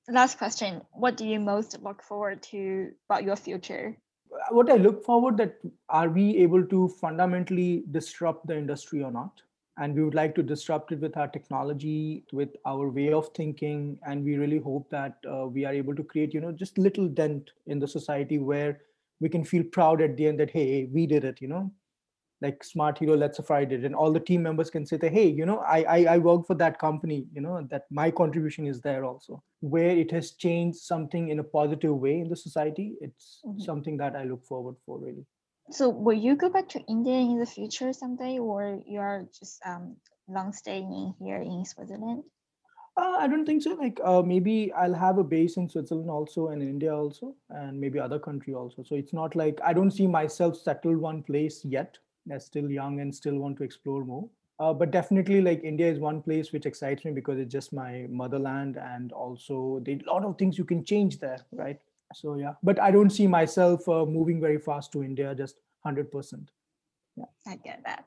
last 0.08 0.38
question 0.38 0.82
What 0.91 1.17
do 1.17 1.26
you 1.26 1.39
most 1.39 1.82
look 1.84 2.02
forward 2.02 2.41
to 2.43 2.91
about 3.10 3.23
your 3.23 3.36
future? 3.36 3.98
What 4.50 4.69
I 4.71 4.75
look 4.75 5.04
forward 5.04 5.37
that 5.37 5.58
are 5.89 6.10
we 6.10 6.37
able 6.37 6.65
to 6.65 6.87
fundamentally 7.00 7.83
disrupt 7.91 8.48
the 8.48 8.58
industry 8.58 9.04
or 9.04 9.12
not? 9.12 9.41
And 9.77 9.93
we 9.93 10.04
would 10.04 10.15
like 10.15 10.33
to 10.35 10.43
disrupt 10.43 10.93
it 10.93 11.02
with 11.02 11.17
our 11.17 11.27
technology, 11.27 12.23
with 12.31 12.56
our 12.65 12.89
way 12.89 13.12
of 13.12 13.29
thinking, 13.35 14.00
and 14.08 14.23
we 14.23 14.37
really 14.37 14.58
hope 14.58 14.89
that 14.89 15.17
uh, 15.29 15.48
we 15.48 15.65
are 15.65 15.73
able 15.73 15.93
to 15.96 16.04
create, 16.04 16.33
you 16.33 16.39
know, 16.39 16.54
just 16.54 16.77
little 16.77 17.10
dent 17.10 17.52
in 17.67 17.79
the 17.79 17.87
society 17.87 18.37
where 18.37 18.79
we 19.19 19.27
can 19.27 19.43
feel 19.43 19.63
proud 19.63 20.02
at 20.02 20.15
the 20.15 20.27
end 20.27 20.39
that 20.39 20.50
hey, 20.50 20.85
we 20.85 21.06
did 21.06 21.25
it, 21.25 21.41
you 21.41 21.50
know, 21.50 21.69
like 22.46 22.63
Smart 22.63 22.98
Helio 23.00 23.17
LED 23.17 23.35
Safari 23.35 23.65
did 23.65 23.85
and 23.85 23.96
all 23.96 24.12
the 24.17 24.25
team 24.29 24.43
members 24.48 24.69
can 24.69 24.85
say 24.85 24.98
that 24.98 25.12
hey 25.12 25.27
you 25.39 25.46
know 25.46 25.60
I, 25.75 25.79
I 25.96 26.00
i 26.15 26.17
work 26.29 26.48
for 26.48 26.58
that 26.63 26.79
company 26.79 27.19
you 27.33 27.41
know 27.46 27.56
that 27.71 27.85
my 28.02 28.10
contribution 28.21 28.67
is 28.73 28.81
there 28.87 29.06
also 29.12 29.41
where 29.75 29.93
it 30.04 30.12
has 30.17 30.31
changed 30.46 30.79
something 30.91 31.29
in 31.29 31.39
a 31.39 31.48
positive 31.60 31.96
way 32.08 32.19
in 32.23 32.29
the 32.33 32.41
society 32.48 32.87
it's 33.08 33.39
mm-hmm. 33.46 33.63
something 33.69 33.98
that 34.04 34.15
i 34.15 34.23
look 34.33 34.46
forward 34.54 34.75
for 34.85 35.00
really 35.00 35.25
So 35.71 35.89
will 35.89 36.17
you 36.17 36.35
go 36.35 36.50
back 36.50 36.69
to 36.69 36.79
India 36.81 37.15
in 37.15 37.39
the 37.39 37.46
future 37.46 37.91
someday, 37.91 38.37
or 38.37 38.79
you 38.85 39.00
are 39.00 39.25
just 39.37 39.60
um, 39.65 39.98
long 40.27 40.54
staying 40.54 41.15
here 41.19 41.41
in 41.41 41.65
Switzerland? 41.65 42.23
Uh, 42.98 43.17
I 43.19 43.27
don't 43.27 43.46
think 43.46 43.63
so. 43.63 43.73
Like 43.73 44.00
uh, 44.04 44.21
maybe 44.21 44.71
I'll 44.73 44.93
have 44.93 45.17
a 45.17 45.23
base 45.23 45.58
in 45.58 45.67
Switzerland 45.67 46.10
also 46.10 46.50
and 46.50 46.62
in 46.62 46.69
India 46.69 46.96
also, 46.96 47.35
and 47.50 47.79
maybe 47.79 48.00
other 48.00 48.19
country 48.19 48.54
also. 48.54 48.83
So 48.83 48.96
it's 48.96 49.12
not 49.12 49.35
like 49.35 49.60
I 49.63 49.73
don't 49.73 49.91
see 49.91 50.08
myself 50.08 50.56
settled 50.56 50.98
one 50.98 51.23
place 51.23 51.65
yet. 51.65 51.98
I'm 52.32 52.40
still 52.40 52.69
young 52.69 53.00
and 53.00 53.13
still 53.13 53.38
want 53.38 53.58
to 53.58 53.63
explore 53.63 54.04
more. 54.04 54.28
Uh, 54.60 54.73
but 54.73 54.90
definitely, 54.90 55.42
like 55.42 55.63
India 55.63 55.92
is 55.92 56.00
one 56.00 56.21
place 56.21 56.54
which 56.54 56.65
excites 56.65 57.04
me 57.04 57.12
because 57.12 57.38
it's 57.38 57.52
just 57.52 57.73
my 57.73 58.06
motherland, 58.10 58.78
and 58.78 59.12
also 59.12 59.84
a 59.86 60.00
lot 60.08 60.23
of 60.23 60.38
things 60.38 60.58
you 60.58 60.63
can 60.63 60.84
change 60.84 61.19
there, 61.19 61.40
right? 61.52 61.78
So 62.13 62.36
yeah, 62.36 62.54
but 62.63 62.80
I 62.80 62.92
don't 62.92 63.10
see 63.10 63.28
myself 63.28 63.88
uh, 63.90 64.06
moving 64.06 64.40
very 64.40 64.58
fast 64.58 64.94
to 64.94 65.04
India, 65.04 65.36
just 65.36 65.58
hundred 65.84 66.10
percent. 66.10 66.52
Yeah, 67.17 67.26
I 67.46 67.58
get 67.58 67.82
that. 67.86 68.06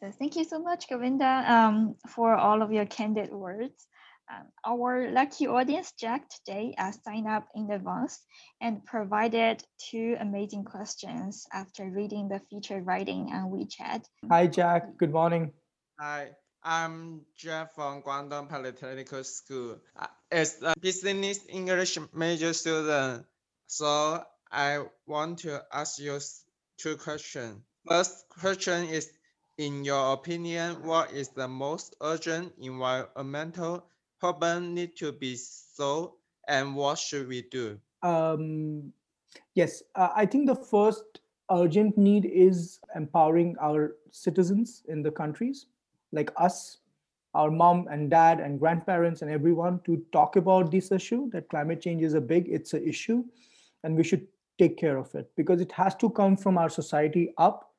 So 0.00 0.10
thank 0.10 0.34
you 0.34 0.44
so 0.44 0.58
much, 0.58 0.88
Govinda, 0.88 1.44
um, 1.46 1.94
for 2.08 2.34
all 2.34 2.60
of 2.60 2.72
your 2.72 2.86
candid 2.86 3.30
words. 3.32 3.86
Um, 4.30 4.46
our 4.64 5.10
lucky 5.10 5.46
audience, 5.46 5.92
Jack, 6.00 6.28
today 6.30 6.74
uh, 6.78 6.92
signed 6.92 7.28
up 7.28 7.46
in 7.54 7.70
advance 7.70 8.18
and 8.58 8.82
provided 8.84 9.62
two 9.90 10.16
amazing 10.18 10.64
questions 10.64 11.46
after 11.52 11.90
reading 11.90 12.28
the 12.28 12.40
featured 12.48 12.86
writing 12.86 13.30
on 13.34 13.50
WeChat. 13.50 14.04
Hi, 14.30 14.46
Jack. 14.46 14.96
Good 14.96 15.12
morning. 15.12 15.52
Hi, 16.00 16.30
I'm 16.62 17.20
Jack 17.36 17.74
from 17.74 18.00
Guangdong 18.00 18.48
Polytechnical 18.48 19.26
School. 19.26 19.76
Uh, 19.94 20.06
as 20.32 20.56
a 20.62 20.74
business 20.80 21.40
English 21.50 21.98
major 22.14 22.54
student, 22.54 23.26
so 23.66 24.24
I 24.50 24.84
want 25.06 25.40
to 25.40 25.62
ask 25.70 25.98
you 25.98 26.18
two 26.78 26.96
questions. 26.96 27.60
First 27.86 28.24
question 28.30 28.88
is, 28.88 29.10
in 29.58 29.84
your 29.84 30.14
opinion, 30.14 30.82
what 30.82 31.12
is 31.12 31.28
the 31.28 31.46
most 31.46 31.94
urgent 32.00 32.54
environmental 32.58 33.84
problem 34.24 34.72
need 34.72 34.96
to 34.96 35.12
be 35.12 35.36
solved 35.36 36.14
and 36.48 36.74
what 36.74 36.98
should 36.98 37.28
we 37.28 37.42
do? 37.50 37.78
Um, 38.02 38.90
yes, 39.54 39.82
uh, 39.96 40.08
I 40.16 40.24
think 40.24 40.46
the 40.46 40.56
first 40.56 41.20
urgent 41.50 41.98
need 41.98 42.24
is 42.24 42.80
empowering 42.96 43.54
our 43.60 43.96
citizens 44.10 44.82
in 44.88 45.02
the 45.02 45.10
countries 45.10 45.66
like 46.12 46.30
us, 46.38 46.78
our 47.34 47.50
mom 47.50 47.86
and 47.90 48.10
dad 48.10 48.40
and 48.40 48.58
grandparents 48.58 49.20
and 49.20 49.30
everyone 49.30 49.80
to 49.84 50.02
talk 50.10 50.36
about 50.36 50.70
this 50.70 50.90
issue 50.90 51.28
that 51.32 51.50
climate 51.50 51.82
change 51.82 52.02
is 52.02 52.14
a 52.14 52.20
big, 52.20 52.48
it's 52.48 52.72
an 52.72 52.88
issue 52.88 53.22
and 53.82 53.94
we 53.94 54.04
should 54.04 54.26
take 54.58 54.78
care 54.78 54.96
of 54.96 55.14
it 55.14 55.30
because 55.36 55.60
it 55.60 55.72
has 55.72 55.94
to 55.96 56.08
come 56.08 56.34
from 56.34 56.56
our 56.56 56.70
society 56.70 57.34
up 57.36 57.74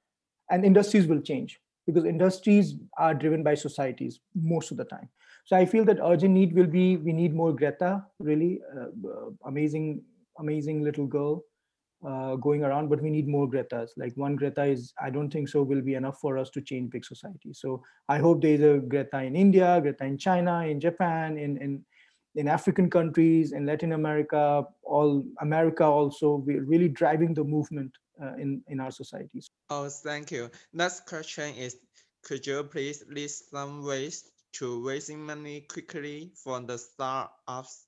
and 0.52 0.64
industries 0.64 1.08
will 1.08 1.22
change 1.22 1.60
because 1.86 2.06
industries 2.06 2.76
are 2.98 3.14
driven 3.14 3.44
by 3.44 3.54
societies 3.54 4.20
most 4.36 4.72
of 4.72 4.78
the 4.78 4.86
time. 4.86 5.10
So 5.46 5.56
i 5.56 5.66
feel 5.66 5.86
that 5.86 6.00
urgent 6.04 6.34
need 6.34 6.54
will 6.54 6.68
be 6.68 6.98
we 6.98 7.14
need 7.14 7.34
more 7.34 7.54
greta 7.54 8.04
really 8.20 8.62
uh, 8.76 8.88
uh, 9.10 9.30
amazing 9.46 10.02
amazing 10.40 10.82
little 10.84 11.06
girl 11.06 11.44
uh, 12.08 12.36
going 12.36 12.64
around 12.64 12.90
but 12.90 13.02
we 13.02 13.10
need 13.10 13.28
more 13.28 13.50
gretas. 13.50 13.90
Like 13.98 14.14
one 14.16 14.36
greta 14.36 14.64
is 14.64 14.94
i 15.02 15.10
don't 15.10 15.32
think 15.32 15.50
so 15.50 15.64
will 15.64 15.82
be 15.82 15.96
enough 15.96 16.20
for 16.20 16.38
us 16.38 16.50
to 16.52 16.62
change 16.62 16.92
big 16.92 17.06
society. 17.06 17.54
So 17.54 17.84
i 18.10 18.18
hope 18.18 18.42
there's 18.42 18.62
a 18.62 18.80
greta 18.80 19.22
in 19.24 19.36
india 19.36 19.80
greta 19.82 20.06
in 20.06 20.18
china 20.18 20.66
in 20.66 20.80
japan 20.80 21.38
in 21.38 21.58
in 21.58 21.86
in 22.36 22.48
african 22.48 22.90
countries 22.90 23.54
in 23.54 23.66
latin 23.66 23.94
america 23.94 24.64
all 24.84 25.24
america 25.42 25.84
also 25.84 26.44
we're 26.46 26.64
really 26.64 26.90
driving 26.90 27.34
the 27.34 27.44
movement 27.44 27.92
uh, 28.22 28.34
in 28.36 28.62
in 28.68 28.80
our 28.80 28.92
societies 28.92 29.50
oh 29.70 29.90
thank 29.90 30.32
you 30.32 30.50
next 30.74 31.06
question 31.06 31.54
is 31.56 31.78
could 32.26 32.46
you 32.48 32.64
please 32.64 33.04
list 33.08 33.52
some 33.52 33.86
ways 33.86 34.32
to 34.56 34.86
raising 34.88 35.24
money 35.24 35.62
quickly 35.70 36.32
for 36.44 36.60
the 36.60 36.78
startups? 36.78 37.86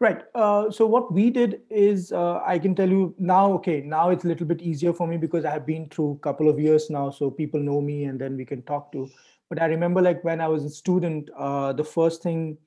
Right. 0.00 0.22
Uh, 0.34 0.70
so 0.70 0.86
what 0.86 1.12
we 1.12 1.30
did 1.30 1.60
is, 1.70 2.12
uh, 2.12 2.40
I 2.44 2.58
can 2.58 2.74
tell 2.74 2.88
you 2.88 3.14
now. 3.18 3.52
Okay, 3.52 3.82
now 3.82 4.10
it's 4.10 4.24
a 4.24 4.28
little 4.28 4.46
bit 4.46 4.60
easier 4.60 4.92
for 4.92 5.06
me 5.06 5.16
because 5.16 5.44
I 5.44 5.50
have 5.50 5.66
been 5.66 5.88
through 5.88 6.12
a 6.12 6.18
couple 6.18 6.48
of 6.48 6.58
years 6.58 6.90
now, 6.90 7.10
so 7.10 7.30
people 7.30 7.60
know 7.60 7.80
me, 7.80 8.04
and 8.04 8.20
then 8.20 8.36
we 8.36 8.44
can 8.44 8.62
talk 8.62 8.90
to. 8.92 9.08
But 9.48 9.62
I 9.62 9.66
remember, 9.66 10.02
like 10.02 10.24
when 10.24 10.40
I 10.40 10.48
was 10.48 10.64
a 10.64 10.70
student, 10.70 11.30
uh, 11.38 11.72
the 11.72 11.84
first 11.84 12.22
thing 12.22 12.58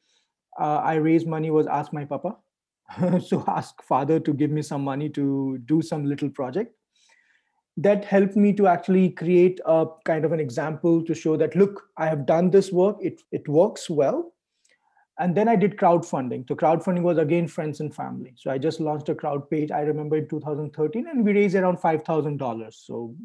uh, 0.59 0.77
I 0.77 0.95
raised 0.95 1.27
money 1.27 1.51
was 1.51 1.67
ask 1.67 1.91
my 1.91 2.05
papa. 2.05 2.37
so 3.19 3.43
ask 3.47 3.81
father 3.83 4.19
to 4.19 4.33
give 4.33 4.51
me 4.51 4.61
some 4.61 4.83
money 4.83 5.09
to 5.09 5.57
do 5.65 5.81
some 5.81 6.05
little 6.05 6.29
project 6.29 6.73
that 7.77 8.05
helped 8.05 8.35
me 8.35 8.53
to 8.53 8.67
actually 8.67 9.09
create 9.09 9.59
a 9.65 9.85
kind 10.05 10.23
of 10.23 10.31
an 10.31 10.39
example 10.39 11.03
to 11.03 11.13
show 11.13 11.35
that 11.35 11.55
look 11.55 11.89
i 11.97 12.07
have 12.07 12.25
done 12.25 12.49
this 12.49 12.71
work. 12.71 12.97
It 13.01 13.21
it 13.31 13.47
works 13.47 13.89
well. 13.89 14.31
And 15.19 15.35
then 15.35 15.47
i 15.47 15.55
did 15.55 15.77
crowdfunding. 15.77 16.47
So 16.47 16.55
crowdfunding 16.55 17.01
was 17.01 17.17
again 17.17 17.47
friends 17.47 17.79
and 17.81 17.93
family. 17.93 18.33
So 18.37 18.51
i 18.51 18.57
just 18.57 18.79
launched 18.79 19.09
a 19.09 19.15
crowd 19.15 19.49
page 19.49 19.71
i 19.71 19.81
remember 19.81 20.17
in 20.17 20.27
2013 20.27 21.07
and 21.07 21.25
we 21.25 21.33
raised 21.33 21.55
around 21.55 21.77
$5000 21.77 22.73
so 22.73 23.15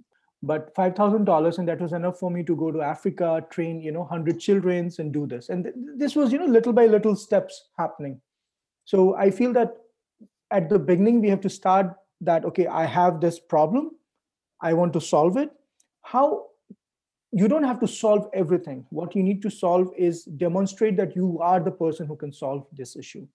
but 0.42 0.74
$5000 0.74 1.58
and 1.58 1.68
that 1.68 1.80
was 1.80 1.92
enough 1.92 2.18
for 2.18 2.30
me 2.30 2.42
to 2.42 2.56
go 2.56 2.70
to 2.72 2.80
africa 2.80 3.44
train 3.50 3.80
you 3.80 3.92
know 3.92 4.00
100 4.00 4.40
children 4.40 4.90
and 4.98 5.12
do 5.12 5.26
this. 5.26 5.48
And 5.48 5.64
th- 5.64 5.76
this 5.96 6.16
was 6.16 6.32
you 6.32 6.38
know 6.38 6.46
little 6.46 6.72
by 6.72 6.86
little 6.86 7.14
steps 7.14 7.68
happening. 7.78 8.20
So 8.84 9.14
i 9.14 9.30
feel 9.30 9.52
that 9.52 9.76
at 10.50 10.68
the 10.68 10.78
beginning 10.78 11.20
we 11.20 11.28
have 11.28 11.40
to 11.42 11.50
start 11.50 11.94
that 12.20 12.44
okay 12.44 12.66
i 12.66 12.84
have 12.84 13.20
this 13.20 13.38
problem 13.38 13.90
I 14.62 14.72
want 14.74 14.92
to 14.94 15.00
solve 15.00 15.36
it. 15.36 15.50
How 16.02 16.46
you 17.32 17.46
don't 17.46 17.62
have 17.62 17.80
to 17.80 17.88
solve 17.88 18.28
everything. 18.34 18.84
What 18.90 19.14
you 19.14 19.22
need 19.22 19.40
to 19.42 19.50
solve 19.50 19.92
is 19.96 20.24
demonstrate 20.24 20.96
that 20.96 21.14
you 21.14 21.38
are 21.40 21.60
the 21.60 21.70
person 21.70 22.06
who 22.06 22.16
can 22.16 22.32
solve 22.32 22.66
this 22.72 22.96
issue. 22.96 23.26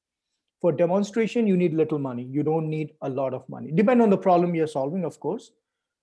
For 0.60 0.72
demonstration, 0.72 1.48
you 1.48 1.56
need 1.56 1.74
little 1.74 2.00
money. 2.00 2.24
You 2.24 2.44
don't 2.44 2.70
need 2.70 2.94
a 3.02 3.10
lot 3.10 3.34
of 3.34 3.48
money. 3.48 3.72
Depend 3.72 4.02
on 4.02 4.10
the 4.10 4.18
problem 4.18 4.56
you're 4.56 4.68
solving, 4.68 5.06
of 5.06 5.20
course. 5.20 5.52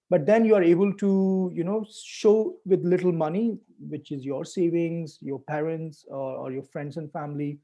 But 0.08 0.26
then 0.26 0.44
you 0.44 0.54
are 0.54 0.62
able 0.62 0.92
to, 0.94 1.50
you 1.54 1.64
know, 1.64 1.86
show 1.90 2.56
with 2.64 2.84
little 2.84 3.12
money, 3.12 3.58
which 3.78 4.12
is 4.12 4.24
your 4.24 4.44
savings, 4.44 5.18
your 5.20 5.40
parents, 5.40 6.04
or, 6.08 6.36
or 6.36 6.52
your 6.52 6.62
friends 6.62 6.96
and 6.96 7.10
family. 7.12 7.58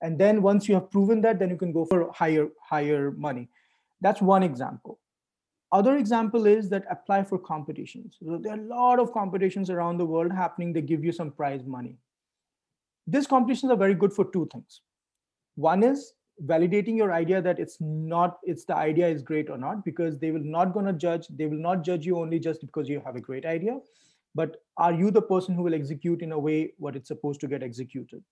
And 0.00 0.18
then 0.18 0.42
once 0.42 0.68
you 0.68 0.74
have 0.74 0.90
proven 0.90 1.20
that, 1.22 1.38
then 1.38 1.50
you 1.50 1.56
can 1.56 1.72
go 1.72 1.84
for 1.84 2.12
higher, 2.12 2.48
higher 2.60 3.10
money. 3.12 3.48
That's 4.00 4.20
one 4.20 4.42
example 4.42 4.98
other 5.74 5.96
example 5.96 6.46
is 6.46 6.68
that 6.70 6.84
apply 6.88 7.24
for 7.24 7.36
competitions. 7.36 8.16
So 8.20 8.38
there 8.40 8.52
are 8.52 8.58
a 8.58 8.62
lot 8.62 9.00
of 9.00 9.12
competitions 9.12 9.70
around 9.70 9.98
the 9.98 10.06
world 10.06 10.32
happening. 10.32 10.72
They 10.72 10.80
give 10.80 11.04
you 11.04 11.10
some 11.10 11.32
prize 11.32 11.64
money. 11.64 11.96
These 13.08 13.26
competitions 13.26 13.72
are 13.72 13.76
very 13.76 13.94
good 13.94 14.12
for 14.12 14.24
two 14.30 14.48
things. 14.52 14.82
One 15.56 15.82
is 15.82 16.12
validating 16.46 16.96
your 16.96 17.12
idea 17.12 17.42
that 17.42 17.58
it's 17.58 17.78
not, 17.80 18.38
it's 18.44 18.64
the 18.64 18.76
idea 18.76 19.08
is 19.08 19.22
great 19.22 19.50
or 19.50 19.58
not, 19.58 19.84
because 19.84 20.16
they 20.18 20.30
will 20.30 20.44
not 20.44 20.72
gonna 20.74 20.92
judge, 20.92 21.26
they 21.28 21.46
will 21.46 21.58
not 21.58 21.82
judge 21.84 22.06
you 22.06 22.18
only 22.18 22.38
just 22.38 22.60
because 22.60 22.88
you 22.88 23.02
have 23.04 23.16
a 23.16 23.20
great 23.20 23.44
idea, 23.44 23.78
but 24.34 24.62
are 24.76 24.92
you 24.92 25.10
the 25.10 25.22
person 25.22 25.56
who 25.56 25.64
will 25.64 25.74
execute 25.74 26.22
in 26.22 26.32
a 26.32 26.38
way 26.38 26.72
what 26.78 26.94
it's 26.94 27.08
supposed 27.08 27.40
to 27.40 27.48
get 27.48 27.64
executed? 27.64 28.22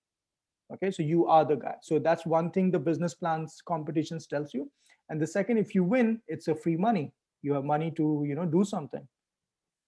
Okay, 0.72 0.92
so 0.92 1.02
you 1.02 1.26
are 1.26 1.44
the 1.44 1.56
guy. 1.56 1.74
So 1.82 1.98
that's 1.98 2.24
one 2.24 2.52
thing 2.52 2.70
the 2.70 2.78
business 2.78 3.14
plans 3.14 3.60
competitions 3.66 4.26
tells 4.26 4.54
you. 4.54 4.70
And 5.10 5.20
the 5.20 5.26
second, 5.26 5.58
if 5.58 5.74
you 5.74 5.84
win, 5.84 6.22
it's 6.28 6.48
a 6.48 6.54
free 6.54 6.76
money 6.76 7.12
you 7.42 7.52
have 7.52 7.64
money 7.64 7.90
to 7.92 8.24
you 8.26 8.34
know 8.34 8.46
do 8.46 8.64
something. 8.64 9.06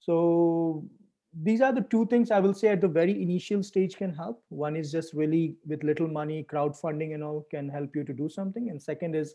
So 0.00 0.84
these 1.42 1.61
are 1.61 1.72
the 1.72 1.80
two 1.80 2.07
things 2.07 2.30
i 2.30 2.38
will 2.38 2.55
say 2.55 2.68
at 2.68 2.80
the 2.80 2.86
very 2.86 3.20
initial 3.20 3.62
stage 3.62 3.96
can 3.96 4.14
help. 4.14 4.42
One 4.48 4.76
is 4.76 4.92
just 4.92 5.12
really 5.14 5.57
with 5.66 5.82
little 5.82 6.09
money 6.09 6.46
crowdfunding 6.50 7.14
and 7.14 7.24
all 7.24 7.46
can 7.50 7.68
help 7.68 7.96
you 7.96 8.05
to 8.05 8.12
do 8.12 8.28
something. 8.28 8.70
And 8.70 8.80
second 8.80 9.16
is 9.16 9.34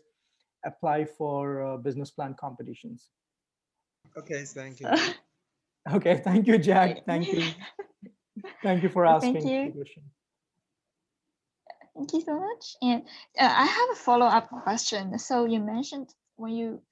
apply 0.64 1.04
for 1.04 1.62
uh, 1.62 1.76
business 1.76 2.10
plan 2.10 2.34
competitions. 2.40 3.10
Okay 4.16 4.44
thank 4.44 4.80
you. 4.80 4.88
Okay 5.90 6.20
thank 6.22 6.46
you 6.46 6.58
jack. 6.58 7.06
Thank 7.06 7.32
you. 7.32 7.42
Thank 8.62 8.82
you 8.82 8.88
for 8.88 9.06
asking 9.06 9.34
thank 9.34 9.46
you. 9.46 9.64
the 9.66 9.76
question. 9.78 10.02
Thank 11.94 12.12
you 12.12 12.20
so 12.20 12.38
much. 12.38 12.76
And 12.82 13.02
uh, 13.38 13.54
i 13.56 13.64
have 13.64 13.90
a 13.92 13.94
follow-up 13.94 14.48
question. 14.62 15.18
So 15.18 15.44
you 15.44 15.60
mentioned 15.60 16.14
when 16.36 16.52
you 16.52 16.82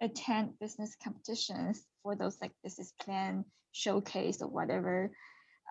attend 0.00 0.58
business 0.60 0.96
competitions 1.02 1.86
for 2.02 2.14
those 2.14 2.38
like 2.40 2.52
business 2.62 2.92
plan 3.00 3.44
showcase 3.72 4.40
or 4.42 4.48
whatever. 4.48 5.10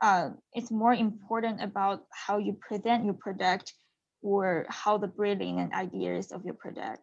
Uh, 0.01 0.29
it's 0.53 0.71
more 0.71 0.93
important 0.93 1.61
about 1.61 2.03
how 2.11 2.37
you 2.37 2.53
present 2.53 3.05
your 3.05 3.15
product 3.15 3.73
or 4.21 4.65
how 4.69 4.97
the 4.97 5.07
brilliant 5.07 5.59
and 5.59 5.73
ideas 5.73 6.31
of 6.31 6.43
your 6.45 6.53
product 6.53 7.01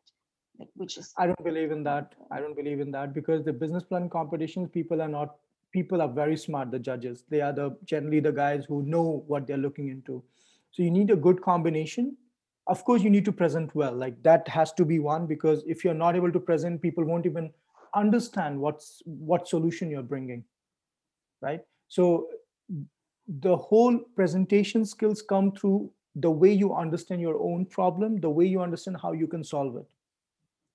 like 0.59 0.69
which 0.75 0.97
is 0.99 1.13
i 1.19 1.27
don't 1.27 1.45
believe 1.45 1.71
in 1.71 1.83
that. 1.83 2.15
I 2.31 2.41
don't 2.41 2.57
believe 2.57 2.81
in 2.81 2.91
that 2.93 3.15
because 3.15 3.45
the 3.45 3.53
business 3.53 3.85
plan 3.85 4.09
competitions 4.09 4.71
people 4.73 5.03
are 5.03 5.09
not 5.09 5.37
people 5.73 6.01
are 6.01 6.09
very 6.09 6.37
smart 6.37 6.71
the 6.71 6.79
judges. 6.79 7.25
They 7.29 7.41
are 7.41 7.53
the 7.53 7.77
generally 7.85 8.21
the 8.21 8.33
guys 8.33 8.65
who 8.65 8.83
know 8.83 9.25
what 9.27 9.47
they're 9.47 9.65
looking 9.65 9.89
into. 9.89 10.23
So 10.71 10.83
you 10.83 10.91
need 10.91 11.11
a 11.11 11.17
good 11.17 11.43
combination 11.43 12.17
of 12.67 12.85
course 12.85 13.03
you 13.03 13.11
need 13.11 13.25
to 13.25 13.33
present 13.33 13.75
well. 13.75 13.95
Like 13.95 14.23
that 14.23 14.49
has 14.49 14.73
to 14.75 14.85
be 14.85 14.99
one 14.99 15.27
because 15.27 15.63
if 15.67 15.85
you're 15.85 15.95
not 15.95 16.17
able 16.17 16.33
to 16.33 16.41
present 16.41 16.81
people 16.81 17.05
won't 17.05 17.27
even 17.27 17.53
understand 17.95 18.59
what's 18.59 19.03
what 19.05 19.47
solution 19.49 19.91
you're 19.91 20.03
bringing 20.03 20.45
right? 21.41 21.61
So 21.89 22.29
the 23.29 23.57
whole 23.57 23.99
presentation 24.17 24.85
skills 24.85 25.23
come 25.23 25.53
through 25.53 25.91
the 26.17 26.31
way 26.31 26.53
you 26.53 26.75
understand 26.75 27.21
your 27.21 27.41
own 27.41 27.67
problem 27.67 28.21
the 28.21 28.31
way 28.31 28.47
you 28.47 28.61
understand 28.63 28.97
how 29.03 29.13
you 29.13 29.27
can 29.27 29.45
solve 29.45 29.77
it. 29.77 29.87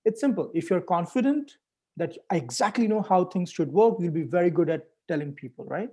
It's 0.06 0.22
simple. 0.22 0.52
If 0.54 0.70
you're 0.70 0.82
confident 0.82 1.58
that 1.98 2.18
i 2.32 2.38
exactly 2.38 2.88
know 2.88 3.02
how 3.02 3.26
things 3.26 3.52
should 3.52 3.72
work 3.74 3.96
you'll 4.00 4.12
be 4.12 4.24
very 4.24 4.50
good 4.50 4.70
at 4.70 4.88
telling 5.08 5.34
people 5.34 5.66
right? 5.66 5.90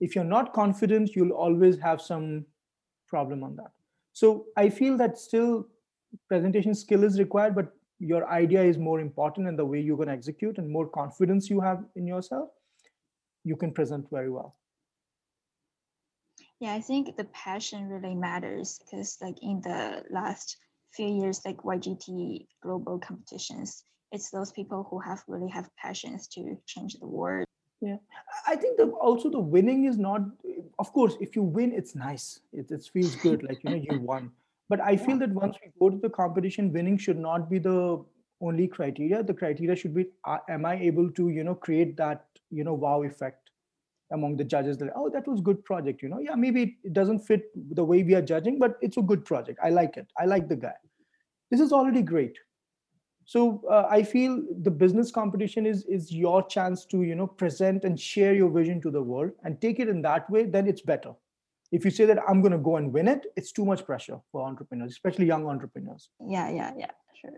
If 0.00 0.14
you're 0.16 0.24
not 0.24 0.52
confident 0.52 1.14
you'll 1.16 1.38
always 1.44 1.78
have 1.78 2.00
some 2.02 2.44
problem 3.06 3.44
on 3.44 3.56
that 3.56 3.72
so 4.12 4.46
i 4.56 4.68
feel 4.68 4.96
that 4.96 5.18
still 5.18 5.66
presentation 6.28 6.74
skill 6.74 7.04
is 7.04 7.18
required 7.18 7.54
but 7.54 7.72
your 7.98 8.28
idea 8.28 8.62
is 8.62 8.78
more 8.78 9.00
important 9.00 9.46
and 9.46 9.58
the 9.58 9.64
way 9.64 9.80
you're 9.80 9.96
going 9.96 10.08
to 10.08 10.14
execute 10.14 10.58
and 10.58 10.68
more 10.68 10.88
confidence 10.88 11.48
you 11.48 11.60
have 11.60 11.84
in 11.94 12.06
yourself 12.06 12.50
you 13.44 13.56
can 13.56 13.72
present 13.72 14.06
very 14.10 14.30
well. 14.30 14.56
Yeah 16.60 16.74
i 16.74 16.80
think 16.80 17.16
the 17.16 17.24
passion 17.32 17.88
really 17.88 18.14
matters 18.14 18.78
because 18.78 19.16
like 19.20 19.36
in 19.42 19.60
the 19.62 20.04
last 20.10 20.56
few 20.94 21.08
years 21.08 21.40
like 21.44 21.56
ygt 21.58 22.46
global 22.62 22.98
competitions 22.98 23.84
it's 24.12 24.30
those 24.30 24.52
people 24.52 24.86
who 24.88 25.00
have 25.00 25.22
really 25.26 25.50
have 25.50 25.68
passions 25.76 26.28
to 26.28 26.56
change 26.66 26.94
the 27.00 27.06
world 27.06 27.46
yeah. 27.82 27.96
I 28.46 28.54
think 28.54 28.78
the, 28.78 28.86
also 28.90 29.28
the 29.28 29.40
winning 29.40 29.86
is 29.86 29.98
not 29.98 30.22
of 30.78 30.92
course 30.92 31.16
if 31.20 31.34
you 31.34 31.42
win 31.42 31.72
it's 31.72 31.94
nice. 31.94 32.40
It, 32.52 32.70
it 32.70 32.88
feels 32.92 33.16
good 33.16 33.42
like 33.42 33.62
you 33.64 33.70
know 33.70 33.82
you 33.90 34.00
won. 34.10 34.30
But 34.68 34.80
i 34.80 34.96
feel 34.96 35.18
that 35.18 35.30
once 35.30 35.56
we 35.62 35.70
go 35.78 35.90
to 35.90 35.98
the 36.00 36.08
competition 36.08 36.72
winning 36.72 36.96
should 36.96 37.18
not 37.18 37.50
be 37.50 37.58
the 37.58 38.02
only 38.40 38.68
criteria. 38.68 39.22
The 39.22 39.34
criteria 39.34 39.76
should 39.76 39.94
be 39.94 40.06
uh, 40.24 40.38
am 40.48 40.64
i 40.64 40.74
able 40.76 41.10
to 41.10 41.28
you 41.28 41.44
know 41.44 41.54
create 41.54 41.96
that 41.96 42.26
you 42.50 42.64
know 42.64 42.74
wow 42.74 43.02
effect 43.02 43.50
among 44.12 44.36
the 44.36 44.44
judges 44.44 44.78
that 44.78 44.92
oh 44.94 45.10
that 45.10 45.26
was 45.26 45.40
good 45.40 45.64
project 45.64 46.02
you 46.02 46.08
know? 46.08 46.20
Yeah 46.20 46.36
maybe 46.36 46.78
it 46.84 46.92
doesn't 46.92 47.20
fit 47.20 47.50
the 47.74 47.84
way 47.84 48.02
we 48.02 48.14
are 48.14 48.22
judging 48.22 48.58
but 48.58 48.78
it's 48.80 48.96
a 48.96 49.02
good 49.02 49.24
project. 49.24 49.58
I 49.62 49.70
like 49.70 49.96
it. 49.96 50.06
I 50.18 50.26
like 50.26 50.48
the 50.48 50.56
guy. 50.56 50.78
This 51.50 51.60
is 51.60 51.72
already 51.72 52.02
great 52.02 52.38
so 53.24 53.62
uh, 53.70 53.86
i 53.90 54.02
feel 54.02 54.42
the 54.62 54.70
business 54.70 55.10
competition 55.10 55.66
is 55.66 55.84
is 55.84 56.12
your 56.12 56.46
chance 56.46 56.84
to 56.84 57.02
you 57.02 57.14
know 57.14 57.26
present 57.26 57.84
and 57.84 57.98
share 57.98 58.34
your 58.34 58.50
vision 58.50 58.80
to 58.80 58.90
the 58.90 59.02
world 59.02 59.30
and 59.44 59.60
take 59.60 59.78
it 59.80 59.88
in 59.88 60.02
that 60.02 60.28
way 60.30 60.44
then 60.44 60.66
it's 60.66 60.82
better. 60.82 61.12
If 61.72 61.86
you 61.86 61.90
say 61.90 62.04
that 62.04 62.18
i'm 62.28 62.42
going 62.42 62.52
to 62.52 62.58
go 62.58 62.76
and 62.76 62.92
win 62.92 63.08
it 63.08 63.26
it's 63.34 63.52
too 63.52 63.64
much 63.64 63.86
pressure 63.86 64.18
for 64.30 64.46
entrepreneurs 64.46 64.90
especially 64.92 65.26
young 65.26 65.46
entrepreneurs. 65.46 66.10
Yeah 66.20 66.50
yeah 66.50 66.72
yeah 66.76 66.90
sure. 67.20 67.30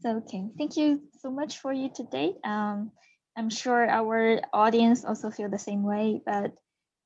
So 0.00 0.16
okay 0.18 0.44
thank 0.58 0.76
you 0.76 1.02
so 1.20 1.30
much 1.30 1.58
for 1.58 1.72
you 1.72 1.88
today. 1.94 2.34
Um 2.44 2.92
i'm 3.36 3.48
sure 3.48 3.88
our 3.88 4.40
audience 4.52 5.04
also 5.04 5.30
feel 5.30 5.48
the 5.48 5.58
same 5.58 5.82
way 5.82 6.20
but 6.26 6.52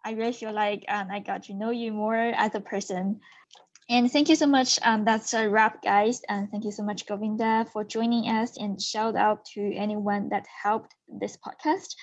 i 0.05 0.13
really 0.13 0.33
feel 0.33 0.53
like 0.53 0.85
um, 0.89 1.09
i 1.11 1.21
got 1.21 1.45
to 1.45 1.55
know 1.55 1.71
you 1.71 1.93
more 1.93 2.17
as 2.17 2.55
a 2.55 2.61
person 2.61 3.21
and 3.89 4.11
thank 4.11 4.29
you 4.29 4.37
so 4.37 4.47
much. 4.47 4.79
Um, 4.83 5.05
that's 5.05 5.33
a 5.35 5.49
wrap, 5.49 5.83
guys. 5.83 6.21
And 6.29 6.51
thank 6.51 6.65
you 6.65 6.73
so 6.73 6.83
much, 6.83 7.07
Govinda, 7.07 7.67
for 7.73 7.85
joining 7.85 8.29
us. 8.29 8.57
And 8.59 8.81
shout 8.81 9.17
out 9.17 9.45
to 9.55 9.61
anyone 9.75 10.29
that 10.31 10.47
helped 10.63 10.95
this 11.09 11.37
podcast. 11.37 11.95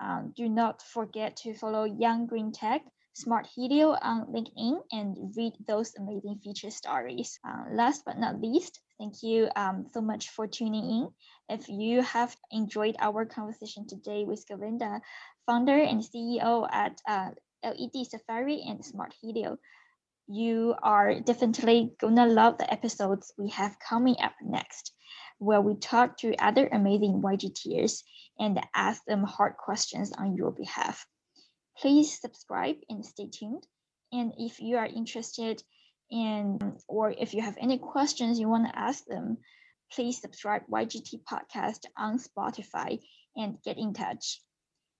Um, 0.00 0.32
do 0.36 0.48
not 0.48 0.82
forget 0.82 1.36
to 1.38 1.54
follow 1.54 1.84
Young 1.84 2.26
Green 2.26 2.52
Tech 2.52 2.82
Smart 3.14 3.46
Helio 3.54 3.96
on 4.00 4.26
LinkedIn 4.32 4.80
and 4.92 5.34
read 5.36 5.52
those 5.66 5.94
amazing 5.96 6.40
feature 6.44 6.70
stories. 6.70 7.38
Uh, 7.46 7.64
last 7.72 8.02
but 8.04 8.18
not 8.18 8.40
least, 8.40 8.80
thank 8.98 9.22
you 9.22 9.48
um, 9.56 9.86
so 9.92 10.00
much 10.00 10.30
for 10.30 10.46
tuning 10.46 10.84
in. 10.84 11.08
If 11.48 11.68
you 11.68 12.02
have 12.02 12.34
enjoyed 12.50 12.96
our 12.98 13.24
conversation 13.26 13.86
today 13.86 14.24
with 14.24 14.44
Govinda, 14.48 15.00
founder 15.46 15.76
and 15.78 16.00
CEO 16.02 16.68
at 16.70 17.00
uh, 17.08 17.30
LED 17.64 18.06
Safari 18.06 18.62
and 18.66 18.84
Smart 18.84 19.14
Helio, 19.20 19.58
you 20.30 20.76
are 20.80 21.18
definitely 21.20 21.92
gonna 22.00 22.26
love 22.26 22.56
the 22.56 22.72
episodes 22.72 23.32
we 23.36 23.50
have 23.50 23.76
coming 23.80 24.14
up 24.22 24.34
next, 24.40 24.92
where 25.38 25.60
we 25.60 25.74
talk 25.74 26.16
to 26.18 26.36
other 26.36 26.68
amazing 26.68 27.20
YGTers 27.20 28.04
and 28.38 28.60
ask 28.74 29.04
them 29.06 29.24
hard 29.24 29.56
questions 29.56 30.12
on 30.12 30.36
your 30.36 30.52
behalf. 30.52 31.04
Please 31.76 32.20
subscribe 32.20 32.76
and 32.88 33.04
stay 33.04 33.26
tuned. 33.26 33.66
And 34.12 34.32
if 34.38 34.60
you 34.60 34.76
are 34.76 34.86
interested 34.86 35.62
in, 36.10 36.58
or 36.86 37.10
if 37.10 37.34
you 37.34 37.42
have 37.42 37.56
any 37.60 37.78
questions 37.78 38.38
you 38.38 38.48
want 38.48 38.68
to 38.68 38.78
ask 38.78 39.04
them, 39.06 39.38
please 39.92 40.20
subscribe 40.20 40.62
YGT 40.70 41.24
Podcast 41.24 41.86
on 41.98 42.18
Spotify 42.18 43.00
and 43.34 43.60
get 43.64 43.78
in 43.78 43.94
touch. 43.94 44.40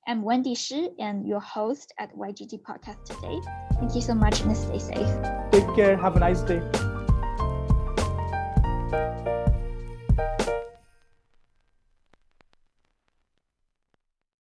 I'm 0.07 0.23
Wendy 0.23 0.55
Shi 0.55 0.91
and 0.99 1.27
your 1.27 1.41
host 1.41 1.93
at 1.99 2.17
YGT 2.17 2.63
Podcast 2.63 3.05
today. 3.05 3.39
Thank 3.75 3.95
you 3.95 4.01
so 4.01 4.15
much 4.15 4.41
and 4.41 4.57
stay 4.57 4.79
safe. 4.79 5.51
Take 5.53 5.75
care. 5.75 5.97
Have 5.97 6.17
a 6.17 6.21
nice 6.21 6.41
day. 6.41 6.61